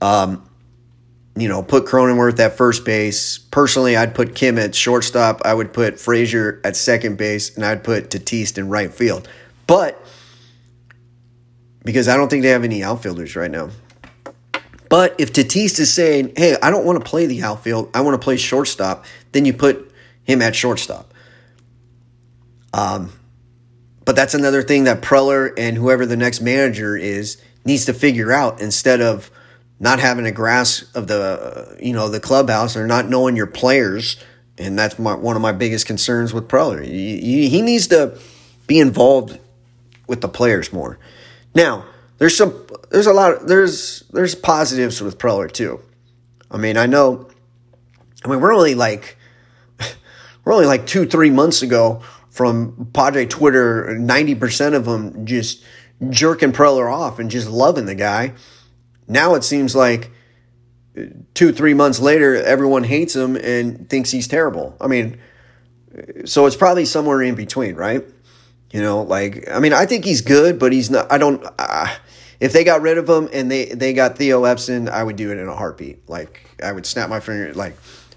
Um, 0.00 0.48
you 1.36 1.48
know, 1.48 1.62
put 1.62 1.84
Cronenworth 1.84 2.38
at 2.38 2.56
first 2.56 2.84
base. 2.84 3.38
Personally, 3.38 3.96
I'd 3.96 4.14
put 4.14 4.34
Kim 4.34 4.56
at 4.58 4.74
shortstop. 4.74 5.42
I 5.44 5.52
would 5.52 5.72
put 5.72 6.00
Frazier 6.00 6.60
at 6.64 6.76
second 6.76 7.18
base, 7.18 7.54
and 7.56 7.64
I'd 7.64 7.84
put 7.84 8.10
Tatis 8.10 8.56
in 8.56 8.68
right 8.68 8.92
field. 8.92 9.28
But 9.66 10.02
because 11.84 12.08
I 12.08 12.16
don't 12.16 12.28
think 12.28 12.42
they 12.42 12.50
have 12.50 12.64
any 12.64 12.82
outfielders 12.82 13.36
right 13.36 13.50
now. 13.50 13.70
But 14.88 15.14
if 15.18 15.32
Tatis 15.32 15.78
is 15.80 15.92
saying, 15.92 16.34
hey, 16.36 16.56
I 16.62 16.70
don't 16.70 16.84
want 16.84 17.02
to 17.02 17.08
play 17.08 17.26
the 17.26 17.42
outfield, 17.42 17.90
I 17.94 18.00
want 18.02 18.20
to 18.20 18.24
play 18.24 18.36
shortstop, 18.36 19.04
then 19.36 19.44
you 19.44 19.52
put 19.52 19.92
him 20.24 20.42
at 20.42 20.56
shortstop. 20.56 21.12
Um, 22.72 23.12
but 24.04 24.16
that's 24.16 24.34
another 24.34 24.62
thing 24.62 24.84
that 24.84 25.02
Preller 25.02 25.52
and 25.56 25.76
whoever 25.76 26.06
the 26.06 26.16
next 26.16 26.40
manager 26.40 26.96
is 26.96 27.40
needs 27.64 27.84
to 27.86 27.92
figure 27.92 28.32
out 28.32 28.60
instead 28.60 29.00
of 29.00 29.30
not 29.78 29.98
having 29.98 30.26
a 30.26 30.32
grasp 30.32 30.94
of 30.96 31.06
the 31.06 31.76
you 31.80 31.92
know 31.92 32.08
the 32.08 32.20
clubhouse 32.20 32.76
or 32.76 32.86
not 32.86 33.08
knowing 33.08 33.36
your 33.36 33.46
players. 33.46 34.16
And 34.58 34.78
that's 34.78 34.98
my, 34.98 35.14
one 35.14 35.36
of 35.36 35.42
my 35.42 35.52
biggest 35.52 35.86
concerns 35.86 36.32
with 36.32 36.48
Preller. 36.48 36.82
He, 36.82 37.50
he 37.50 37.60
needs 37.60 37.88
to 37.88 38.18
be 38.66 38.80
involved 38.80 39.38
with 40.06 40.22
the 40.22 40.28
players 40.28 40.72
more. 40.72 40.98
Now, 41.54 41.84
there's 42.18 42.36
some 42.36 42.66
there's 42.90 43.06
a 43.06 43.12
lot 43.12 43.32
of, 43.32 43.48
there's 43.48 44.04
there's 44.12 44.34
positives 44.34 45.02
with 45.02 45.18
Preller 45.18 45.50
too. 45.50 45.80
I 46.50 46.56
mean, 46.56 46.76
I 46.76 46.86
know 46.86 47.28
I 48.24 48.28
mean 48.28 48.40
we're 48.40 48.54
only 48.54 48.74
like 48.74 49.18
we're 50.46 50.52
only 50.52 50.66
like 50.66 50.86
2 50.86 51.06
3 51.06 51.30
months 51.30 51.60
ago 51.60 52.00
from 52.30 52.88
Padre 52.94 53.26
Twitter 53.26 53.96
90% 53.98 54.74
of 54.74 54.84
them 54.84 55.26
just 55.26 55.62
jerking 56.08 56.52
Preller 56.52 56.90
off 56.90 57.18
and 57.18 57.30
just 57.30 57.48
loving 57.48 57.86
the 57.86 57.94
guy. 57.94 58.32
Now 59.08 59.34
it 59.34 59.44
seems 59.44 59.74
like 59.74 60.12
2 61.34 61.52
3 61.52 61.74
months 61.74 61.98
later 61.98 62.36
everyone 62.36 62.84
hates 62.84 63.14
him 63.14 63.36
and 63.36 63.90
thinks 63.90 64.12
he's 64.12 64.28
terrible. 64.28 64.76
I 64.80 64.86
mean, 64.86 65.18
so 66.24 66.46
it's 66.46 66.56
probably 66.56 66.84
somewhere 66.84 67.22
in 67.22 67.34
between, 67.34 67.74
right? 67.74 68.04
You 68.70 68.82
know, 68.82 69.02
like 69.02 69.48
I 69.50 69.58
mean, 69.58 69.72
I 69.72 69.86
think 69.86 70.04
he's 70.04 70.20
good, 70.20 70.58
but 70.58 70.72
he's 70.72 70.90
not. 70.90 71.10
I 71.10 71.18
don't. 71.18 71.44
Uh, 71.58 71.94
if 72.40 72.52
they 72.52 72.64
got 72.64 72.82
rid 72.82 72.98
of 72.98 73.08
him 73.08 73.28
and 73.32 73.50
they 73.50 73.66
they 73.66 73.92
got 73.92 74.18
Theo 74.18 74.44
Epstein, 74.44 74.88
I 74.88 75.02
would 75.02 75.16
do 75.16 75.32
it 75.32 75.38
in 75.38 75.48
a 75.48 75.54
heartbeat. 75.54 76.08
Like 76.08 76.48
I 76.62 76.72
would 76.72 76.84
snap 76.86 77.08
my 77.08 77.20
finger. 77.20 77.52
Like, 77.54 77.76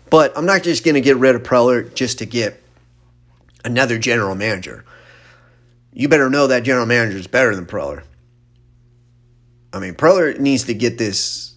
but 0.09 0.37
I'm 0.37 0.45
not 0.45 0.63
just 0.63 0.83
gonna 0.83 1.01
get 1.01 1.17
rid 1.17 1.35
of 1.35 1.43
Preller 1.43 1.93
just 1.93 2.19
to 2.19 2.25
get 2.25 2.61
another 3.63 3.97
general 3.97 4.35
manager. 4.35 4.85
You 5.93 6.07
better 6.07 6.29
know 6.29 6.47
that 6.47 6.63
general 6.63 6.85
manager 6.85 7.17
is 7.17 7.27
better 7.27 7.55
than 7.55 7.65
Preller. 7.65 8.03
I 9.73 9.79
mean, 9.79 9.93
Preller 9.93 10.39
needs 10.39 10.63
to 10.65 10.73
get 10.73 10.97
this. 10.97 11.53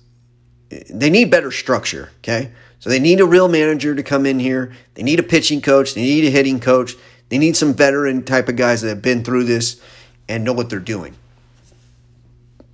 They 0.90 1.10
need 1.10 1.30
better 1.30 1.50
structure. 1.50 2.10
Okay, 2.18 2.50
so 2.78 2.90
they 2.90 2.98
need 2.98 3.20
a 3.20 3.26
real 3.26 3.48
manager 3.48 3.94
to 3.94 4.02
come 4.02 4.26
in 4.26 4.38
here. 4.38 4.72
They 4.94 5.02
need 5.02 5.20
a 5.20 5.22
pitching 5.22 5.60
coach. 5.60 5.94
They 5.94 6.02
need 6.02 6.24
a 6.24 6.30
hitting 6.30 6.60
coach. 6.60 6.94
They 7.28 7.38
need 7.38 7.56
some 7.56 7.72
veteran 7.72 8.24
type 8.24 8.48
of 8.48 8.56
guys 8.56 8.82
that 8.82 8.88
have 8.88 9.02
been 9.02 9.24
through 9.24 9.44
this 9.44 9.80
and 10.28 10.44
know 10.44 10.52
what 10.52 10.68
they're 10.68 10.80
doing. 10.80 11.14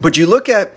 But 0.01 0.17
you 0.17 0.27
look 0.27 0.49
at, 0.49 0.73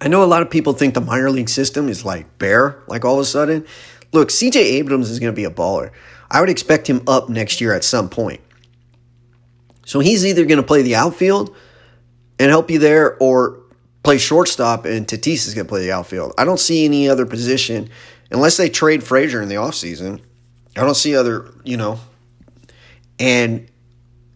I 0.00 0.08
know 0.08 0.22
a 0.22 0.26
lot 0.26 0.42
of 0.42 0.50
people 0.50 0.72
think 0.72 0.94
the 0.94 1.00
minor 1.00 1.30
league 1.30 1.48
system 1.48 1.88
is 1.88 2.04
like 2.04 2.38
bare, 2.38 2.82
like 2.86 3.04
all 3.04 3.14
of 3.14 3.20
a 3.20 3.24
sudden. 3.24 3.66
Look, 4.12 4.28
CJ 4.28 4.56
Abrams 4.56 5.10
is 5.10 5.18
going 5.18 5.32
to 5.32 5.36
be 5.36 5.44
a 5.44 5.50
baller. 5.50 5.90
I 6.30 6.40
would 6.40 6.50
expect 6.50 6.88
him 6.88 7.02
up 7.06 7.28
next 7.28 7.60
year 7.60 7.72
at 7.72 7.84
some 7.84 8.08
point. 8.08 8.40
So 9.84 10.00
he's 10.00 10.26
either 10.26 10.44
going 10.44 10.60
to 10.60 10.66
play 10.66 10.82
the 10.82 10.96
outfield 10.96 11.54
and 12.38 12.50
help 12.50 12.70
you 12.70 12.78
there 12.78 13.16
or 13.18 13.60
play 14.02 14.18
shortstop 14.18 14.84
and 14.84 15.06
Tatis 15.06 15.46
is 15.46 15.54
going 15.54 15.66
to 15.66 15.68
play 15.68 15.82
the 15.82 15.92
outfield. 15.92 16.32
I 16.36 16.44
don't 16.44 16.60
see 16.60 16.84
any 16.84 17.08
other 17.08 17.24
position 17.26 17.88
unless 18.30 18.56
they 18.56 18.68
trade 18.68 19.02
Frazier 19.02 19.40
in 19.40 19.48
the 19.48 19.54
offseason. 19.54 20.20
I 20.76 20.80
don't 20.80 20.94
see 20.94 21.16
other, 21.16 21.52
you 21.64 21.76
know. 21.76 21.98
And 23.18 23.68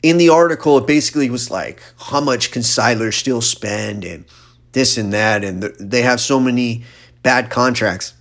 in 0.03 0.16
the 0.16 0.30
article, 0.30 0.78
it 0.78 0.87
basically 0.87 1.28
was 1.28 1.51
like, 1.51 1.82
how 1.99 2.20
much 2.20 2.51
can 2.51 2.62
Seidler 2.62 3.12
still 3.12 3.43
spend 3.43 4.05
and 4.05 4.24
this 4.73 4.97
and 4.97 5.12
that, 5.12 5.45
and 5.45 5.62
they 5.62 6.03
have 6.03 6.21
so 6.21 6.41
many 6.41 6.85
bad 7.23 7.51
contracts. 7.51 8.14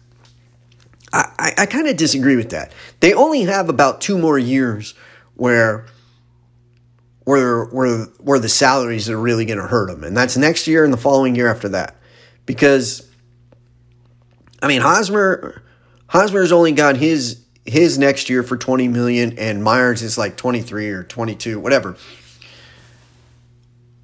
I, 1.13 1.31
I, 1.37 1.53
I 1.59 1.65
kind 1.65 1.87
of 1.87 1.97
disagree 1.97 2.35
with 2.35 2.49
that. 2.49 2.73
They 2.99 3.13
only 3.13 3.43
have 3.43 3.69
about 3.69 4.01
two 4.01 4.17
more 4.17 4.37
years 4.37 4.93
where 5.35 5.85
where 7.23 7.65
where 7.65 8.05
where 8.19 8.39
the 8.39 8.49
salaries 8.49 9.09
are 9.09 9.19
really 9.19 9.45
going 9.45 9.59
to 9.59 9.67
hurt 9.67 9.89
them, 9.89 10.03
and 10.03 10.15
that's 10.15 10.37
next 10.37 10.67
year 10.67 10.83
and 10.83 10.91
the 10.91 10.97
following 10.97 11.35
year 11.35 11.47
after 11.47 11.69
that, 11.69 11.95
because 12.45 13.07
I 14.61 14.67
mean 14.67 14.81
Hosmer 14.81 15.61
Hosmer's 16.07 16.51
only 16.51 16.71
got 16.71 16.97
his 16.97 17.43
his 17.65 17.97
next 17.97 18.29
year 18.29 18.41
for 18.41 18.57
20 18.57 18.87
million 18.87 19.37
and 19.37 19.63
Myers 19.63 20.01
is 20.01 20.17
like 20.17 20.35
23 20.37 20.89
or 20.89 21.03
22, 21.03 21.59
whatever. 21.59 21.95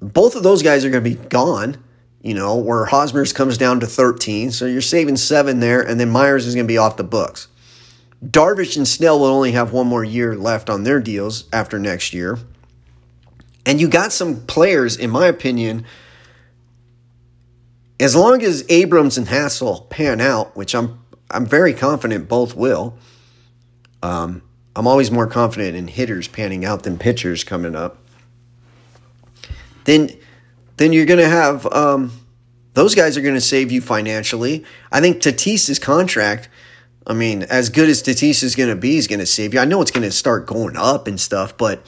Both 0.00 0.36
of 0.36 0.42
those 0.42 0.62
guys 0.62 0.84
are 0.84 0.90
going 0.90 1.02
to 1.02 1.10
be 1.10 1.16
gone, 1.16 1.82
you 2.26 2.34
know, 2.34 2.56
where 2.56 2.86
Hosmer's 2.86 3.32
comes 3.32 3.56
down 3.56 3.78
to 3.78 3.86
13. 3.86 4.50
So 4.50 4.66
you're 4.66 4.80
saving 4.80 5.16
seven 5.16 5.60
there, 5.60 5.80
and 5.80 6.00
then 6.00 6.10
Myers 6.10 6.44
is 6.44 6.56
going 6.56 6.66
to 6.66 6.72
be 6.72 6.76
off 6.76 6.96
the 6.96 7.04
books. 7.04 7.46
Darvish 8.24 8.76
and 8.76 8.88
Snell 8.88 9.20
will 9.20 9.26
only 9.26 9.52
have 9.52 9.72
one 9.72 9.86
more 9.86 10.02
year 10.02 10.34
left 10.34 10.68
on 10.68 10.82
their 10.82 10.98
deals 10.98 11.44
after 11.52 11.78
next 11.78 12.12
year. 12.12 12.36
And 13.64 13.80
you 13.80 13.86
got 13.86 14.12
some 14.12 14.44
players, 14.46 14.96
in 14.96 15.08
my 15.08 15.28
opinion, 15.28 15.86
as 18.00 18.16
long 18.16 18.42
as 18.42 18.64
Abrams 18.68 19.16
and 19.16 19.28
Hassell 19.28 19.88
pan 19.88 20.20
out, 20.20 20.56
which 20.56 20.74
I'm 20.74 20.98
I'm 21.30 21.46
very 21.46 21.74
confident 21.74 22.28
both 22.28 22.56
will. 22.56 22.98
Um, 24.02 24.42
I'm 24.74 24.88
always 24.88 25.12
more 25.12 25.28
confident 25.28 25.76
in 25.76 25.86
hitters 25.86 26.26
panning 26.26 26.64
out 26.64 26.82
than 26.82 26.98
pitchers 26.98 27.44
coming 27.44 27.76
up. 27.76 27.98
Then, 29.84 30.10
then 30.76 30.92
you're 30.92 31.06
going 31.06 31.20
to 31.20 31.28
have 31.28 31.66
um, 31.72 32.12
those 32.74 32.94
guys 32.94 33.16
are 33.16 33.22
going 33.22 33.34
to 33.34 33.40
save 33.40 33.72
you 33.72 33.80
financially. 33.80 34.64
I 34.92 35.00
think 35.00 35.22
Tatis's 35.22 35.78
contract. 35.78 36.48
I 37.06 37.14
mean, 37.14 37.44
as 37.44 37.70
good 37.70 37.88
as 37.88 38.02
Tatis 38.02 38.42
is 38.42 38.56
going 38.56 38.68
to 38.68 38.76
be, 38.76 38.96
is 38.96 39.06
going 39.06 39.20
to 39.20 39.26
save 39.26 39.54
you. 39.54 39.60
I 39.60 39.64
know 39.64 39.80
it's 39.80 39.90
going 39.90 40.02
to 40.02 40.12
start 40.12 40.46
going 40.46 40.76
up 40.76 41.06
and 41.06 41.20
stuff, 41.20 41.56
but 41.56 41.86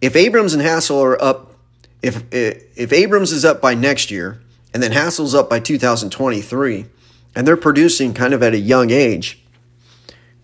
if 0.00 0.14
Abrams 0.14 0.52
and 0.54 0.62
Hassell 0.62 1.02
are 1.02 1.20
up, 1.20 1.54
if 2.02 2.22
if 2.30 2.92
Abrams 2.92 3.32
is 3.32 3.44
up 3.44 3.60
by 3.62 3.74
next 3.74 4.10
year, 4.10 4.40
and 4.74 4.82
then 4.82 4.92
Hassell's 4.92 5.34
up 5.34 5.48
by 5.48 5.60
2023, 5.60 6.86
and 7.34 7.46
they're 7.46 7.56
producing 7.56 8.12
kind 8.12 8.34
of 8.34 8.42
at 8.42 8.52
a 8.52 8.58
young 8.58 8.90
age. 8.90 9.42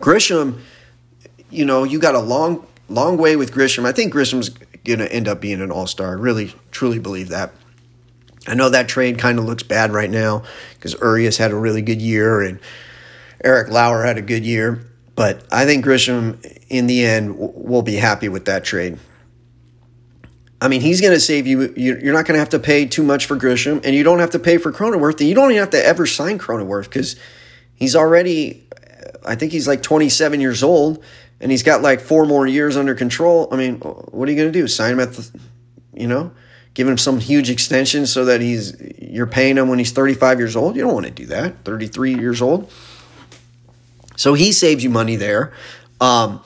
Grisham, 0.00 0.60
you 1.50 1.64
know, 1.64 1.84
you 1.84 1.98
got 1.98 2.14
a 2.14 2.20
long, 2.20 2.66
long 2.88 3.18
way 3.18 3.36
with 3.36 3.52
Grisham. 3.52 3.84
I 3.84 3.92
think 3.92 4.12
Grisham's 4.12 4.48
going 4.48 5.00
to 5.00 5.12
end 5.12 5.28
up 5.28 5.40
being 5.40 5.60
an 5.60 5.70
all 5.70 5.86
star. 5.86 6.16
Really, 6.16 6.54
truly 6.70 6.98
believe 6.98 7.28
that. 7.28 7.52
I 8.51 8.55
know 8.55 8.68
that 8.68 8.88
trade 8.88 9.16
kind 9.16 9.38
of 9.38 9.44
looks 9.44 9.62
bad 9.62 9.92
right 9.92 10.11
now 10.11 10.42
because 10.74 10.94
Urias 10.94 11.36
had 11.36 11.53
a 11.53 11.57
really 11.57 11.82
good 11.82 12.03
year 12.03 12.40
and 12.40 12.59
Eric 13.44 13.68
Lauer 13.68 14.05
had 14.05 14.18
a 14.18 14.22
good 14.22 14.44
year. 14.44 14.84
But 15.14 15.44
I 15.53 15.66
think 15.66 15.84
Grisham, 15.84 16.44
in 16.68 16.88
the 16.88 17.05
end, 17.07 17.38
will 17.38 17.82
be 17.82 17.94
happy 17.94 18.28
with 18.28 18.46
that 18.46 18.64
trade. 18.64 18.98
I 20.61 20.66
mean, 20.66 20.80
he's 20.80 21.01
going 21.01 21.12
to 21.12 21.20
save 21.20 21.46
you. 21.46 21.72
You're 21.76 22.12
not 22.12 22.26
going 22.26 22.34
to 22.34 22.40
have 22.40 22.48
to 22.48 22.59
pay 22.59 22.86
too 22.86 23.05
much 23.05 23.26
for 23.26 23.36
Grisham, 23.36 23.84
and 23.84 23.94
you 23.94 24.03
don't 24.03 24.18
have 24.18 24.30
to 24.30 24.40
pay 24.40 24.59
for 24.59 24.72
Cronenworth, 24.72 25.20
and 25.20 25.28
you 25.28 25.34
don't 25.34 25.53
even 25.53 25.61
have 25.61 25.70
to 25.70 25.86
ever 25.86 26.05
sign 26.05 26.38
Cronenworth 26.38 26.84
because 26.84 27.14
he's 27.74 27.94
already, 27.94 28.66
I 29.24 29.36
think 29.36 29.53
he's 29.53 29.68
like 29.68 29.82
27 29.82 30.40
years 30.40 30.64
old, 30.64 31.05
and 31.40 31.53
he's 31.53 31.62
got 31.62 31.82
like 31.82 32.01
four 32.01 32.26
more 32.26 32.48
years 32.48 32.76
under 32.76 32.96
control. 32.96 33.48
I 33.53 33.57
mean, 33.57 33.76
what 33.76 34.28
are 34.28 34.32
you 34.32 34.36
going 34.36 34.53
to 34.53 34.59
do? 34.59 34.66
Sign 34.66 34.94
him 34.94 35.01
at 35.01 35.12
the, 35.12 35.40
you 35.94 36.09
know, 36.09 36.32
give 36.74 36.86
him 36.88 36.98
some 36.98 37.20
huge 37.20 37.50
extension 37.50 38.06
so 38.06 38.24
that 38.26 38.40
he's 38.40 38.76
you're 38.98 39.26
paying 39.26 39.56
him 39.56 39.68
when 39.68 39.78
he's 39.78 39.92
35 39.92 40.38
years 40.38 40.56
old. 40.56 40.76
You 40.76 40.82
don't 40.82 40.94
want 40.94 41.06
to 41.06 41.12
do 41.12 41.26
that. 41.26 41.64
33 41.64 42.14
years 42.14 42.40
old. 42.40 42.70
So 44.16 44.34
he 44.34 44.52
saves 44.52 44.84
you 44.84 44.90
money 44.90 45.16
there. 45.16 45.52
Um, 46.00 46.42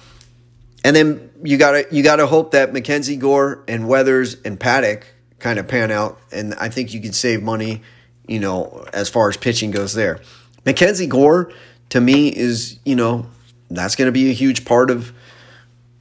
and 0.84 0.94
then 0.94 1.30
you 1.42 1.56
gotta 1.56 1.86
you 1.90 2.02
gotta 2.02 2.26
hope 2.26 2.52
that 2.52 2.72
Mackenzie 2.72 3.16
Gore 3.16 3.64
and 3.66 3.88
Weathers 3.88 4.36
and 4.44 4.58
Paddack 4.58 5.04
kind 5.38 5.58
of 5.58 5.68
pan 5.68 5.90
out, 5.90 6.18
and 6.32 6.54
I 6.54 6.68
think 6.68 6.94
you 6.94 7.00
can 7.00 7.12
save 7.12 7.42
money, 7.42 7.82
you 8.26 8.40
know, 8.40 8.86
as 8.92 9.08
far 9.08 9.28
as 9.28 9.36
pitching 9.36 9.70
goes 9.70 9.94
there. 9.94 10.20
Mackenzie 10.64 11.06
Gore 11.06 11.52
to 11.90 12.00
me 12.00 12.28
is 12.28 12.78
you 12.84 12.96
know 12.96 13.26
that's 13.70 13.96
going 13.96 14.06
to 14.06 14.12
be 14.12 14.30
a 14.30 14.32
huge 14.32 14.64
part 14.64 14.90
of 14.90 15.12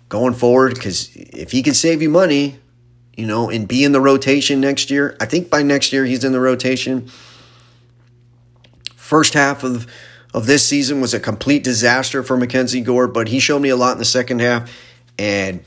going 0.10 0.34
forward 0.34 0.76
because 0.76 1.10
if 1.16 1.52
he 1.52 1.64
can 1.64 1.74
save 1.74 2.02
you 2.02 2.10
money, 2.10 2.60
you 3.16 3.26
know, 3.26 3.50
and 3.50 3.68
be 3.68 3.84
in 3.84 3.92
the 3.92 4.02
rotation 4.02 4.60
next 4.60 4.90
year, 4.90 5.16
I 5.20 5.26
think 5.26 5.50
by 5.50 5.64
next 5.64 5.94
year 5.94 6.06
he's 6.06 6.24
in 6.24 6.32
the 6.32 6.40
rotation. 6.40 7.10
First 8.96 9.34
half 9.34 9.64
of 9.64 9.88
of 10.34 10.48
this 10.48 10.66
season 10.66 11.00
was 11.00 11.14
a 11.14 11.20
complete 11.20 11.64
disaster 11.64 12.24
for 12.24 12.36
Mackenzie 12.36 12.82
Gore, 12.82 13.08
but 13.08 13.28
he 13.28 13.40
showed 13.40 13.60
me 13.60 13.70
a 13.70 13.76
lot 13.76 13.94
in 13.94 13.98
the 14.00 14.06
second 14.06 14.40
half. 14.40 14.72
And, 15.20 15.64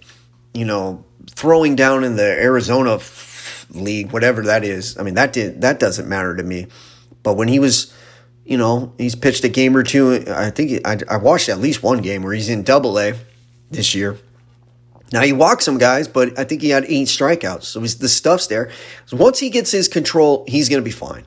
you 0.52 0.64
know, 0.64 1.04
throwing 1.30 1.76
down 1.76 2.02
in 2.02 2.16
the 2.16 2.24
Arizona 2.24 2.98
league, 3.70 4.12
whatever 4.12 4.42
that 4.42 4.64
is, 4.64 4.98
I 4.98 5.04
mean, 5.04 5.14
that 5.14 5.32
did 5.32 5.60
that 5.60 5.78
doesn't 5.78 6.08
matter 6.08 6.34
to 6.34 6.42
me. 6.42 6.66
But 7.22 7.34
when 7.34 7.46
he 7.46 7.60
was, 7.60 7.94
you 8.44 8.58
know, 8.58 8.92
he's 8.98 9.14
pitched 9.14 9.44
a 9.44 9.48
game 9.48 9.76
or 9.76 9.84
two. 9.84 10.24
I 10.28 10.50
think 10.50 10.84
I, 10.84 10.98
I 11.08 11.16
watched 11.18 11.48
at 11.48 11.58
least 11.58 11.82
one 11.82 12.02
game 12.02 12.22
where 12.22 12.32
he's 12.32 12.48
in 12.48 12.64
double 12.64 12.98
A 12.98 13.14
this 13.70 13.94
year. 13.94 14.18
Now 15.12 15.22
he 15.22 15.32
walked 15.32 15.62
some 15.62 15.78
guys, 15.78 16.08
but 16.08 16.38
I 16.38 16.44
think 16.44 16.62
he 16.62 16.70
had 16.70 16.84
eight 16.86 17.08
strikeouts. 17.08 17.64
So 17.64 17.80
the 17.80 18.08
stuff's 18.08 18.48
there. 18.48 18.70
So 19.06 19.16
once 19.16 19.38
he 19.38 19.50
gets 19.50 19.70
his 19.70 19.88
control, 19.88 20.44
he's 20.48 20.68
going 20.68 20.82
to 20.82 20.84
be 20.84 20.90
fine. 20.90 21.24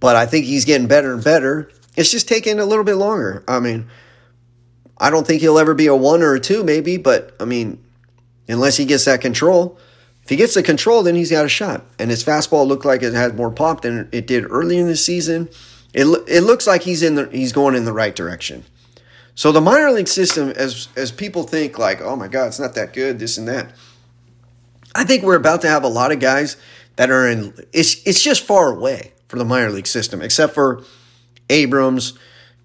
But 0.00 0.16
I 0.16 0.26
think 0.26 0.46
he's 0.46 0.64
getting 0.64 0.88
better 0.88 1.14
and 1.14 1.22
better. 1.22 1.70
It's 1.96 2.10
just 2.10 2.28
taking 2.28 2.58
a 2.58 2.64
little 2.64 2.84
bit 2.84 2.96
longer. 2.96 3.44
I 3.46 3.60
mean, 3.60 3.88
I 4.98 5.10
don't 5.10 5.26
think 5.26 5.40
he'll 5.40 5.58
ever 5.58 5.74
be 5.74 5.86
a 5.86 5.94
one 5.94 6.22
or 6.22 6.34
a 6.34 6.40
two, 6.40 6.64
maybe, 6.64 6.96
but 6.96 7.34
I 7.40 7.44
mean, 7.44 7.82
unless 8.48 8.76
he 8.76 8.84
gets 8.84 9.04
that 9.04 9.20
control. 9.20 9.78
If 10.22 10.30
he 10.30 10.36
gets 10.36 10.54
the 10.54 10.62
control, 10.62 11.02
then 11.02 11.14
he's 11.14 11.30
got 11.30 11.44
a 11.44 11.48
shot. 11.48 11.84
And 11.98 12.10
his 12.10 12.24
fastball 12.24 12.66
looked 12.66 12.84
like 12.84 13.02
it 13.02 13.12
had 13.12 13.36
more 13.36 13.50
pop 13.50 13.82
than 13.82 14.08
it 14.10 14.26
did 14.26 14.50
early 14.50 14.78
in 14.78 14.86
the 14.86 14.96
season. 14.96 15.50
It, 15.92 16.06
it 16.26 16.40
looks 16.40 16.66
like 16.66 16.82
he's 16.82 17.02
in 17.02 17.14
the 17.14 17.28
he's 17.30 17.52
going 17.52 17.74
in 17.74 17.84
the 17.84 17.92
right 17.92 18.14
direction. 18.16 18.64
So 19.34 19.50
the 19.50 19.60
minor 19.60 19.90
league 19.90 20.08
system, 20.08 20.50
as 20.50 20.88
as 20.96 21.10
people 21.10 21.42
think 21.42 21.78
like, 21.78 22.00
oh 22.00 22.16
my 22.16 22.28
God, 22.28 22.46
it's 22.46 22.60
not 22.60 22.74
that 22.74 22.92
good, 22.92 23.18
this 23.18 23.36
and 23.36 23.48
that. 23.48 23.72
I 24.94 25.04
think 25.04 25.24
we're 25.24 25.36
about 25.36 25.60
to 25.62 25.68
have 25.68 25.82
a 25.82 25.88
lot 25.88 26.12
of 26.12 26.20
guys 26.20 26.56
that 26.96 27.10
are 27.10 27.28
in. 27.28 27.54
It's 27.72 28.06
it's 28.06 28.22
just 28.22 28.44
far 28.44 28.70
away 28.70 29.12
for 29.28 29.36
the 29.36 29.44
minor 29.44 29.70
league 29.70 29.88
system, 29.88 30.22
except 30.22 30.54
for 30.54 30.84
Abrams, 31.50 32.16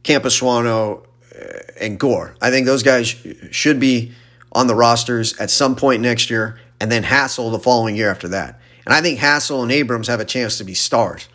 Campusano, 0.04 1.04
uh, 1.36 1.60
and 1.80 2.00
Gore. 2.00 2.36
I 2.42 2.52
think 2.52 2.68
those 2.68 2.84
guys 2.84 3.16
should 3.52 3.80
be 3.80 4.14
on 4.52 4.68
the 4.68 4.76
rosters 4.76 5.38
at 5.40 5.50
some 5.50 5.76
point 5.76 6.04
next 6.04 6.30
year, 6.30 6.60
and 6.80 6.92
then 6.92 7.04
Hassell 7.04 7.52
the 7.52 7.60
following 7.60 7.96
year 7.96 8.12
after 8.12 8.28
that. 8.28 8.60
And 8.86 8.94
I 8.94 9.02
think 9.02 9.20
Hassell 9.20 9.64
and 9.64 9.72
Abrams 9.72 10.08
have 10.08 10.20
a 10.20 10.26
chance 10.26 10.58
to 10.60 10.64
be 10.64 10.76
stars. 10.76 11.28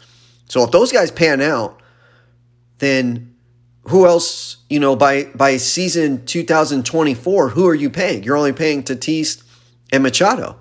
So 0.48 0.62
if 0.62 0.70
those 0.70 0.92
guys 0.92 1.10
pan 1.10 1.40
out, 1.40 1.80
then 2.78 3.33
who 3.88 4.06
else, 4.06 4.56
you 4.68 4.80
know, 4.80 4.96
by 4.96 5.24
by 5.34 5.56
season 5.56 6.24
2024, 6.24 7.50
who 7.50 7.66
are 7.66 7.74
you 7.74 7.90
paying? 7.90 8.22
You're 8.22 8.36
only 8.36 8.52
paying 8.52 8.82
Tatis 8.82 9.42
and 9.92 10.02
Machado. 10.02 10.56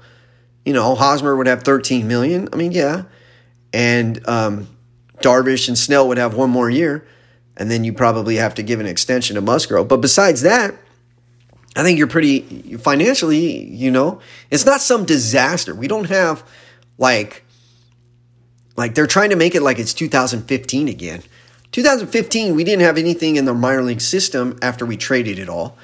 You 0.66 0.74
know, 0.74 0.96
Hosmer 0.96 1.36
would 1.36 1.48
have 1.48 1.64
13 1.64 2.08
million. 2.08 2.48
I 2.54 2.56
mean, 2.56 2.72
yeah. 2.72 3.04
And 3.74 4.26
um, 4.28 4.68
Darvish 5.20 5.68
and 5.68 5.78
Snell 5.78 6.08
would 6.08 6.18
have 6.18 6.36
one 6.36 6.50
more 6.50 6.70
year, 6.70 7.06
and 7.58 7.72
then 7.72 7.84
you 7.84 7.94
probably 7.94 8.36
have 8.36 8.56
to 8.56 8.64
give 8.64 8.80
an 8.80 8.86
extension 8.86 9.36
to 9.36 9.42
Musgrove. 9.42 9.88
But 9.88 9.98
besides 9.98 10.42
that, 10.42 10.76
I 11.76 11.84
think 11.84 11.98
you're 11.98 12.08
pretty 12.08 12.78
financially, 12.78 13.66
you 13.66 13.90
know, 13.90 14.22
it's 14.52 14.66
not 14.66 14.82
some 14.82 15.06
disaster. 15.06 15.74
We 15.74 15.88
don't 15.88 16.10
have 16.10 16.44
like 16.98 17.44
like 18.76 18.96
they're 18.96 19.08
trying 19.08 19.30
to 19.30 19.36
make 19.36 19.56
it 19.56 19.62
like 19.62 19.80
it's 19.80 19.94
2015 19.94 20.88
again. 20.88 21.24
2015, 21.74 22.56
we 22.56 22.64
didn't 22.64 22.84
have 22.84 22.98
anything 22.98 23.36
in 23.36 23.46
the 23.46 23.54
minor 23.54 23.82
league 23.82 24.00
system 24.00 24.58
after 24.62 24.86
we 24.86 24.96
traded 24.96 25.40
it 25.40 25.50
all. 25.50 25.76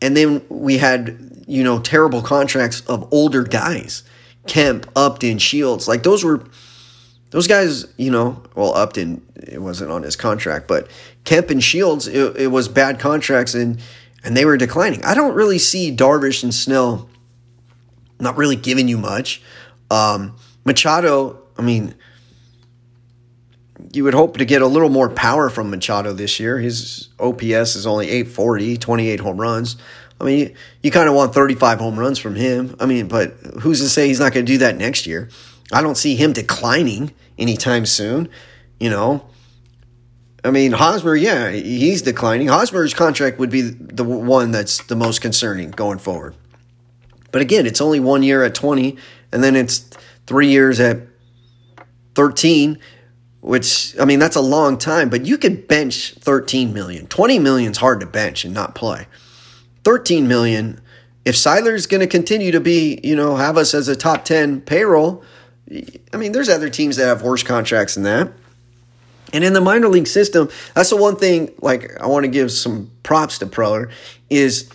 And 0.00 0.16
then 0.16 0.42
we 0.48 0.78
had, 0.78 1.44
you 1.46 1.64
know, 1.64 1.80
terrible 1.80 2.22
contracts 2.22 2.82
of 2.82 3.12
older 3.12 3.42
guys. 3.42 4.04
Kemp, 4.46 4.90
Upton, 4.94 5.38
Shields. 5.38 5.88
Like 5.88 6.02
those 6.02 6.22
were 6.22 6.44
those 7.30 7.46
guys, 7.46 7.86
you 7.96 8.10
know, 8.10 8.42
well, 8.54 8.74
Upton, 8.74 9.22
it 9.36 9.60
wasn't 9.60 9.90
on 9.90 10.02
his 10.02 10.16
contract, 10.16 10.66
but 10.68 10.88
Kemp 11.24 11.50
and 11.50 11.62
Shields, 11.62 12.06
it, 12.06 12.36
it 12.36 12.46
was 12.48 12.68
bad 12.68 13.00
contracts 13.00 13.54
and 13.54 13.80
and 14.24 14.36
they 14.36 14.44
were 14.44 14.56
declining. 14.56 15.04
I 15.04 15.14
don't 15.14 15.34
really 15.34 15.58
see 15.58 15.94
Darvish 15.94 16.42
and 16.42 16.54
Snell 16.54 17.08
not 18.20 18.36
really 18.36 18.56
giving 18.56 18.88
you 18.88 18.98
much. 18.98 19.42
Um, 19.90 20.36
Machado, 20.64 21.40
I 21.56 21.62
mean, 21.62 21.94
you 23.92 24.04
would 24.04 24.14
hope 24.14 24.36
to 24.36 24.44
get 24.44 24.62
a 24.62 24.66
little 24.66 24.88
more 24.88 25.08
power 25.08 25.48
from 25.48 25.70
Machado 25.70 26.12
this 26.12 26.38
year. 26.38 26.58
His 26.58 27.08
OPS 27.18 27.76
is 27.76 27.86
only 27.86 28.08
840, 28.08 28.76
28 28.76 29.20
home 29.20 29.40
runs. 29.40 29.76
I 30.20 30.24
mean, 30.24 30.38
you, 30.38 30.54
you 30.82 30.90
kind 30.90 31.08
of 31.08 31.14
want 31.14 31.34
35 31.34 31.78
home 31.78 31.98
runs 31.98 32.18
from 32.18 32.34
him. 32.34 32.76
I 32.80 32.86
mean, 32.86 33.08
but 33.08 33.34
who's 33.60 33.80
to 33.80 33.88
say 33.88 34.08
he's 34.08 34.20
not 34.20 34.32
going 34.32 34.44
to 34.44 34.52
do 34.52 34.58
that 34.58 34.76
next 34.76 35.06
year? 35.06 35.28
I 35.72 35.82
don't 35.82 35.96
see 35.96 36.16
him 36.16 36.32
declining 36.32 37.12
anytime 37.38 37.86
soon. 37.86 38.28
You 38.80 38.90
know, 38.90 39.28
I 40.44 40.50
mean, 40.50 40.72
Hosmer, 40.72 41.16
yeah, 41.16 41.50
he's 41.50 42.02
declining. 42.02 42.48
Hosmer's 42.48 42.94
contract 42.94 43.38
would 43.38 43.50
be 43.50 43.62
the 43.62 44.04
one 44.04 44.50
that's 44.50 44.82
the 44.84 44.96
most 44.96 45.20
concerning 45.20 45.70
going 45.70 45.98
forward. 45.98 46.34
But 47.32 47.42
again, 47.42 47.66
it's 47.66 47.80
only 47.80 48.00
one 48.00 48.22
year 48.22 48.44
at 48.44 48.54
20, 48.54 48.96
and 49.32 49.42
then 49.42 49.56
it's 49.56 49.90
three 50.26 50.48
years 50.48 50.80
at 50.80 51.00
13, 52.14 52.78
which, 53.40 53.98
I 54.00 54.04
mean, 54.04 54.18
that's 54.18 54.36
a 54.36 54.40
long 54.40 54.78
time, 54.78 55.08
but 55.08 55.24
you 55.24 55.38
could 55.38 55.68
bench 55.68 56.14
13 56.14 56.72
million. 56.72 57.06
20 57.06 57.38
million 57.38 57.70
is 57.72 57.78
hard 57.78 58.00
to 58.00 58.06
bench 58.06 58.44
and 58.44 58.52
not 58.52 58.74
play. 58.74 59.06
13 59.84 60.26
million, 60.26 60.80
if 61.24 61.34
Seidler's 61.34 61.86
going 61.86 62.00
to 62.00 62.06
continue 62.06 62.50
to 62.50 62.60
be, 62.60 63.00
you 63.04 63.14
know, 63.14 63.36
have 63.36 63.56
us 63.56 63.74
as 63.74 63.88
a 63.88 63.96
top 63.96 64.24
10 64.24 64.62
payroll, 64.62 65.22
I 66.12 66.16
mean, 66.16 66.32
there's 66.32 66.48
other 66.48 66.70
teams 66.70 66.96
that 66.96 67.06
have 67.06 67.22
worse 67.22 67.42
contracts 67.42 67.94
than 67.94 68.04
that. 68.04 68.32
And 69.32 69.44
in 69.44 69.52
the 69.52 69.60
minor 69.60 69.88
league 69.88 70.06
system, 70.06 70.48
that's 70.74 70.90
the 70.90 70.96
one 70.96 71.16
thing, 71.16 71.52
like, 71.60 72.00
I 72.00 72.06
want 72.06 72.24
to 72.24 72.30
give 72.30 72.50
some 72.50 72.90
props 73.02 73.38
to 73.38 73.46
Preller, 73.46 73.92
is 74.30 74.70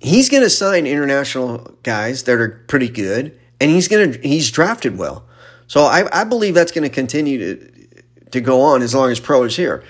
he's 0.00 0.30
going 0.30 0.42
to 0.42 0.50
sign 0.50 0.86
international 0.86 1.76
guys 1.82 2.22
that 2.24 2.40
are 2.40 2.64
pretty 2.66 2.88
good. 2.88 3.38
and 3.60 3.70
he's 3.70 3.88
gonna 3.88 4.16
he's 4.22 4.50
drafted 4.50 4.96
well. 4.98 5.24
So 5.70 5.84
I, 5.84 6.22
I 6.22 6.24
believe 6.24 6.54
that's 6.54 6.72
going 6.72 6.82
to 6.82 6.92
continue 6.92 7.38
to 7.38 7.70
to 8.32 8.40
go 8.40 8.60
on 8.60 8.82
as 8.82 8.92
long 8.92 9.08
as 9.12 9.20
Pro 9.20 9.44
is 9.44 9.54
here. 9.54 9.84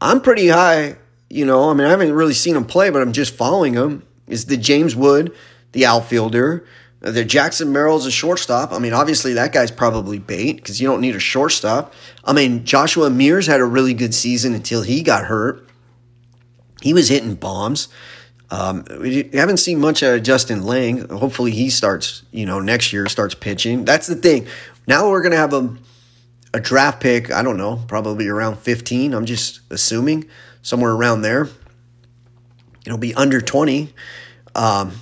I'm 0.00 0.20
pretty 0.20 0.46
high, 0.46 0.96
you 1.28 1.44
know. 1.44 1.70
I 1.70 1.74
mean, 1.74 1.88
I 1.88 1.90
haven't 1.90 2.12
really 2.12 2.34
seen 2.34 2.54
him 2.54 2.64
play, 2.64 2.90
but 2.90 3.02
I'm 3.02 3.12
just 3.12 3.34
following 3.34 3.74
him. 3.74 4.04
Is 4.28 4.44
the 4.44 4.56
James 4.56 4.94
Wood, 4.94 5.34
the 5.72 5.86
outfielder, 5.86 6.64
the 7.00 7.24
Jackson 7.24 7.72
Merrill's 7.72 8.06
a 8.06 8.12
shortstop. 8.12 8.72
I 8.72 8.78
mean, 8.78 8.92
obviously 8.92 9.32
that 9.32 9.52
guy's 9.52 9.72
probably 9.72 10.20
bait 10.20 10.52
because 10.52 10.80
you 10.80 10.86
don't 10.86 11.00
need 11.00 11.16
a 11.16 11.20
shortstop. 11.20 11.92
I 12.24 12.32
mean, 12.32 12.64
Joshua 12.64 13.10
Mears 13.10 13.48
had 13.48 13.58
a 13.58 13.64
really 13.64 13.94
good 13.94 14.14
season 14.14 14.54
until 14.54 14.82
he 14.82 15.02
got 15.02 15.24
hurt. 15.24 15.68
He 16.80 16.94
was 16.94 17.08
hitting 17.08 17.34
bombs. 17.34 17.88
Um, 18.50 18.84
we 19.00 19.28
haven't 19.32 19.56
seen 19.56 19.80
much 19.80 20.04
out 20.04 20.14
of 20.14 20.22
Justin 20.22 20.62
Lange. 20.62 21.08
Hopefully, 21.08 21.50
he 21.50 21.70
starts, 21.70 22.22
you 22.30 22.46
know, 22.46 22.60
next 22.60 22.92
year 22.92 23.06
starts 23.06 23.34
pitching. 23.34 23.84
That's 23.84 24.06
the 24.06 24.14
thing. 24.14 24.46
Now 24.88 25.08
we're 25.10 25.22
gonna 25.22 25.36
have 25.36 25.52
a 25.52 25.76
a 26.52 26.60
draft 26.60 27.00
pick. 27.00 27.30
I 27.30 27.42
don't 27.42 27.56
know, 27.56 27.84
probably 27.86 28.26
around 28.26 28.58
fifteen. 28.58 29.14
I'm 29.14 29.26
just 29.26 29.60
assuming 29.70 30.28
somewhere 30.62 30.92
around 30.92 31.22
there. 31.22 31.48
It'll 32.84 32.98
be 32.98 33.14
under 33.14 33.40
twenty. 33.40 33.94
Um, 34.56 34.92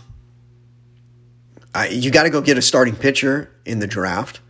I, 1.75 1.89
you 1.89 2.11
got 2.11 2.25
to 2.25 2.31
go 2.31 2.41
get 2.43 2.59
a 2.59 2.63
starting 2.63 2.97
pitcher 2.97 3.51
in 3.65 3.79
the 3.79 3.87
draft. 3.87 4.41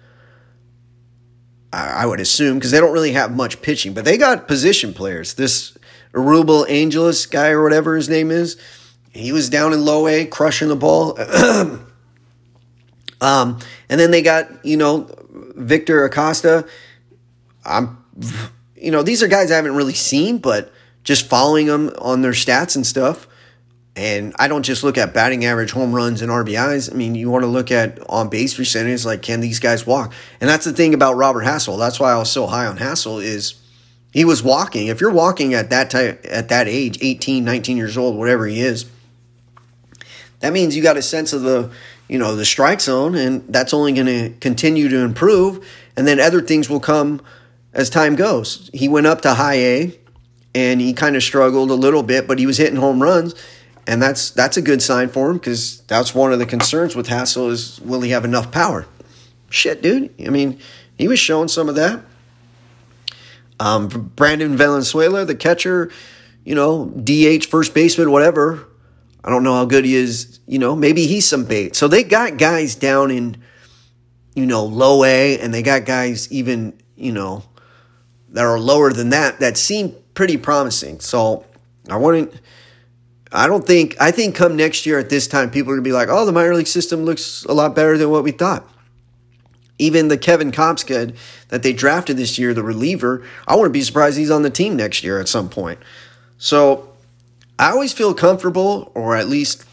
I, 1.72 1.88
I 1.88 2.06
would 2.06 2.18
assume 2.18 2.58
because 2.58 2.72
they 2.72 2.80
don't 2.80 2.92
really 2.92 3.12
have 3.12 3.34
much 3.34 3.62
pitching, 3.62 3.94
but 3.94 4.04
they 4.04 4.16
got 4.16 4.48
position 4.48 4.94
players. 4.94 5.34
This 5.34 5.76
Euribiel 6.12 6.68
Angeles 6.68 7.26
guy 7.26 7.50
or 7.50 7.62
whatever 7.62 7.94
his 7.94 8.08
name 8.08 8.32
is 8.32 8.56
he 9.16 9.32
was 9.32 9.48
down 9.48 9.72
in 9.72 9.84
low 9.84 10.06
A, 10.06 10.26
crushing 10.26 10.68
the 10.68 10.76
ball. 10.76 11.18
um, 13.20 13.58
and 13.88 14.00
then 14.00 14.10
they 14.10 14.22
got, 14.22 14.64
you 14.64 14.76
know, 14.76 15.08
Victor 15.36 16.04
Acosta. 16.04 16.66
I'm, 17.64 18.02
you 18.76 18.90
know, 18.90 19.02
these 19.02 19.22
are 19.22 19.28
guys 19.28 19.50
I 19.50 19.56
haven't 19.56 19.76
really 19.76 19.94
seen, 19.94 20.38
but 20.38 20.72
just 21.04 21.28
following 21.28 21.66
them 21.66 21.90
on 21.98 22.22
their 22.22 22.32
stats 22.32 22.76
and 22.76 22.86
stuff. 22.86 23.28
And 23.94 24.34
I 24.38 24.46
don't 24.48 24.62
just 24.62 24.84
look 24.84 24.98
at 24.98 25.14
batting 25.14 25.46
average, 25.46 25.70
home 25.70 25.94
runs, 25.94 26.20
and 26.20 26.30
RBIs. 26.30 26.92
I 26.92 26.94
mean, 26.94 27.14
you 27.14 27.30
want 27.30 27.44
to 27.44 27.48
look 27.48 27.70
at 27.70 27.98
on 28.10 28.28
base 28.28 28.54
percentage, 28.54 29.06
like 29.06 29.22
can 29.22 29.40
these 29.40 29.58
guys 29.58 29.86
walk? 29.86 30.12
And 30.38 30.50
that's 30.50 30.66
the 30.66 30.72
thing 30.74 30.92
about 30.92 31.16
Robert 31.16 31.44
Hassell. 31.44 31.78
That's 31.78 31.98
why 31.98 32.12
I 32.12 32.18
was 32.18 32.30
so 32.30 32.46
high 32.46 32.66
on 32.66 32.76
Hassell 32.76 33.22
is 33.22 33.54
he 34.12 34.26
was 34.26 34.42
walking. 34.42 34.88
If 34.88 35.00
you're 35.00 35.12
walking 35.12 35.54
at 35.54 35.70
that 35.70 35.88
type, 35.88 36.24
at 36.28 36.50
that 36.50 36.68
age, 36.68 36.98
18, 37.00 37.42
19 37.44 37.78
years 37.78 37.96
old, 37.96 38.18
whatever 38.18 38.46
he 38.46 38.60
is, 38.60 38.84
that 40.40 40.52
means 40.52 40.76
you 40.76 40.82
got 40.82 40.98
a 40.98 41.02
sense 41.02 41.32
of 41.32 41.40
the 41.42 41.70
you 42.08 42.18
know 42.18 42.36
the 42.36 42.44
strike 42.44 42.80
zone 42.80 43.14
and 43.14 43.44
that's 43.48 43.74
only 43.74 43.92
going 43.92 44.06
to 44.06 44.30
continue 44.40 44.88
to 44.88 44.98
improve 44.98 45.66
and 45.96 46.06
then 46.06 46.20
other 46.20 46.40
things 46.40 46.68
will 46.68 46.80
come 46.80 47.20
as 47.72 47.90
time 47.90 48.16
goes. 48.16 48.70
He 48.72 48.88
went 48.88 49.06
up 49.06 49.22
to 49.22 49.34
high 49.34 49.54
a 49.54 49.98
and 50.54 50.80
he 50.80 50.92
kind 50.92 51.16
of 51.16 51.22
struggled 51.22 51.70
a 51.70 51.74
little 51.74 52.02
bit 52.02 52.26
but 52.26 52.38
he 52.38 52.46
was 52.46 52.58
hitting 52.58 52.76
home 52.76 53.02
runs 53.02 53.34
and 53.86 54.00
that's 54.00 54.30
that's 54.30 54.56
a 54.56 54.62
good 54.62 54.82
sign 54.82 55.08
for 55.08 55.30
him 55.30 55.36
because 55.36 55.80
that's 55.82 56.14
one 56.14 56.32
of 56.32 56.38
the 56.38 56.46
concerns 56.46 56.94
with 56.94 57.08
Hassell 57.08 57.50
is 57.50 57.80
will 57.80 58.00
he 58.00 58.10
have 58.10 58.24
enough 58.24 58.50
power? 58.50 58.86
Shit 59.50 59.82
dude. 59.82 60.14
I 60.24 60.30
mean 60.30 60.60
he 60.98 61.08
was 61.08 61.18
showing 61.18 61.48
some 61.48 61.68
of 61.68 61.74
that. 61.74 62.02
Um, 63.58 63.88
brandon 63.88 64.54
valenzuela 64.54 65.24
the 65.24 65.34
catcher 65.34 65.90
you 66.44 66.54
know 66.54 66.86
dh 66.88 67.42
first 67.46 67.72
baseman 67.72 68.10
whatever 68.10 68.66
I 69.26 69.30
don't 69.30 69.42
know 69.42 69.54
how 69.54 69.64
good 69.64 69.84
he 69.84 69.96
is. 69.96 70.38
You 70.46 70.60
know, 70.60 70.76
maybe 70.76 71.06
he's 71.06 71.26
some 71.26 71.44
bait. 71.44 71.74
So 71.74 71.88
they 71.88 72.04
got 72.04 72.38
guys 72.38 72.76
down 72.76 73.10
in, 73.10 73.36
you 74.34 74.46
know, 74.46 74.64
low 74.64 75.02
A, 75.04 75.38
and 75.40 75.52
they 75.52 75.62
got 75.62 75.84
guys 75.84 76.30
even, 76.30 76.78
you 76.94 77.10
know, 77.10 77.42
that 78.30 78.44
are 78.44 78.58
lower 78.58 78.92
than 78.92 79.10
that 79.10 79.40
that 79.40 79.56
seem 79.56 79.94
pretty 80.14 80.36
promising. 80.36 81.00
So 81.00 81.44
I 81.88 81.96
wouldn't. 81.96 82.32
I 83.32 83.48
don't 83.48 83.66
think. 83.66 83.96
I 84.00 84.12
think 84.12 84.36
come 84.36 84.54
next 84.54 84.86
year 84.86 84.98
at 84.98 85.10
this 85.10 85.26
time, 85.26 85.50
people 85.50 85.72
are 85.72 85.76
gonna 85.76 85.82
be 85.82 85.92
like, 85.92 86.08
"Oh, 86.08 86.24
the 86.24 86.32
minor 86.32 86.54
league 86.54 86.68
system 86.68 87.04
looks 87.04 87.44
a 87.48 87.52
lot 87.52 87.74
better 87.74 87.98
than 87.98 88.10
what 88.10 88.22
we 88.22 88.30
thought." 88.30 88.68
Even 89.78 90.08
the 90.08 90.16
Kevin 90.16 90.52
Kopps 90.52 90.86
kid 90.86 91.16
that 91.48 91.62
they 91.62 91.72
drafted 91.72 92.16
this 92.16 92.38
year, 92.38 92.54
the 92.54 92.62
reliever, 92.62 93.22
I 93.46 93.56
wouldn't 93.56 93.74
be 93.74 93.82
surprised 93.82 94.16
he's 94.16 94.30
on 94.30 94.42
the 94.42 94.50
team 94.50 94.76
next 94.76 95.04
year 95.04 95.20
at 95.20 95.28
some 95.28 95.48
point. 95.48 95.78
So 96.38 96.88
I 97.58 97.70
always 97.70 97.92
feel 97.92 98.14
comfortable, 98.14 98.92
or 98.94 99.16
at 99.16 99.28
least, 99.28 99.64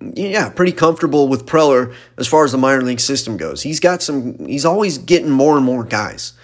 yeah, 0.00 0.48
pretty 0.50 0.72
comfortable 0.72 1.28
with 1.28 1.46
Preller 1.46 1.94
as 2.16 2.28
far 2.28 2.44
as 2.44 2.52
the 2.52 2.58
minor 2.58 2.82
league 2.82 3.00
system 3.00 3.36
goes. 3.36 3.62
He's 3.62 3.80
got 3.80 4.02
some, 4.02 4.46
he's 4.46 4.64
always 4.64 4.98
getting 4.98 5.30
more 5.30 5.56
and 5.56 5.64
more 5.64 5.84
guys. 5.84 6.34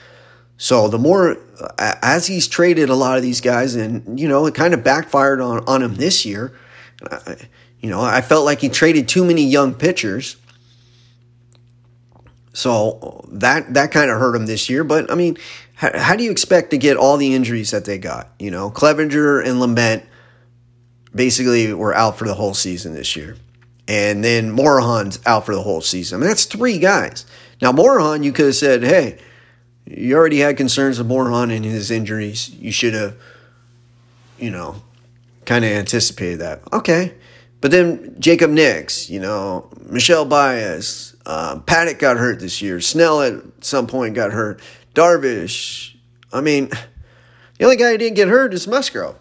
So 0.57 0.89
the 0.89 0.99
more, 0.99 1.39
as 1.79 2.27
he's 2.27 2.49
traded 2.49 2.89
a 2.89 2.95
lot 2.95 3.17
of 3.17 3.23
these 3.23 3.41
guys, 3.41 3.75
and, 3.75 4.19
you 4.19 4.29
know, 4.29 4.47
it 4.47 4.55
kind 4.55 4.75
of 4.75 4.85
backfired 4.85 5.41
on, 5.41 5.65
on 5.67 5.83
him 5.83 5.95
this 5.95 6.25
year. 6.25 6.57
You 7.81 7.91
know, 7.91 8.01
I 8.01 8.21
felt 8.21 8.45
like 8.45 8.61
he 8.61 8.69
traded 8.69 9.09
too 9.09 9.25
many 9.25 9.45
young 9.45 9.75
pitchers. 9.75 10.37
So 12.53 13.25
that 13.33 13.75
that 13.75 13.91
kind 13.91 14.11
of 14.11 14.19
hurt 14.19 14.37
him 14.37 14.47
this 14.47 14.69
year. 14.71 14.85
But 14.85 15.11
I 15.11 15.15
mean, 15.15 15.37
how, 15.83 15.99
how, 15.99 16.17
do 16.17 16.23
you 16.23 16.31
expect 16.31 16.71
to 16.71 16.79
get 16.79 16.97
all 16.97 17.17
the 17.17 17.35
injuries 17.35 17.73
that 17.73 17.85
they 17.85 17.99
got? 17.99 18.29
You 18.39 18.53
know, 18.53 18.71
Clevinger 18.71 19.45
and 19.45 19.61
Lamet 19.61 20.05
basically 21.13 21.75
were 21.75 21.93
out 21.93 22.17
for 22.17 22.25
the 22.25 22.35
whole 22.35 22.55
season 22.55 22.95
this 22.95 23.17
year. 23.17 23.37
And 23.89 24.23
then 24.23 24.57
Morejon's 24.57 25.19
out 25.27 25.45
for 25.45 25.57
the 25.57 25.63
whole 25.63 25.81
season. 25.81 26.17
I 26.17 26.21
mean, 26.21 26.29
that's 26.29 26.45
three 26.45 26.79
guys. 26.79 27.27
Now, 27.61 27.73
Morejon, 27.73 28.23
you 28.23 28.31
could 28.31 28.47
have 28.47 28.55
said, 28.55 28.85
hey, 28.85 29.19
you 29.85 30.15
already 30.15 30.39
had 30.39 30.57
concerns 30.57 31.01
of 31.01 31.09
Morejon 31.09 31.55
and 31.55 31.65
his 31.65 31.91
injuries. 31.91 32.51
You 32.51 32.71
should 32.71 32.95
have, 32.95 33.17
you 34.39 34.53
know, 34.53 34.77
kind 35.47 35.65
of 35.65 35.73
anticipated 35.73 36.39
that. 36.39 36.63
Okay. 36.73 37.13
But 37.61 37.73
then 37.73 38.15
Jacob 38.21 38.53
Nix, 38.53 39.11
you 39.11 39.19
know, 39.19 39.69
Michel 39.87 40.27
Baez, 40.27 41.17
uh, 41.27 41.59
Paddack 41.59 41.99
got 41.99 42.19
hurt 42.19 42.39
this 42.39 42.63
year. 42.63 42.81
Snell 42.81 43.21
at 43.21 43.35
some 43.63 43.89
point 43.89 44.15
got 44.15 44.31
hurt. 44.31 44.61
Darvish. 44.95 45.95
I 46.33 46.41
mean, 46.41 46.69
the 47.59 47.65
only 47.65 47.77
guy 47.77 47.93
who 47.93 47.99
didn't 47.99 48.17
get 48.17 48.29
hurt 48.29 48.55
is 48.55 48.67
Musgrove. 48.67 49.19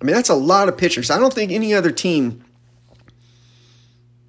I 0.00 0.04
mean, 0.04 0.14
that's 0.14 0.28
a 0.28 0.34
lot 0.34 0.68
of 0.68 0.78
pitchers. 0.78 1.10
I 1.10 1.18
don't 1.18 1.32
think 1.32 1.52
any 1.52 1.74
other 1.74 1.90
team 1.90 2.44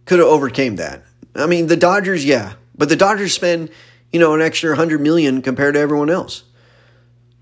could 0.05 0.19
have 0.19 0.27
overcame 0.27 0.75
that. 0.77 1.03
I 1.35 1.45
mean, 1.45 1.67
the 1.67 1.77
Dodgers, 1.77 2.25
yeah, 2.25 2.53
but 2.77 2.89
the 2.89 2.97
Dodgers 2.97 3.33
spend, 3.33 3.69
you 4.11 4.19
know, 4.19 4.33
an 4.33 4.41
extra 4.41 4.71
100 4.71 4.99
million 4.99 5.41
compared 5.41 5.75
to 5.75 5.79
everyone 5.79 6.09
else. 6.09 6.43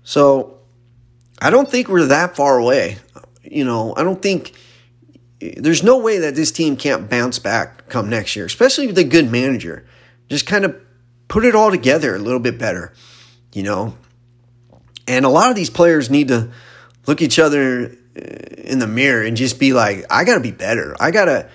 So, 0.04 0.58
I 1.42 1.50
don't 1.50 1.68
think 1.68 1.88
we're 1.88 2.06
that 2.06 2.36
far 2.36 2.58
away. 2.58 2.98
You 3.42 3.64
know, 3.64 3.94
I 3.96 4.04
don't 4.04 4.20
think 4.20 4.54
there's 5.40 5.82
no 5.82 5.98
way 5.98 6.18
that 6.18 6.34
this 6.34 6.52
team 6.52 6.76
can't 6.76 7.08
bounce 7.08 7.38
back 7.38 7.88
come 7.88 8.08
next 8.08 8.36
year, 8.36 8.44
especially 8.44 8.86
with 8.86 8.98
a 8.98 9.04
good 9.04 9.30
manager. 9.32 9.86
Just 10.28 10.46
kind 10.46 10.64
of 10.64 10.76
put 11.28 11.44
it 11.44 11.54
all 11.54 11.70
together 11.70 12.14
a 12.14 12.18
little 12.18 12.40
bit 12.40 12.58
better 12.58 12.92
you 13.52 13.62
know? 13.62 13.94
And 15.06 15.24
a 15.24 15.28
lot 15.28 15.50
of 15.50 15.56
these 15.56 15.70
players 15.70 16.10
need 16.10 16.28
to 16.28 16.50
look 17.06 17.22
each 17.22 17.38
other 17.38 17.96
in 18.14 18.78
the 18.78 18.86
mirror 18.86 19.24
and 19.24 19.36
just 19.36 19.58
be 19.58 19.72
like, 19.72 20.04
I 20.10 20.24
got 20.24 20.34
to 20.34 20.40
be 20.40 20.50
better. 20.50 20.94
I 21.00 21.10
got 21.10 21.26
to 21.26 21.48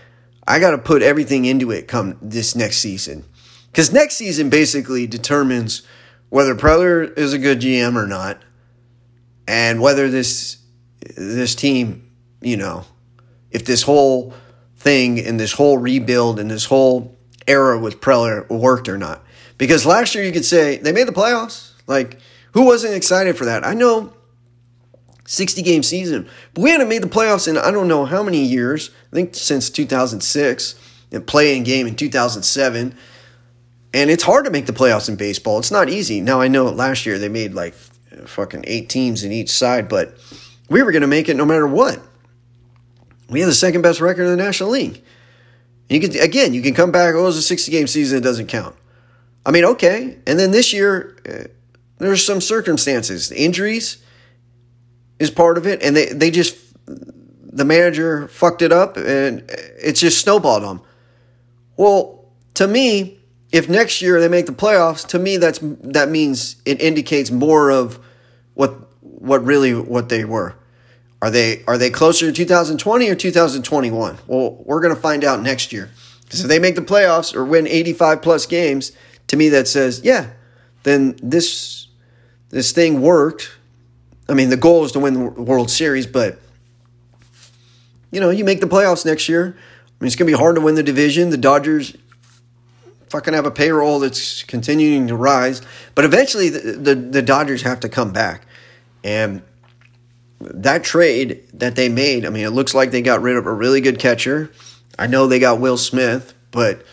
I 0.48 0.60
got 0.60 0.72
to 0.72 0.78
put 0.78 1.02
everything 1.02 1.46
into 1.46 1.72
it 1.72 1.88
come 1.88 2.18
this 2.22 2.56
next 2.56 2.78
season. 2.78 3.26
Cuz 3.74 3.91
next 3.91 4.16
season 4.16 4.50
basically 4.50 5.08
determines 5.08 5.82
whether 6.30 6.56
Preller 6.56 7.18
is 7.18 7.34
a 7.34 7.39
good 7.39 7.62
GM 7.62 7.96
or 7.96 8.08
not 8.08 8.41
and 9.48 9.82
whether 9.82 10.10
this 10.10 10.58
this 11.16 11.56
team, 11.56 12.10
you 12.41 12.58
know, 12.58 12.86
if 13.52 13.66
this 13.66 13.84
whole 13.84 14.34
thing 14.78 15.20
and 15.20 15.39
this 15.39 15.54
whole 15.54 15.78
rebuild 15.78 16.39
and 16.39 16.50
this 16.50 16.66
whole 16.66 17.18
era 17.48 17.80
with 17.80 18.02
Preller 18.02 18.48
worked 18.50 18.89
or 18.89 18.98
not. 18.98 19.24
Because 19.58 19.86
last 19.86 20.16
year 20.16 20.24
you 20.24 20.32
could 20.32 20.46
say 20.46 20.78
they 20.78 20.91
made 20.91 21.08
the 21.08 21.14
playoffs. 21.14 21.72
Like, 21.88 22.20
who 22.54 22.66
wasn't 22.66 22.96
excited 22.96 23.38
for 23.38 23.46
that? 23.46 23.66
I 23.66 23.74
know 23.74 24.14
60 25.26 25.62
game 25.62 25.84
season, 25.84 26.28
but 26.54 26.62
we 26.62 26.70
hadn't 26.70 26.90
made 26.90 27.04
the 27.04 27.10
playoffs 27.10 27.48
in 27.48 27.58
I 27.58 27.72
don't 27.72 27.88
know 27.88 28.06
how 28.06 28.24
many 28.24 28.44
years. 28.44 28.92
I 29.12 29.16
think 29.16 29.36
since 29.36 29.70
2006 29.70 30.76
and 31.12 31.26
playing 31.26 31.64
game 31.64 31.88
in 31.88 31.96
2007. 31.96 32.96
And 33.94 34.10
it's 34.10 34.24
hard 34.24 34.46
to 34.46 34.52
make 34.52 34.66
the 34.66 34.74
playoffs 34.74 35.08
in 35.08 35.16
baseball. 35.16 35.58
It's 35.60 35.72
not 35.72 35.90
easy. 35.90 36.20
Now 36.20 36.42
I 36.42 36.48
know 36.48 36.66
last 36.66 37.06
year 37.06 37.18
they 37.18 37.30
made 37.30 37.54
like 37.54 37.74
fucking 38.26 38.66
eight 38.68 38.90
teams 38.90 39.24
in 39.24 39.32
each 39.32 39.50
side, 39.50 39.88
but 39.88 40.18
we 40.70 40.84
were 40.84 40.92
going 40.92 41.02
to 41.02 41.08
make 41.08 41.30
it 41.30 41.36
no 41.36 41.46
matter 41.46 41.68
what. 41.68 42.00
We 43.30 43.40
have 43.40 43.48
the 43.48 43.56
second 43.56 43.82
best 43.82 44.02
record 44.02 44.24
in 44.24 44.30
the 44.30 44.44
National 44.44 44.70
League. 44.70 45.02
You 45.90 46.00
can 46.00 46.16
again, 46.20 46.54
you 46.54 46.62
can 46.62 46.74
come 46.74 46.92
back. 46.92 47.16
Oh, 47.16 47.20
it 47.20 47.24
was 47.24 47.38
a 47.38 47.42
60 47.42 47.72
game 47.72 47.88
season. 47.88 48.18
It 48.18 48.22
doesn't 48.22 48.48
count. 48.48 48.76
I 49.46 49.52
mean, 49.52 49.66
okay. 49.66 50.18
And 50.26 50.40
then 50.40 50.52
this 50.52 50.74
year, 50.74 51.16
uh, 51.28 51.48
there's 51.98 52.26
some 52.26 52.41
circumstances. 52.41 53.32
Injuries 53.32 53.98
is 55.20 55.32
part 55.32 55.58
of 55.58 55.66
it, 55.66 55.82
and 55.82 55.96
they, 55.96 56.08
they 56.08 56.32
just 56.32 56.58
the 56.86 57.66
manager 57.66 58.28
fucked 58.28 58.62
it 58.62 58.72
up, 58.72 58.98
and 58.98 59.43
it's 59.50 60.02
just 60.02 60.20
snowballed 60.22 60.64
them. 60.64 60.82
Well, 61.78 62.26
to 62.56 62.68
me, 62.68 63.18
if 63.52 63.70
next 63.70 64.02
year 64.02 64.20
they 64.20 64.28
make 64.28 64.46
the 64.46 64.52
playoffs, 64.52 65.08
to 65.08 65.20
me 65.20 65.38
that's 65.38 65.60
that 65.62 66.10
means 66.10 66.58
it 66.66 66.82
indicates 66.82 67.32
more 67.32 67.72
of 67.72 68.00
what 68.54 68.74
what 69.02 69.43
really 69.46 69.74
what 69.74 70.10
they 70.10 70.26
were. 70.26 70.56
Are 71.22 71.32
they 71.32 71.64
are 71.66 71.78
they 71.78 71.89
closer 71.89 72.28
to 72.28 72.34
2020 72.34 73.10
or 73.10 73.16
2021? 73.16 74.18
Well, 74.28 74.64
we're 74.66 74.82
going 74.82 74.93
to 74.93 75.02
find 75.02 75.24
out 75.24 75.41
next 75.41 75.72
year. 75.72 75.89
Because 76.24 76.41
if 76.41 76.48
they 76.48 76.60
make 76.60 76.76
the 76.76 76.82
playoffs 76.82 77.34
or 77.36 77.46
win 77.46 77.68
85 77.68 78.22
plus 78.22 78.46
games, 78.46 78.91
to 79.28 79.38
me 79.38 79.50
that 79.50 79.68
says, 79.68 80.02
yeah, 80.04 80.32
then 80.84 81.18
this 81.22 81.85
this 82.56 82.72
thing 82.72 83.01
worked. 83.01 83.51
I 84.30 84.34
mean, 84.34 84.47
the 84.47 84.56
goal 84.56 84.86
is 84.86 84.93
to 84.93 84.99
win 85.01 85.14
the 85.14 85.41
World 85.41 85.70
Series, 85.70 86.08
but 86.08 86.39
you 88.12 88.22
know, 88.22 88.30
you 88.30 88.45
make 88.45 88.62
the 88.62 88.66
playoffs 88.66 89.06
next 89.06 89.28
year. 89.28 89.58
I 89.58 89.91
mean, 89.99 90.08
it's 90.08 90.16
going 90.16 90.32
to 90.32 90.34
be 90.34 90.39
hard 90.39 90.56
to 90.56 90.62
win 90.62 90.76
the 90.76 90.82
division. 90.82 91.32
The 91.32 91.38
Dodgers 91.38 91.97
fucking 93.10 93.34
have 93.34 93.45
a 93.45 93.51
payroll 93.51 93.99
that's 93.99 94.43
continuing 94.43 95.08
to 95.08 95.18
rise, 95.18 95.62
but 95.95 96.06
eventually 96.06 96.47
the, 96.47 96.72
the, 96.72 96.95
the 96.95 97.22
Dodgers 97.22 97.64
have 97.64 97.82
to 97.82 97.89
come 97.89 98.14
back. 98.14 98.45
And 99.03 99.41
that 100.39 100.86
trade 100.86 101.43
that 101.56 101.76
they 101.76 101.89
made, 101.89 102.26
I 102.26 102.30
mean, 102.30 102.45
it 102.45 102.51
looks 102.51 102.74
like 102.74 102.91
they 102.91 103.01
got 103.01 103.22
rid 103.22 103.36
of 103.36 103.47
a 103.47 103.53
really 103.53 103.82
good 103.82 103.99
catcher. 103.99 104.49
I 104.97 105.08
know 105.08 105.28
they 105.28 105.39
got 105.39 105.60
Will 105.60 105.76
Smith, 105.76 106.34
but 106.51 106.86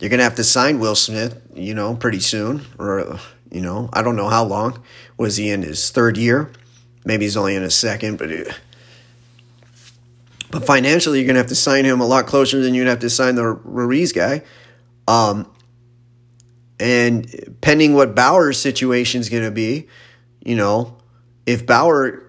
you're 0.00 0.10
going 0.10 0.18
to 0.18 0.24
have 0.24 0.34
to 0.34 0.44
sign 0.44 0.80
Will 0.80 0.96
Smith, 0.96 1.40
you 1.54 1.74
know, 1.74 1.94
pretty 1.94 2.18
soon. 2.18 2.66
Or, 2.76 3.20
you 3.50 3.60
know, 3.60 3.88
I 3.92 4.02
don't 4.02 4.16
know 4.16 4.28
how 4.28 4.44
long. 4.44 4.82
Was 5.16 5.36
he 5.36 5.50
in 5.50 5.62
his 5.62 5.90
third 5.90 6.16
year? 6.16 6.50
Maybe 7.04 7.24
he's 7.24 7.36
only 7.36 7.54
in 7.54 7.62
his 7.62 7.74
second, 7.74 8.18
but. 8.18 8.30
It, 8.30 8.48
but 10.50 10.64
financially, 10.64 11.18
you're 11.18 11.26
going 11.26 11.34
to 11.34 11.40
have 11.40 11.48
to 11.48 11.56
sign 11.56 11.84
him 11.84 12.00
a 12.00 12.06
lot 12.06 12.26
closer 12.26 12.60
than 12.60 12.72
you'd 12.72 12.86
have 12.86 13.00
to 13.00 13.10
sign 13.10 13.34
the 13.34 13.44
Ruiz 13.44 14.12
guy. 14.12 14.42
Um, 15.08 15.50
and 16.78 17.56
pending 17.60 17.94
what 17.94 18.14
Bauer's 18.14 18.58
situation 18.58 19.20
is 19.20 19.28
going 19.28 19.44
to 19.44 19.50
be, 19.50 19.88
you 20.44 20.56
know, 20.56 20.96
if 21.46 21.66
Bauer 21.66 22.22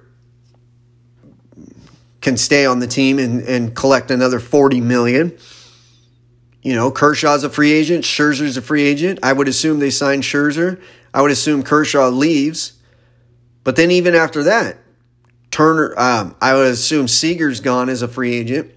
can 2.22 2.38
stay 2.38 2.66
on 2.66 2.80
the 2.80 2.88
team 2.88 3.20
and, 3.20 3.42
and 3.42 3.76
collect 3.76 4.10
another 4.12 4.40
40 4.40 4.82
million, 4.82 5.38
you 6.62 6.76
know, 6.76 6.92
Kershaw's 6.92 7.44
a 7.44 7.50
free 7.50 7.72
agent, 7.72 8.04
Scherzer's 8.04 8.58
a 8.58 8.62
free 8.62 8.84
agent. 8.84 9.20
I 9.24 9.34
would 9.34 9.48
assume 9.48 9.80
they 9.80 9.90
signed 9.90 10.24
Scherzer. 10.24 10.82
I 11.18 11.22
would 11.22 11.32
assume 11.32 11.64
Kershaw 11.64 12.10
leaves. 12.10 12.74
But 13.64 13.76
then 13.76 13.90
even 13.90 14.14
after 14.14 14.44
that, 14.44 14.78
Turner, 15.50 15.96
um, 15.98 16.36
I 16.40 16.54
would 16.54 16.68
assume 16.68 17.08
Seager's 17.08 17.60
gone 17.60 17.90
as 17.90 18.04
a 18.04 18.08
free 18.08 18.36
agent. 18.36 18.72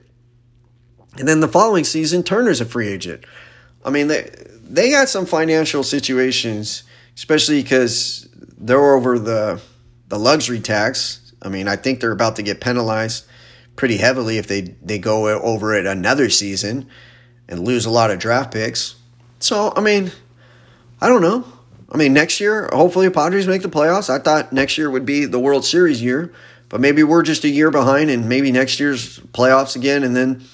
And 1.19 1.29
then 1.29 1.41
the 1.41 1.49
following 1.49 1.85
season, 1.85 2.23
Turner's 2.23 2.63
a 2.63 2.65
free 2.65 2.89
agent. 2.89 3.27
I 3.85 3.91
mean, 3.91 4.09
they 4.09 4.31
they 4.63 4.89
got 4.89 5.11
some 5.11 5.27
financial 5.27 5.83
situations, 5.83 6.85
especially 7.15 7.63
because 7.63 8.27
they're 8.57 8.95
over 8.95 9.19
the 9.19 9.61
the 10.09 10.19
luxury 10.19 10.61
tax. 10.61 11.35
I 11.43 11.51
mean, 11.51 11.69
I 11.69 11.77
think 11.77 12.01
they're 12.01 12.11
about 12.11 12.37
to 12.37 12.43
get 12.43 12.59
penalized 12.59 13.27
pretty 13.77 13.99
heavily 13.99 14.39
if 14.39 14.47
they, 14.47 14.63
they 14.83 14.99
go 14.99 15.29
over 15.29 15.75
it 15.75 15.85
another 15.85 16.31
season 16.31 16.89
and 17.51 17.67
lose 17.67 17.85
a 17.85 17.91
lot 17.91 18.11
of 18.11 18.19
draft 18.19 18.51
picks. 18.51 18.95
So, 19.41 19.75
I 19.77 19.83
mean, 19.83 20.11
I 21.03 21.09
don't 21.09 21.21
know. 21.21 21.45
I 21.93 21.97
mean, 21.97 22.13
next 22.13 22.41
year, 22.41 22.69
hopefully, 22.73 23.11
Padres 23.11 23.49
make 23.49 23.63
the 23.63 23.69
playoffs. 23.69 24.09
I 24.09 24.19
thought 24.19 24.53
next 24.53 24.79
year 24.79 24.91
would 24.91 25.05
be 25.05 25.25
the 25.25 25.41
World 25.41 25.65
Series 25.65 26.01
year, 26.01 26.33
but 26.69 26.81
maybe 26.81 27.03
we're 27.03 27.23
just 27.23 27.45
a 27.45 27.49
year 27.49 27.71
behind, 27.71 28.11
and 28.11 28.29
maybe 28.29 28.53
next 28.53 28.79
year's 28.79 29.19
playoffs 29.19 29.75
again, 29.75 30.05
and 30.05 30.15
then 30.15 30.45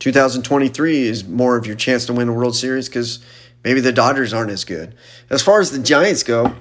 2023 0.00 1.02
is 1.02 1.24
more 1.24 1.56
of 1.56 1.66
your 1.66 1.76
chance 1.76 2.06
to 2.06 2.12
win 2.12 2.28
a 2.28 2.32
World 2.32 2.56
Series 2.56 2.88
because 2.88 3.20
maybe 3.62 3.80
the 3.80 3.92
Dodgers 3.92 4.32
aren't 4.32 4.50
as 4.50 4.64
good. 4.64 4.96
As 5.30 5.42
far 5.42 5.60
as 5.60 5.70
the 5.70 5.78
Giants 5.78 6.24
go, 6.24 6.52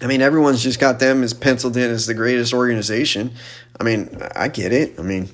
I 0.00 0.06
mean, 0.06 0.22
everyone's 0.22 0.62
just 0.62 0.80
got 0.80 0.98
them 0.98 1.22
as 1.22 1.34
penciled 1.34 1.76
in 1.76 1.90
as 1.90 2.06
the 2.06 2.14
greatest 2.14 2.54
organization. 2.54 3.32
I 3.78 3.84
mean, 3.84 4.18
I 4.34 4.48
get 4.48 4.72
it. 4.72 4.98
I 4.98 5.02
mean, 5.02 5.28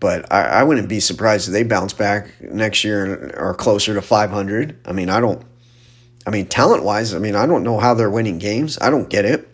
but 0.00 0.32
I, 0.32 0.42
I 0.42 0.62
wouldn't 0.64 0.88
be 0.88 1.00
surprised 1.00 1.48
if 1.48 1.52
they 1.52 1.62
bounce 1.62 1.92
back 1.92 2.40
next 2.40 2.84
year 2.84 3.04
and 3.04 3.34
are 3.36 3.54
closer 3.54 3.94
to 3.94 4.02
500. 4.02 4.76
I 4.84 4.92
mean, 4.92 5.08
I 5.08 5.20
don't, 5.20 5.44
I 6.26 6.30
mean, 6.30 6.46
talent 6.46 6.84
wise, 6.84 7.14
I 7.14 7.18
mean, 7.18 7.34
I 7.34 7.46
don't 7.46 7.62
know 7.62 7.78
how 7.78 7.94
they're 7.94 8.10
winning 8.10 8.38
games. 8.38 8.78
I 8.80 8.90
don't 8.90 9.08
get 9.08 9.24
it. 9.24 9.48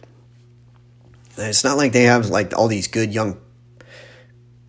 It's 1.37 1.65
not 1.65 1.77
like 1.77 1.93
they 1.93 2.05
have 2.05 2.29
like 2.29 2.57
all 2.57 2.69
these 2.69 2.87
good 2.87 3.13
young 3.13 3.41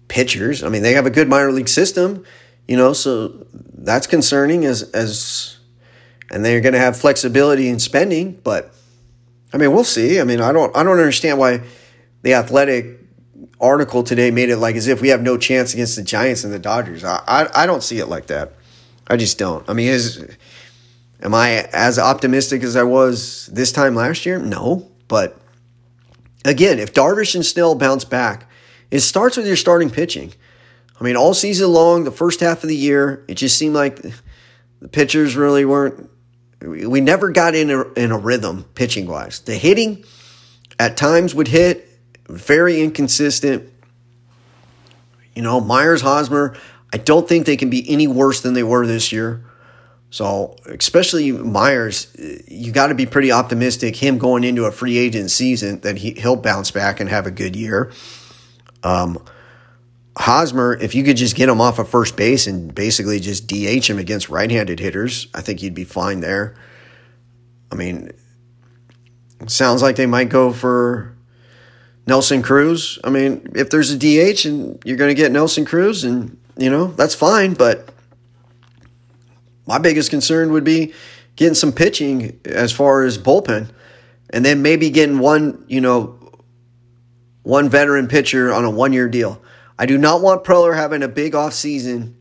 pitchers. 0.08 0.64
I 0.64 0.70
mean, 0.70 0.84
they 0.84 0.94
have 0.94 1.06
a 1.06 1.12
good 1.12 1.28
minor 1.28 1.52
league 1.52 1.70
system, 1.70 2.26
you 2.68 2.78
know, 2.78 2.94
so 2.94 3.46
that's 3.74 4.08
concerning 4.08 4.66
as, 4.66 4.84
as, 4.92 5.58
and 6.32 6.44
they're 6.46 6.62
going 6.62 6.74
to 6.74 6.80
have 6.80 6.98
flexibility 6.98 7.68
in 7.68 7.80
spending, 7.80 8.40
but 8.44 8.74
I 9.54 9.58
mean, 9.58 9.74
we'll 9.74 9.84
see. 9.84 10.20
I 10.20 10.24
mean, 10.24 10.42
I 10.42 10.52
don't 10.52 10.76
I 10.76 10.84
don't 10.84 10.98
understand 10.98 11.38
why 11.38 11.62
the 12.22 12.34
athletic 12.34 13.00
article 13.60 14.04
today 14.04 14.32
made 14.32 14.50
it 14.50 14.58
like 14.58 14.76
as 14.76 14.88
if 14.88 15.02
we 15.02 15.10
have 15.10 15.22
no 15.22 15.38
chance 15.38 15.74
against 15.74 15.96
the 15.96 16.04
Giants 16.04 16.44
and 16.44 16.54
the 16.54 16.60
Dodgers. 16.60 17.04
I 17.04 17.22
I, 17.28 17.64
I 17.64 17.66
don't 17.66 17.84
see 17.84 18.00
it 18.00 18.08
like 18.08 18.28
that. 18.28 18.54
I 19.08 19.18
just 19.18 19.38
don't. 19.38 19.70
I 19.70 19.74
mean, 19.74 19.88
is 19.88 20.26
am 21.22 21.34
I 21.34 21.68
as 21.74 22.00
optimistic 22.00 22.64
as 22.64 22.76
I 22.76 22.84
was 22.84 23.48
this 23.48 23.72
time 23.72 23.96
last 23.96 24.26
year? 24.26 24.40
No, 24.40 24.90
but 25.08 25.38
again, 26.46 26.80
if 26.80 26.94
Darvish 26.94 27.36
and 27.36 27.46
Snell 27.46 27.76
bounce 27.76 28.06
back, 28.06 28.50
it 28.90 29.02
starts 29.02 29.38
with 29.38 29.48
your 29.48 29.56
starting 29.56 29.90
pitching. 29.90 30.34
I 31.00 31.04
mean, 31.04 31.16
all 31.16 31.34
season 31.34 31.72
long, 31.72 32.04
the 32.04 32.12
first 32.12 32.42
half 32.42 32.64
of 32.64 32.70
the 32.70 32.76
year, 32.76 33.26
it 33.28 33.36
just 33.36 33.58
seemed 33.58 33.74
like 33.74 34.02
the 34.82 34.88
pitchers 34.88 35.36
really 35.36 35.66
weren't 35.66 36.10
we 36.62 37.02
never 37.02 37.32
got 37.32 37.56
in 37.56 37.72
a, 37.72 37.92
in 37.94 38.12
a 38.12 38.18
rhythm 38.18 38.66
pitching 38.76 39.08
wise. 39.08 39.40
The 39.40 39.56
hitting 39.56 40.06
at 40.80 40.96
times 40.96 41.34
would 41.34 41.48
hit, 41.48 41.88
very 42.28 42.82
inconsistent. 42.82 43.72
You 45.36 45.42
know, 45.42 45.60
Myers, 45.60 46.02
Hosmer, 46.02 46.56
I 46.94 46.98
don't 46.98 47.28
think 47.28 47.46
they 47.46 47.58
can 47.58 47.70
be 47.70 47.90
any 47.90 48.08
worse 48.08 48.42
than 48.42 48.54
they 48.54 48.64
were 48.64 48.86
this 48.86 49.12
year. 49.12 49.44
So, 50.12 50.58
especially 50.66 51.32
Myers, 51.32 52.14
you 52.46 52.74
got 52.74 52.88
to 52.88 52.96
be 52.96 53.06
pretty 53.06 53.32
optimistic. 53.32 53.96
Him 53.96 54.18
going 54.18 54.44
into 54.44 54.66
a 54.66 54.72
free 54.72 54.98
agent 54.98 55.32
season 55.32 55.80
that 55.82 55.98
he 55.98 56.12
he'll 56.12 56.36
bounce 56.36 56.70
back 56.70 57.00
and 57.00 57.10
have 57.10 57.26
a 57.26 57.32
good 57.32 57.56
year. 57.56 57.92
Um, 58.84 59.24
Hosmer, 60.18 60.78
if 60.82 60.94
you 60.94 61.06
could 61.06 61.16
just 61.16 61.38
get 61.38 61.48
him 61.48 61.62
off 61.62 61.80
of 61.80 61.88
first 61.88 62.18
base 62.18 62.46
and 62.46 62.76
basically 62.76 63.22
just 63.22 63.48
DH 63.48 63.90
him 63.90 63.98
against 63.98 64.28
right 64.28 64.52
handed 64.52 64.82
hitters, 64.82 65.28
I 65.34 65.40
think 65.40 65.64
you'd 65.64 65.74
be 65.74 65.86
fine 65.86 66.20
there. 66.20 66.56
I 67.72 67.76
mean, 67.76 68.12
sounds 69.48 69.82
like 69.82 69.96
they 69.96 70.08
might 70.08 70.28
go 70.28 70.52
for 70.52 71.16
Nelson 72.06 72.42
Cruz. 72.42 73.00
I 73.06 73.10
mean, 73.10 73.50
if 73.56 73.70
there's 73.70 73.92
a 73.92 73.98
DH 73.98 74.46
and 74.46 74.82
you're 74.84 74.98
going 74.98 75.10
to 75.10 75.16
get 75.16 75.32
Nelson 75.32 75.64
Cruz, 75.64 76.04
and, 76.04 76.38
you 76.58 76.70
know, 76.70 76.88
that's 76.88 77.16
fine. 77.16 77.54
But 77.54 77.91
my 79.68 79.78
biggest 79.78 80.10
concern 80.10 80.52
would 80.52 80.64
be 80.64 80.94
getting 81.36 81.56
some 81.56 81.72
pitching 81.72 82.40
as 82.46 82.72
far 82.72 83.04
as 83.04 83.18
bullpen 83.18 83.72
and 84.32 84.46
then 84.46 84.62
maybe 84.62 84.90
getting 84.90 85.20
one, 85.20 85.64
you 85.68 85.82
know, 85.82 86.18
one 87.44 87.70
veteran 87.70 88.08
pitcher 88.08 88.52
on 88.54 88.66
a 88.66 88.70
one 88.70 88.94
year 88.94 89.10
deal. 89.10 89.42
I 89.78 89.86
do 89.86 89.98
not 89.98 90.22
want 90.22 90.44
Preller 90.44 90.76
having 90.76 91.04
a 91.04 91.08
big 91.08 91.36
off 91.36 91.54
season, 91.54 92.18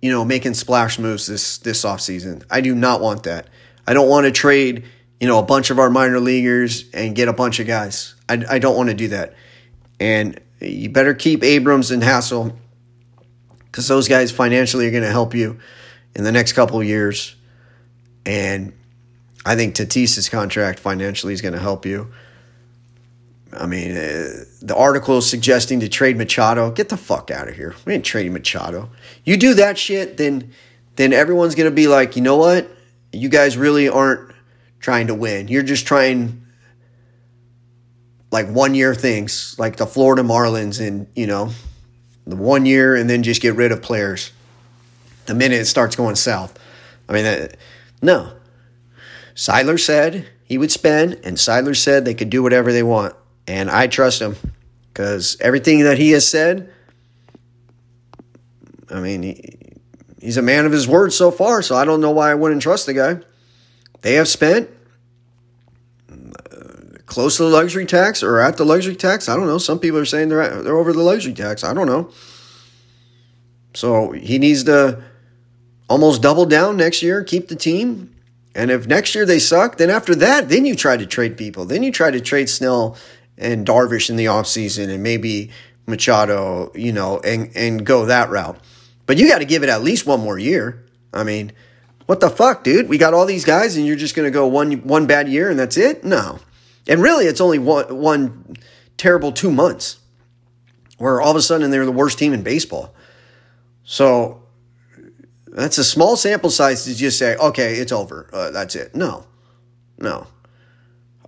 you 0.00 0.10
know, 0.10 0.24
making 0.24 0.54
splash 0.54 0.98
moves 0.98 1.26
this 1.26 1.58
this 1.58 1.84
off 1.84 2.00
season. 2.00 2.42
I 2.50 2.60
do 2.60 2.74
not 2.74 3.00
want 3.00 3.24
that. 3.24 3.48
I 3.86 3.94
don't 3.94 4.08
want 4.08 4.24
to 4.24 4.32
trade, 4.32 4.84
you 5.20 5.26
know, 5.26 5.38
a 5.38 5.42
bunch 5.42 5.70
of 5.70 5.78
our 5.78 5.90
minor 5.90 6.20
leaguers 6.20 6.88
and 6.92 7.14
get 7.14 7.28
a 7.28 7.32
bunch 7.32 7.60
of 7.60 7.66
guys. 7.66 8.14
I, 8.28 8.44
I 8.48 8.58
don't 8.58 8.76
want 8.76 8.88
to 8.88 8.94
do 8.94 9.08
that. 9.08 9.34
And 10.00 10.40
you 10.60 10.90
better 10.90 11.14
keep 11.14 11.42
Abrams 11.42 11.90
and 11.90 12.02
Hassell 12.02 12.56
because 13.66 13.88
those 13.88 14.08
guys 14.08 14.32
financially 14.32 14.86
are 14.86 14.90
going 14.90 15.02
to 15.02 15.10
help 15.10 15.34
you 15.34 15.58
in 16.14 16.24
the 16.24 16.32
next 16.32 16.52
couple 16.52 16.80
of 16.80 16.86
years. 16.86 17.34
And 18.26 18.72
I 19.44 19.56
think 19.56 19.74
Tatis's 19.74 20.28
contract 20.28 20.78
financially 20.78 21.32
is 21.32 21.40
going 21.40 21.54
to 21.54 21.60
help 21.60 21.86
you. 21.86 22.12
I 23.52 23.66
mean, 23.66 23.92
uh, 23.96 24.44
the 24.60 24.74
article 24.76 25.18
is 25.18 25.28
suggesting 25.28 25.80
to 25.80 25.88
trade 25.88 26.18
Machado. 26.18 26.70
Get 26.70 26.90
the 26.90 26.96
fuck 26.96 27.30
out 27.30 27.48
of 27.48 27.54
here. 27.54 27.74
We 27.86 27.94
ain't 27.94 28.04
trading 28.04 28.34
Machado. 28.34 28.90
You 29.24 29.36
do 29.36 29.54
that 29.54 29.78
shit, 29.78 30.16
then 30.18 30.52
then 30.96 31.12
everyone's 31.12 31.54
gonna 31.54 31.70
be 31.70 31.86
like, 31.86 32.16
you 32.16 32.22
know 32.22 32.36
what? 32.36 32.68
You 33.12 33.28
guys 33.28 33.56
really 33.56 33.88
aren't 33.88 34.32
trying 34.80 35.06
to 35.06 35.14
win. 35.14 35.48
You're 35.48 35.62
just 35.62 35.86
trying 35.86 36.44
like 38.30 38.48
one 38.48 38.74
year 38.74 38.94
things, 38.94 39.54
like 39.58 39.76
the 39.76 39.86
Florida 39.86 40.22
Marlins, 40.22 40.86
and 40.86 41.06
you 41.16 41.26
know, 41.26 41.50
the 42.26 42.36
one 42.36 42.66
year, 42.66 42.94
and 42.94 43.08
then 43.08 43.22
just 43.22 43.40
get 43.40 43.54
rid 43.54 43.72
of 43.72 43.80
players 43.80 44.32
the 45.28 45.34
minute 45.34 45.60
it 45.60 45.66
starts 45.66 45.94
going 45.94 46.16
south. 46.16 46.58
I 47.08 47.12
mean, 47.12 47.26
uh, 47.26 47.48
no. 48.02 48.32
Seidler 49.34 49.78
said 49.78 50.26
he 50.42 50.58
would 50.58 50.72
spend, 50.72 51.20
and 51.22 51.36
Seidler 51.36 51.76
said 51.76 52.04
they 52.04 52.14
could 52.14 52.30
do 52.30 52.42
whatever 52.42 52.72
they 52.72 52.82
want. 52.82 53.14
And 53.46 53.70
I 53.70 53.86
trust 53.86 54.20
him 54.20 54.36
because 54.92 55.36
everything 55.40 55.84
that 55.84 55.98
he 55.98 56.10
has 56.10 56.28
said, 56.28 56.72
I 58.90 59.00
mean, 59.00 59.22
he, 59.22 59.58
he's 60.20 60.38
a 60.38 60.42
man 60.42 60.66
of 60.66 60.72
his 60.72 60.88
word 60.88 61.12
so 61.12 61.30
far, 61.30 61.62
so 61.62 61.76
I 61.76 61.84
don't 61.84 62.00
know 62.00 62.10
why 62.10 62.30
I 62.30 62.34
wouldn't 62.34 62.62
trust 62.62 62.86
the 62.86 62.94
guy. 62.94 63.20
They 64.00 64.14
have 64.14 64.28
spent 64.28 64.70
uh, 66.10 66.98
close 67.06 67.36
to 67.36 67.44
the 67.44 67.50
luxury 67.50 67.84
tax 67.84 68.22
or 68.22 68.40
at 68.40 68.56
the 68.56 68.64
luxury 68.64 68.96
tax. 68.96 69.28
I 69.28 69.36
don't 69.36 69.46
know. 69.46 69.58
Some 69.58 69.78
people 69.78 69.98
are 69.98 70.06
saying 70.06 70.30
they're 70.30 70.42
at, 70.42 70.64
they're 70.64 70.76
over 70.76 70.92
the 70.92 71.02
luxury 71.02 71.34
tax. 71.34 71.64
I 71.64 71.74
don't 71.74 71.86
know. 71.86 72.10
So 73.74 74.12
he 74.12 74.38
needs 74.38 74.64
to 74.64 75.04
almost 75.88 76.22
double 76.22 76.46
down 76.46 76.76
next 76.76 77.02
year, 77.02 77.24
keep 77.24 77.48
the 77.48 77.56
team. 77.56 78.14
And 78.54 78.70
if 78.70 78.86
next 78.86 79.14
year 79.14 79.24
they 79.24 79.38
suck, 79.38 79.76
then 79.76 79.90
after 79.90 80.14
that, 80.16 80.48
then 80.48 80.64
you 80.64 80.74
try 80.74 80.96
to 80.96 81.06
trade 81.06 81.36
people. 81.36 81.64
Then 81.64 81.82
you 81.82 81.92
try 81.92 82.10
to 82.10 82.20
trade 82.20 82.48
Snell 82.48 82.96
and 83.36 83.66
Darvish 83.66 84.10
in 84.10 84.16
the 84.16 84.24
offseason 84.26 84.88
and 84.92 85.02
maybe 85.02 85.50
Machado, 85.86 86.72
you 86.74 86.92
know, 86.92 87.20
and, 87.20 87.50
and 87.54 87.86
go 87.86 88.06
that 88.06 88.30
route. 88.30 88.58
But 89.06 89.16
you 89.16 89.28
got 89.28 89.38
to 89.38 89.44
give 89.44 89.62
it 89.62 89.68
at 89.68 89.82
least 89.82 90.06
one 90.06 90.20
more 90.20 90.38
year. 90.38 90.84
I 91.12 91.24
mean, 91.24 91.52
what 92.06 92.20
the 92.20 92.30
fuck, 92.30 92.64
dude? 92.64 92.88
We 92.88 92.98
got 92.98 93.14
all 93.14 93.26
these 93.26 93.44
guys 93.44 93.76
and 93.76 93.86
you're 93.86 93.96
just 93.96 94.14
going 94.14 94.26
to 94.26 94.30
go 94.30 94.46
one 94.46 94.72
one 94.82 95.06
bad 95.06 95.28
year 95.28 95.50
and 95.50 95.58
that's 95.58 95.76
it? 95.76 96.04
No. 96.04 96.40
And 96.86 97.02
really, 97.02 97.26
it's 97.26 97.40
only 97.40 97.58
one, 97.58 97.96
one 97.96 98.56
terrible 98.96 99.30
two 99.30 99.50
months 99.50 99.98
where 100.98 101.20
all 101.20 101.30
of 101.30 101.36
a 101.36 101.42
sudden 101.42 101.70
they're 101.70 101.84
the 101.84 101.92
worst 101.92 102.18
team 102.18 102.32
in 102.32 102.42
baseball. 102.42 102.94
So 103.84 104.42
that's 105.52 105.78
a 105.78 105.84
small 105.84 106.16
sample 106.16 106.50
size 106.50 106.84
to 106.84 106.94
just 106.94 107.18
say, 107.18 107.36
okay, 107.36 107.74
it's 107.74 107.92
over. 107.92 108.28
Uh, 108.32 108.50
that's 108.50 108.74
it. 108.74 108.94
No, 108.94 109.24
no. 109.98 110.26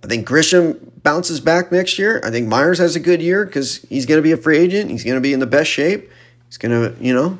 I 0.03 0.07
think 0.07 0.27
Grisham 0.27 0.79
bounces 1.03 1.39
back 1.39 1.71
next 1.71 1.99
year. 1.99 2.21
I 2.23 2.31
think 2.31 2.47
Myers 2.47 2.79
has 2.79 2.95
a 2.95 2.99
good 2.99 3.21
year 3.21 3.45
because 3.45 3.77
he's 3.83 4.05
going 4.05 4.17
to 4.17 4.23
be 4.23 4.31
a 4.31 4.37
free 4.37 4.57
agent. 4.57 4.89
He's 4.89 5.03
going 5.03 5.15
to 5.15 5.21
be 5.21 5.33
in 5.33 5.39
the 5.39 5.47
best 5.47 5.69
shape. 5.69 6.09
He's 6.47 6.57
going 6.57 6.71
to, 6.71 7.03
you 7.03 7.13
know. 7.13 7.37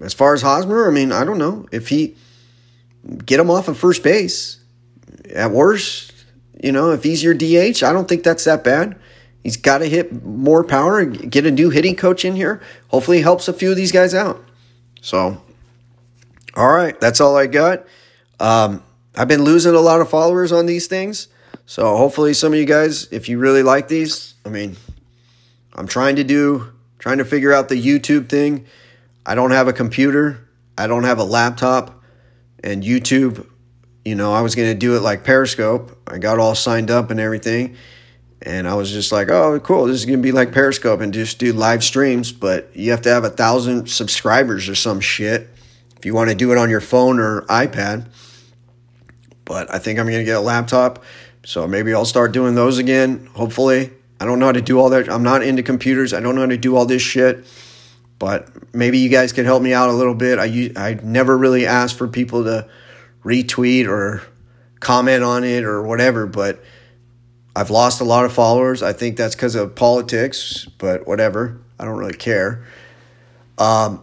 As 0.00 0.14
far 0.14 0.34
as 0.34 0.42
Hosmer, 0.42 0.88
I 0.88 0.92
mean, 0.92 1.10
I 1.10 1.24
don't 1.24 1.38
know 1.38 1.66
if 1.72 1.88
he 1.88 2.16
get 3.24 3.40
him 3.40 3.50
off 3.50 3.68
of 3.68 3.76
first 3.76 4.02
base. 4.02 4.60
At 5.34 5.50
worst, 5.50 6.12
you 6.62 6.70
know, 6.70 6.92
if 6.92 7.02
he's 7.02 7.22
your 7.22 7.34
DH, 7.34 7.82
I 7.82 7.92
don't 7.92 8.08
think 8.08 8.22
that's 8.22 8.44
that 8.44 8.62
bad. 8.62 8.96
He's 9.42 9.56
got 9.56 9.78
to 9.78 9.86
hit 9.88 10.24
more 10.24 10.64
power 10.64 10.98
and 10.98 11.30
get 11.30 11.46
a 11.46 11.50
new 11.50 11.70
hitting 11.70 11.96
coach 11.96 12.24
in 12.24 12.36
here. 12.36 12.60
Hopefully, 12.88 13.22
helps 13.22 13.48
a 13.48 13.52
few 13.52 13.70
of 13.70 13.76
these 13.76 13.92
guys 13.92 14.14
out. 14.14 14.44
So, 15.00 15.42
all 16.54 16.72
right, 16.72 16.98
that's 17.00 17.20
all 17.20 17.36
I 17.36 17.46
got. 17.46 17.86
Um, 18.40 18.82
I've 19.16 19.28
been 19.28 19.44
losing 19.44 19.74
a 19.74 19.80
lot 19.80 20.00
of 20.00 20.10
followers 20.10 20.52
on 20.52 20.66
these 20.66 20.86
things. 20.86 21.28
So, 21.66 21.96
hopefully, 21.96 22.34
some 22.34 22.52
of 22.52 22.58
you 22.58 22.64
guys, 22.64 23.08
if 23.12 23.28
you 23.28 23.38
really 23.38 23.62
like 23.62 23.88
these, 23.88 24.34
I 24.44 24.48
mean, 24.48 24.76
I'm 25.74 25.86
trying 25.86 26.16
to 26.16 26.24
do, 26.24 26.72
trying 26.98 27.18
to 27.18 27.24
figure 27.24 27.52
out 27.52 27.68
the 27.68 27.80
YouTube 27.80 28.28
thing. 28.28 28.66
I 29.24 29.34
don't 29.34 29.52
have 29.52 29.68
a 29.68 29.72
computer, 29.72 30.48
I 30.76 30.86
don't 30.86 31.04
have 31.04 31.18
a 31.18 31.24
laptop, 31.24 32.02
and 32.64 32.82
YouTube, 32.82 33.46
you 34.04 34.14
know, 34.14 34.32
I 34.32 34.40
was 34.40 34.54
going 34.54 34.68
to 34.68 34.74
do 34.74 34.96
it 34.96 35.00
like 35.00 35.22
Periscope. 35.22 35.96
I 36.06 36.18
got 36.18 36.38
all 36.38 36.54
signed 36.54 36.90
up 36.90 37.10
and 37.10 37.20
everything 37.20 37.76
and 38.42 38.68
I 38.68 38.74
was 38.74 38.90
just 38.90 39.10
like, 39.10 39.30
oh, 39.30 39.58
cool. 39.60 39.86
This 39.86 39.96
is 39.96 40.04
going 40.04 40.18
to 40.20 40.22
be 40.22 40.32
like 40.32 40.52
Periscope 40.52 41.00
and 41.00 41.12
just 41.12 41.38
do 41.38 41.52
live 41.52 41.82
streams, 41.82 42.30
but 42.30 42.74
you 42.74 42.90
have 42.92 43.02
to 43.02 43.08
have 43.08 43.24
a 43.24 43.30
thousand 43.30 43.88
subscribers 43.88 44.68
or 44.68 44.74
some 44.74 45.00
shit 45.00 45.48
if 45.96 46.06
you 46.06 46.14
want 46.14 46.30
to 46.30 46.36
do 46.36 46.52
it 46.52 46.58
on 46.58 46.70
your 46.70 46.80
phone 46.80 47.18
or 47.18 47.42
iPad. 47.42 48.06
But 49.44 49.72
I 49.74 49.78
think 49.78 49.98
I'm 49.98 50.06
going 50.06 50.18
to 50.18 50.24
get 50.24 50.36
a 50.36 50.40
laptop. 50.40 51.02
So 51.44 51.66
maybe 51.66 51.92
I'll 51.94 52.04
start 52.04 52.32
doing 52.32 52.54
those 52.54 52.78
again, 52.78 53.28
hopefully. 53.34 53.90
I 54.20 54.24
don't 54.24 54.38
know 54.38 54.46
how 54.46 54.52
to 54.52 54.62
do 54.62 54.78
all 54.78 54.90
that. 54.90 55.08
I'm 55.08 55.22
not 55.22 55.42
into 55.42 55.62
computers. 55.62 56.12
I 56.12 56.20
don't 56.20 56.34
know 56.34 56.42
how 56.42 56.48
to 56.48 56.56
do 56.56 56.76
all 56.76 56.86
this 56.86 57.02
shit. 57.02 57.44
But 58.18 58.74
maybe 58.74 58.98
you 58.98 59.08
guys 59.08 59.32
can 59.32 59.44
help 59.44 59.62
me 59.62 59.72
out 59.72 59.88
a 59.88 59.92
little 59.92 60.14
bit. 60.14 60.38
I, 60.38 60.70
I 60.76 60.98
never 61.02 61.36
really 61.38 61.66
asked 61.66 61.96
for 61.96 62.08
people 62.08 62.44
to 62.44 62.68
retweet 63.24 63.88
or 63.88 64.22
comment 64.80 65.22
on 65.22 65.44
it 65.44 65.64
or 65.64 65.82
whatever, 65.82 66.26
but 66.26 66.62
I've 67.58 67.70
lost 67.70 68.00
a 68.00 68.04
lot 68.04 68.24
of 68.24 68.32
followers. 68.32 68.84
I 68.84 68.92
think 68.92 69.16
that's 69.16 69.34
because 69.34 69.56
of 69.56 69.74
politics, 69.74 70.68
but 70.78 71.08
whatever. 71.08 71.58
I 71.76 71.86
don't 71.86 71.98
really 71.98 72.16
care. 72.16 72.64
Um, 73.58 74.00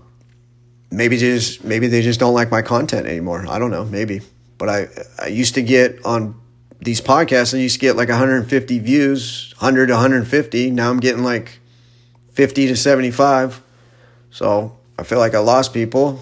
maybe 0.92 1.16
just 1.16 1.64
maybe 1.64 1.88
they 1.88 2.02
just 2.02 2.20
don't 2.20 2.34
like 2.34 2.52
my 2.52 2.62
content 2.62 3.08
anymore. 3.08 3.46
I 3.48 3.58
don't 3.58 3.72
know. 3.72 3.86
Maybe, 3.86 4.20
but 4.58 4.68
I 4.68 4.88
I 5.18 5.28
used 5.28 5.56
to 5.56 5.62
get 5.62 6.06
on 6.06 6.36
these 6.82 7.00
podcasts. 7.00 7.54
I 7.54 7.60
used 7.60 7.76
to 7.76 7.80
get 7.80 7.96
like 7.96 8.10
150 8.10 8.80
views, 8.80 9.54
100 9.60 9.88
to 9.88 9.94
150. 9.94 10.72
Now 10.72 10.90
I'm 10.90 11.00
getting 11.00 11.24
like 11.24 11.60
50 12.34 12.68
to 12.68 12.76
75. 12.76 13.62
So 14.32 14.76
I 15.00 15.04
feel 15.04 15.20
like 15.20 15.34
I 15.34 15.40
lost 15.40 15.74
people. 15.74 16.20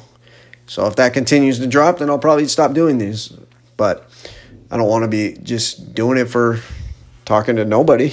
So 0.68 0.86
if 0.86 0.98
that 0.98 1.16
continues 1.16 1.58
to 1.58 1.66
drop, 1.66 1.98
then 1.98 2.12
I'll 2.12 2.20
probably 2.20 2.48
stop 2.48 2.74
doing 2.74 3.00
these. 3.00 3.34
But 3.76 4.08
I 4.70 4.78
don't 4.78 4.88
want 4.88 5.02
to 5.02 5.08
be 5.08 5.36
just 5.42 5.96
doing 5.96 6.20
it 6.20 6.26
for 6.26 6.60
talking 7.26 7.56
to 7.56 7.66
nobody, 7.66 8.12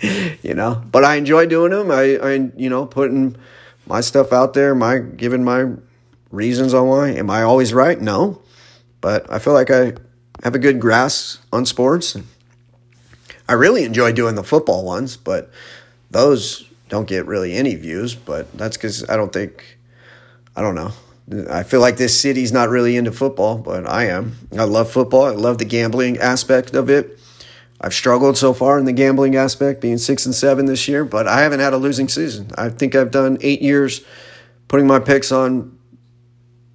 you 0.42 0.54
know. 0.54 0.82
But 0.90 1.04
I 1.04 1.16
enjoy 1.16 1.46
doing 1.46 1.72
them. 1.72 1.90
I, 1.90 2.16
I, 2.16 2.32
you 2.56 2.70
know, 2.70 2.86
putting 2.86 3.36
my 3.86 4.00
stuff 4.00 4.32
out 4.32 4.54
there, 4.54 4.74
my 4.74 4.98
giving 4.98 5.44
my 5.44 5.66
reasons 6.30 6.74
on 6.74 6.88
why. 6.88 7.10
Am 7.10 7.30
I 7.30 7.42
always 7.42 7.72
right? 7.72 8.00
No, 8.00 8.40
but 9.00 9.30
I 9.30 9.38
feel 9.38 9.52
like 9.52 9.70
I 9.70 9.94
have 10.42 10.54
a 10.54 10.58
good 10.58 10.80
grasp 10.80 11.42
on 11.52 11.66
sports. 11.66 12.16
I 13.48 13.52
really 13.52 13.84
enjoy 13.84 14.12
doing 14.12 14.34
the 14.34 14.42
football 14.42 14.84
ones, 14.84 15.16
but 15.16 15.50
those 16.10 16.68
don't 16.88 17.06
get 17.06 17.26
really 17.26 17.54
any 17.54 17.74
views. 17.74 18.14
But 18.14 18.52
that's 18.56 18.76
because 18.76 19.08
I 19.08 19.16
don't 19.16 19.32
think, 19.32 19.78
I 20.56 20.62
don't 20.62 20.74
know. 20.74 20.92
I 21.50 21.64
feel 21.64 21.80
like 21.80 21.96
this 21.96 22.18
city's 22.18 22.52
not 22.52 22.68
really 22.68 22.96
into 22.96 23.10
football, 23.12 23.58
but 23.58 23.88
I 23.88 24.06
am. 24.06 24.36
I 24.56 24.64
love 24.64 24.90
football. 24.90 25.24
I 25.24 25.30
love 25.30 25.58
the 25.58 25.64
gambling 25.64 26.18
aspect 26.18 26.74
of 26.74 26.88
it. 26.88 27.18
I've 27.86 27.94
struggled 27.94 28.36
so 28.36 28.52
far 28.52 28.80
in 28.80 28.84
the 28.84 28.92
gambling 28.92 29.36
aspect, 29.36 29.80
being 29.80 29.98
six 29.98 30.26
and 30.26 30.34
seven 30.34 30.66
this 30.66 30.88
year, 30.88 31.04
but 31.04 31.28
I 31.28 31.42
haven't 31.42 31.60
had 31.60 31.72
a 31.72 31.76
losing 31.76 32.08
season. 32.08 32.50
I 32.58 32.68
think 32.68 32.96
I've 32.96 33.12
done 33.12 33.38
eight 33.42 33.62
years 33.62 34.04
putting 34.66 34.88
my 34.88 34.98
picks 34.98 35.30
on 35.30 35.78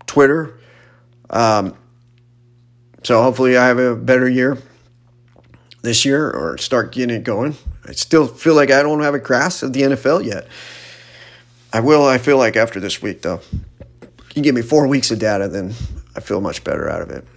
Twitter. 0.05 0.57
Um, 1.29 1.75
so 3.03 3.21
hopefully 3.21 3.57
I 3.57 3.67
have 3.67 3.77
a 3.77 3.93
better 3.93 4.29
year 4.29 4.57
this 5.81 6.05
year 6.05 6.31
or 6.31 6.57
start 6.57 6.93
getting 6.93 7.13
it 7.13 7.25
going. 7.25 7.57
I 7.83 7.91
still 7.91 8.25
feel 8.25 8.55
like 8.55 8.71
I 8.71 8.81
don't 8.81 9.01
have 9.01 9.13
a 9.13 9.19
grasp 9.19 9.63
of 9.63 9.73
the 9.73 9.81
NFL 9.81 10.23
yet. 10.23 10.47
I 11.73 11.81
will, 11.81 12.05
I 12.05 12.19
feel 12.19 12.37
like 12.37 12.55
after 12.55 12.79
this 12.79 13.01
week, 13.01 13.21
though. 13.21 13.41
You 14.33 14.41
give 14.41 14.55
me 14.55 14.61
four 14.61 14.87
weeks 14.87 15.11
of 15.11 15.19
data, 15.19 15.49
then 15.49 15.73
I 16.15 16.21
feel 16.21 16.39
much 16.39 16.63
better 16.63 16.89
out 16.89 17.01
of 17.01 17.09
it. 17.09 17.27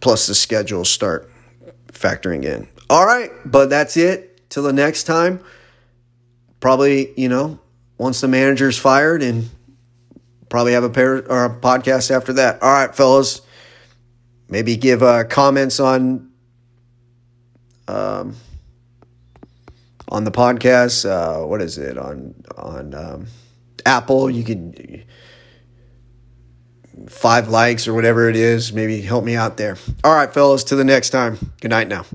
Plus, 0.00 0.28
the 0.28 0.34
schedules 0.34 0.88
start 0.88 1.30
factoring 1.92 2.46
in. 2.46 2.68
All 2.90 3.04
right, 3.04 3.30
but 3.44 3.70
that's 3.70 3.96
it. 3.96 4.48
Till 4.50 4.62
the 4.62 4.72
next 4.72 5.04
time. 5.04 5.40
Probably, 6.60 7.12
you 7.20 7.28
know, 7.28 7.60
once 7.98 8.20
the 8.20 8.28
manager's 8.28 8.78
fired 8.78 9.22
and 9.22 9.48
probably 10.48 10.72
have 10.72 10.84
a 10.84 10.90
pair 10.90 11.16
or 11.30 11.44
a 11.44 11.50
podcast 11.50 12.10
after 12.10 12.32
that. 12.34 12.62
All 12.62 12.72
right, 12.72 12.94
fellas. 12.94 13.42
Maybe 14.48 14.76
give 14.76 15.02
uh, 15.02 15.24
comments 15.24 15.78
on 15.78 16.30
um, 17.86 18.34
on 20.08 20.24
the 20.24 20.30
podcast. 20.30 21.08
Uh, 21.08 21.46
what 21.46 21.60
is 21.60 21.76
it 21.76 21.98
on 21.98 22.34
on 22.56 22.94
um, 22.94 23.26
Apple? 23.84 24.30
You 24.30 24.42
can 24.42 25.04
five 27.08 27.48
likes 27.48 27.86
or 27.86 27.94
whatever 27.94 28.28
it 28.28 28.36
is. 28.36 28.72
Maybe 28.72 29.02
help 29.02 29.24
me 29.24 29.36
out 29.36 29.58
there. 29.58 29.76
All 30.02 30.14
right, 30.14 30.32
fellas. 30.32 30.64
To 30.64 30.76
the 30.76 30.84
next 30.84 31.10
time. 31.10 31.52
Good 31.60 31.70
night 31.70 31.88
now. 31.88 32.06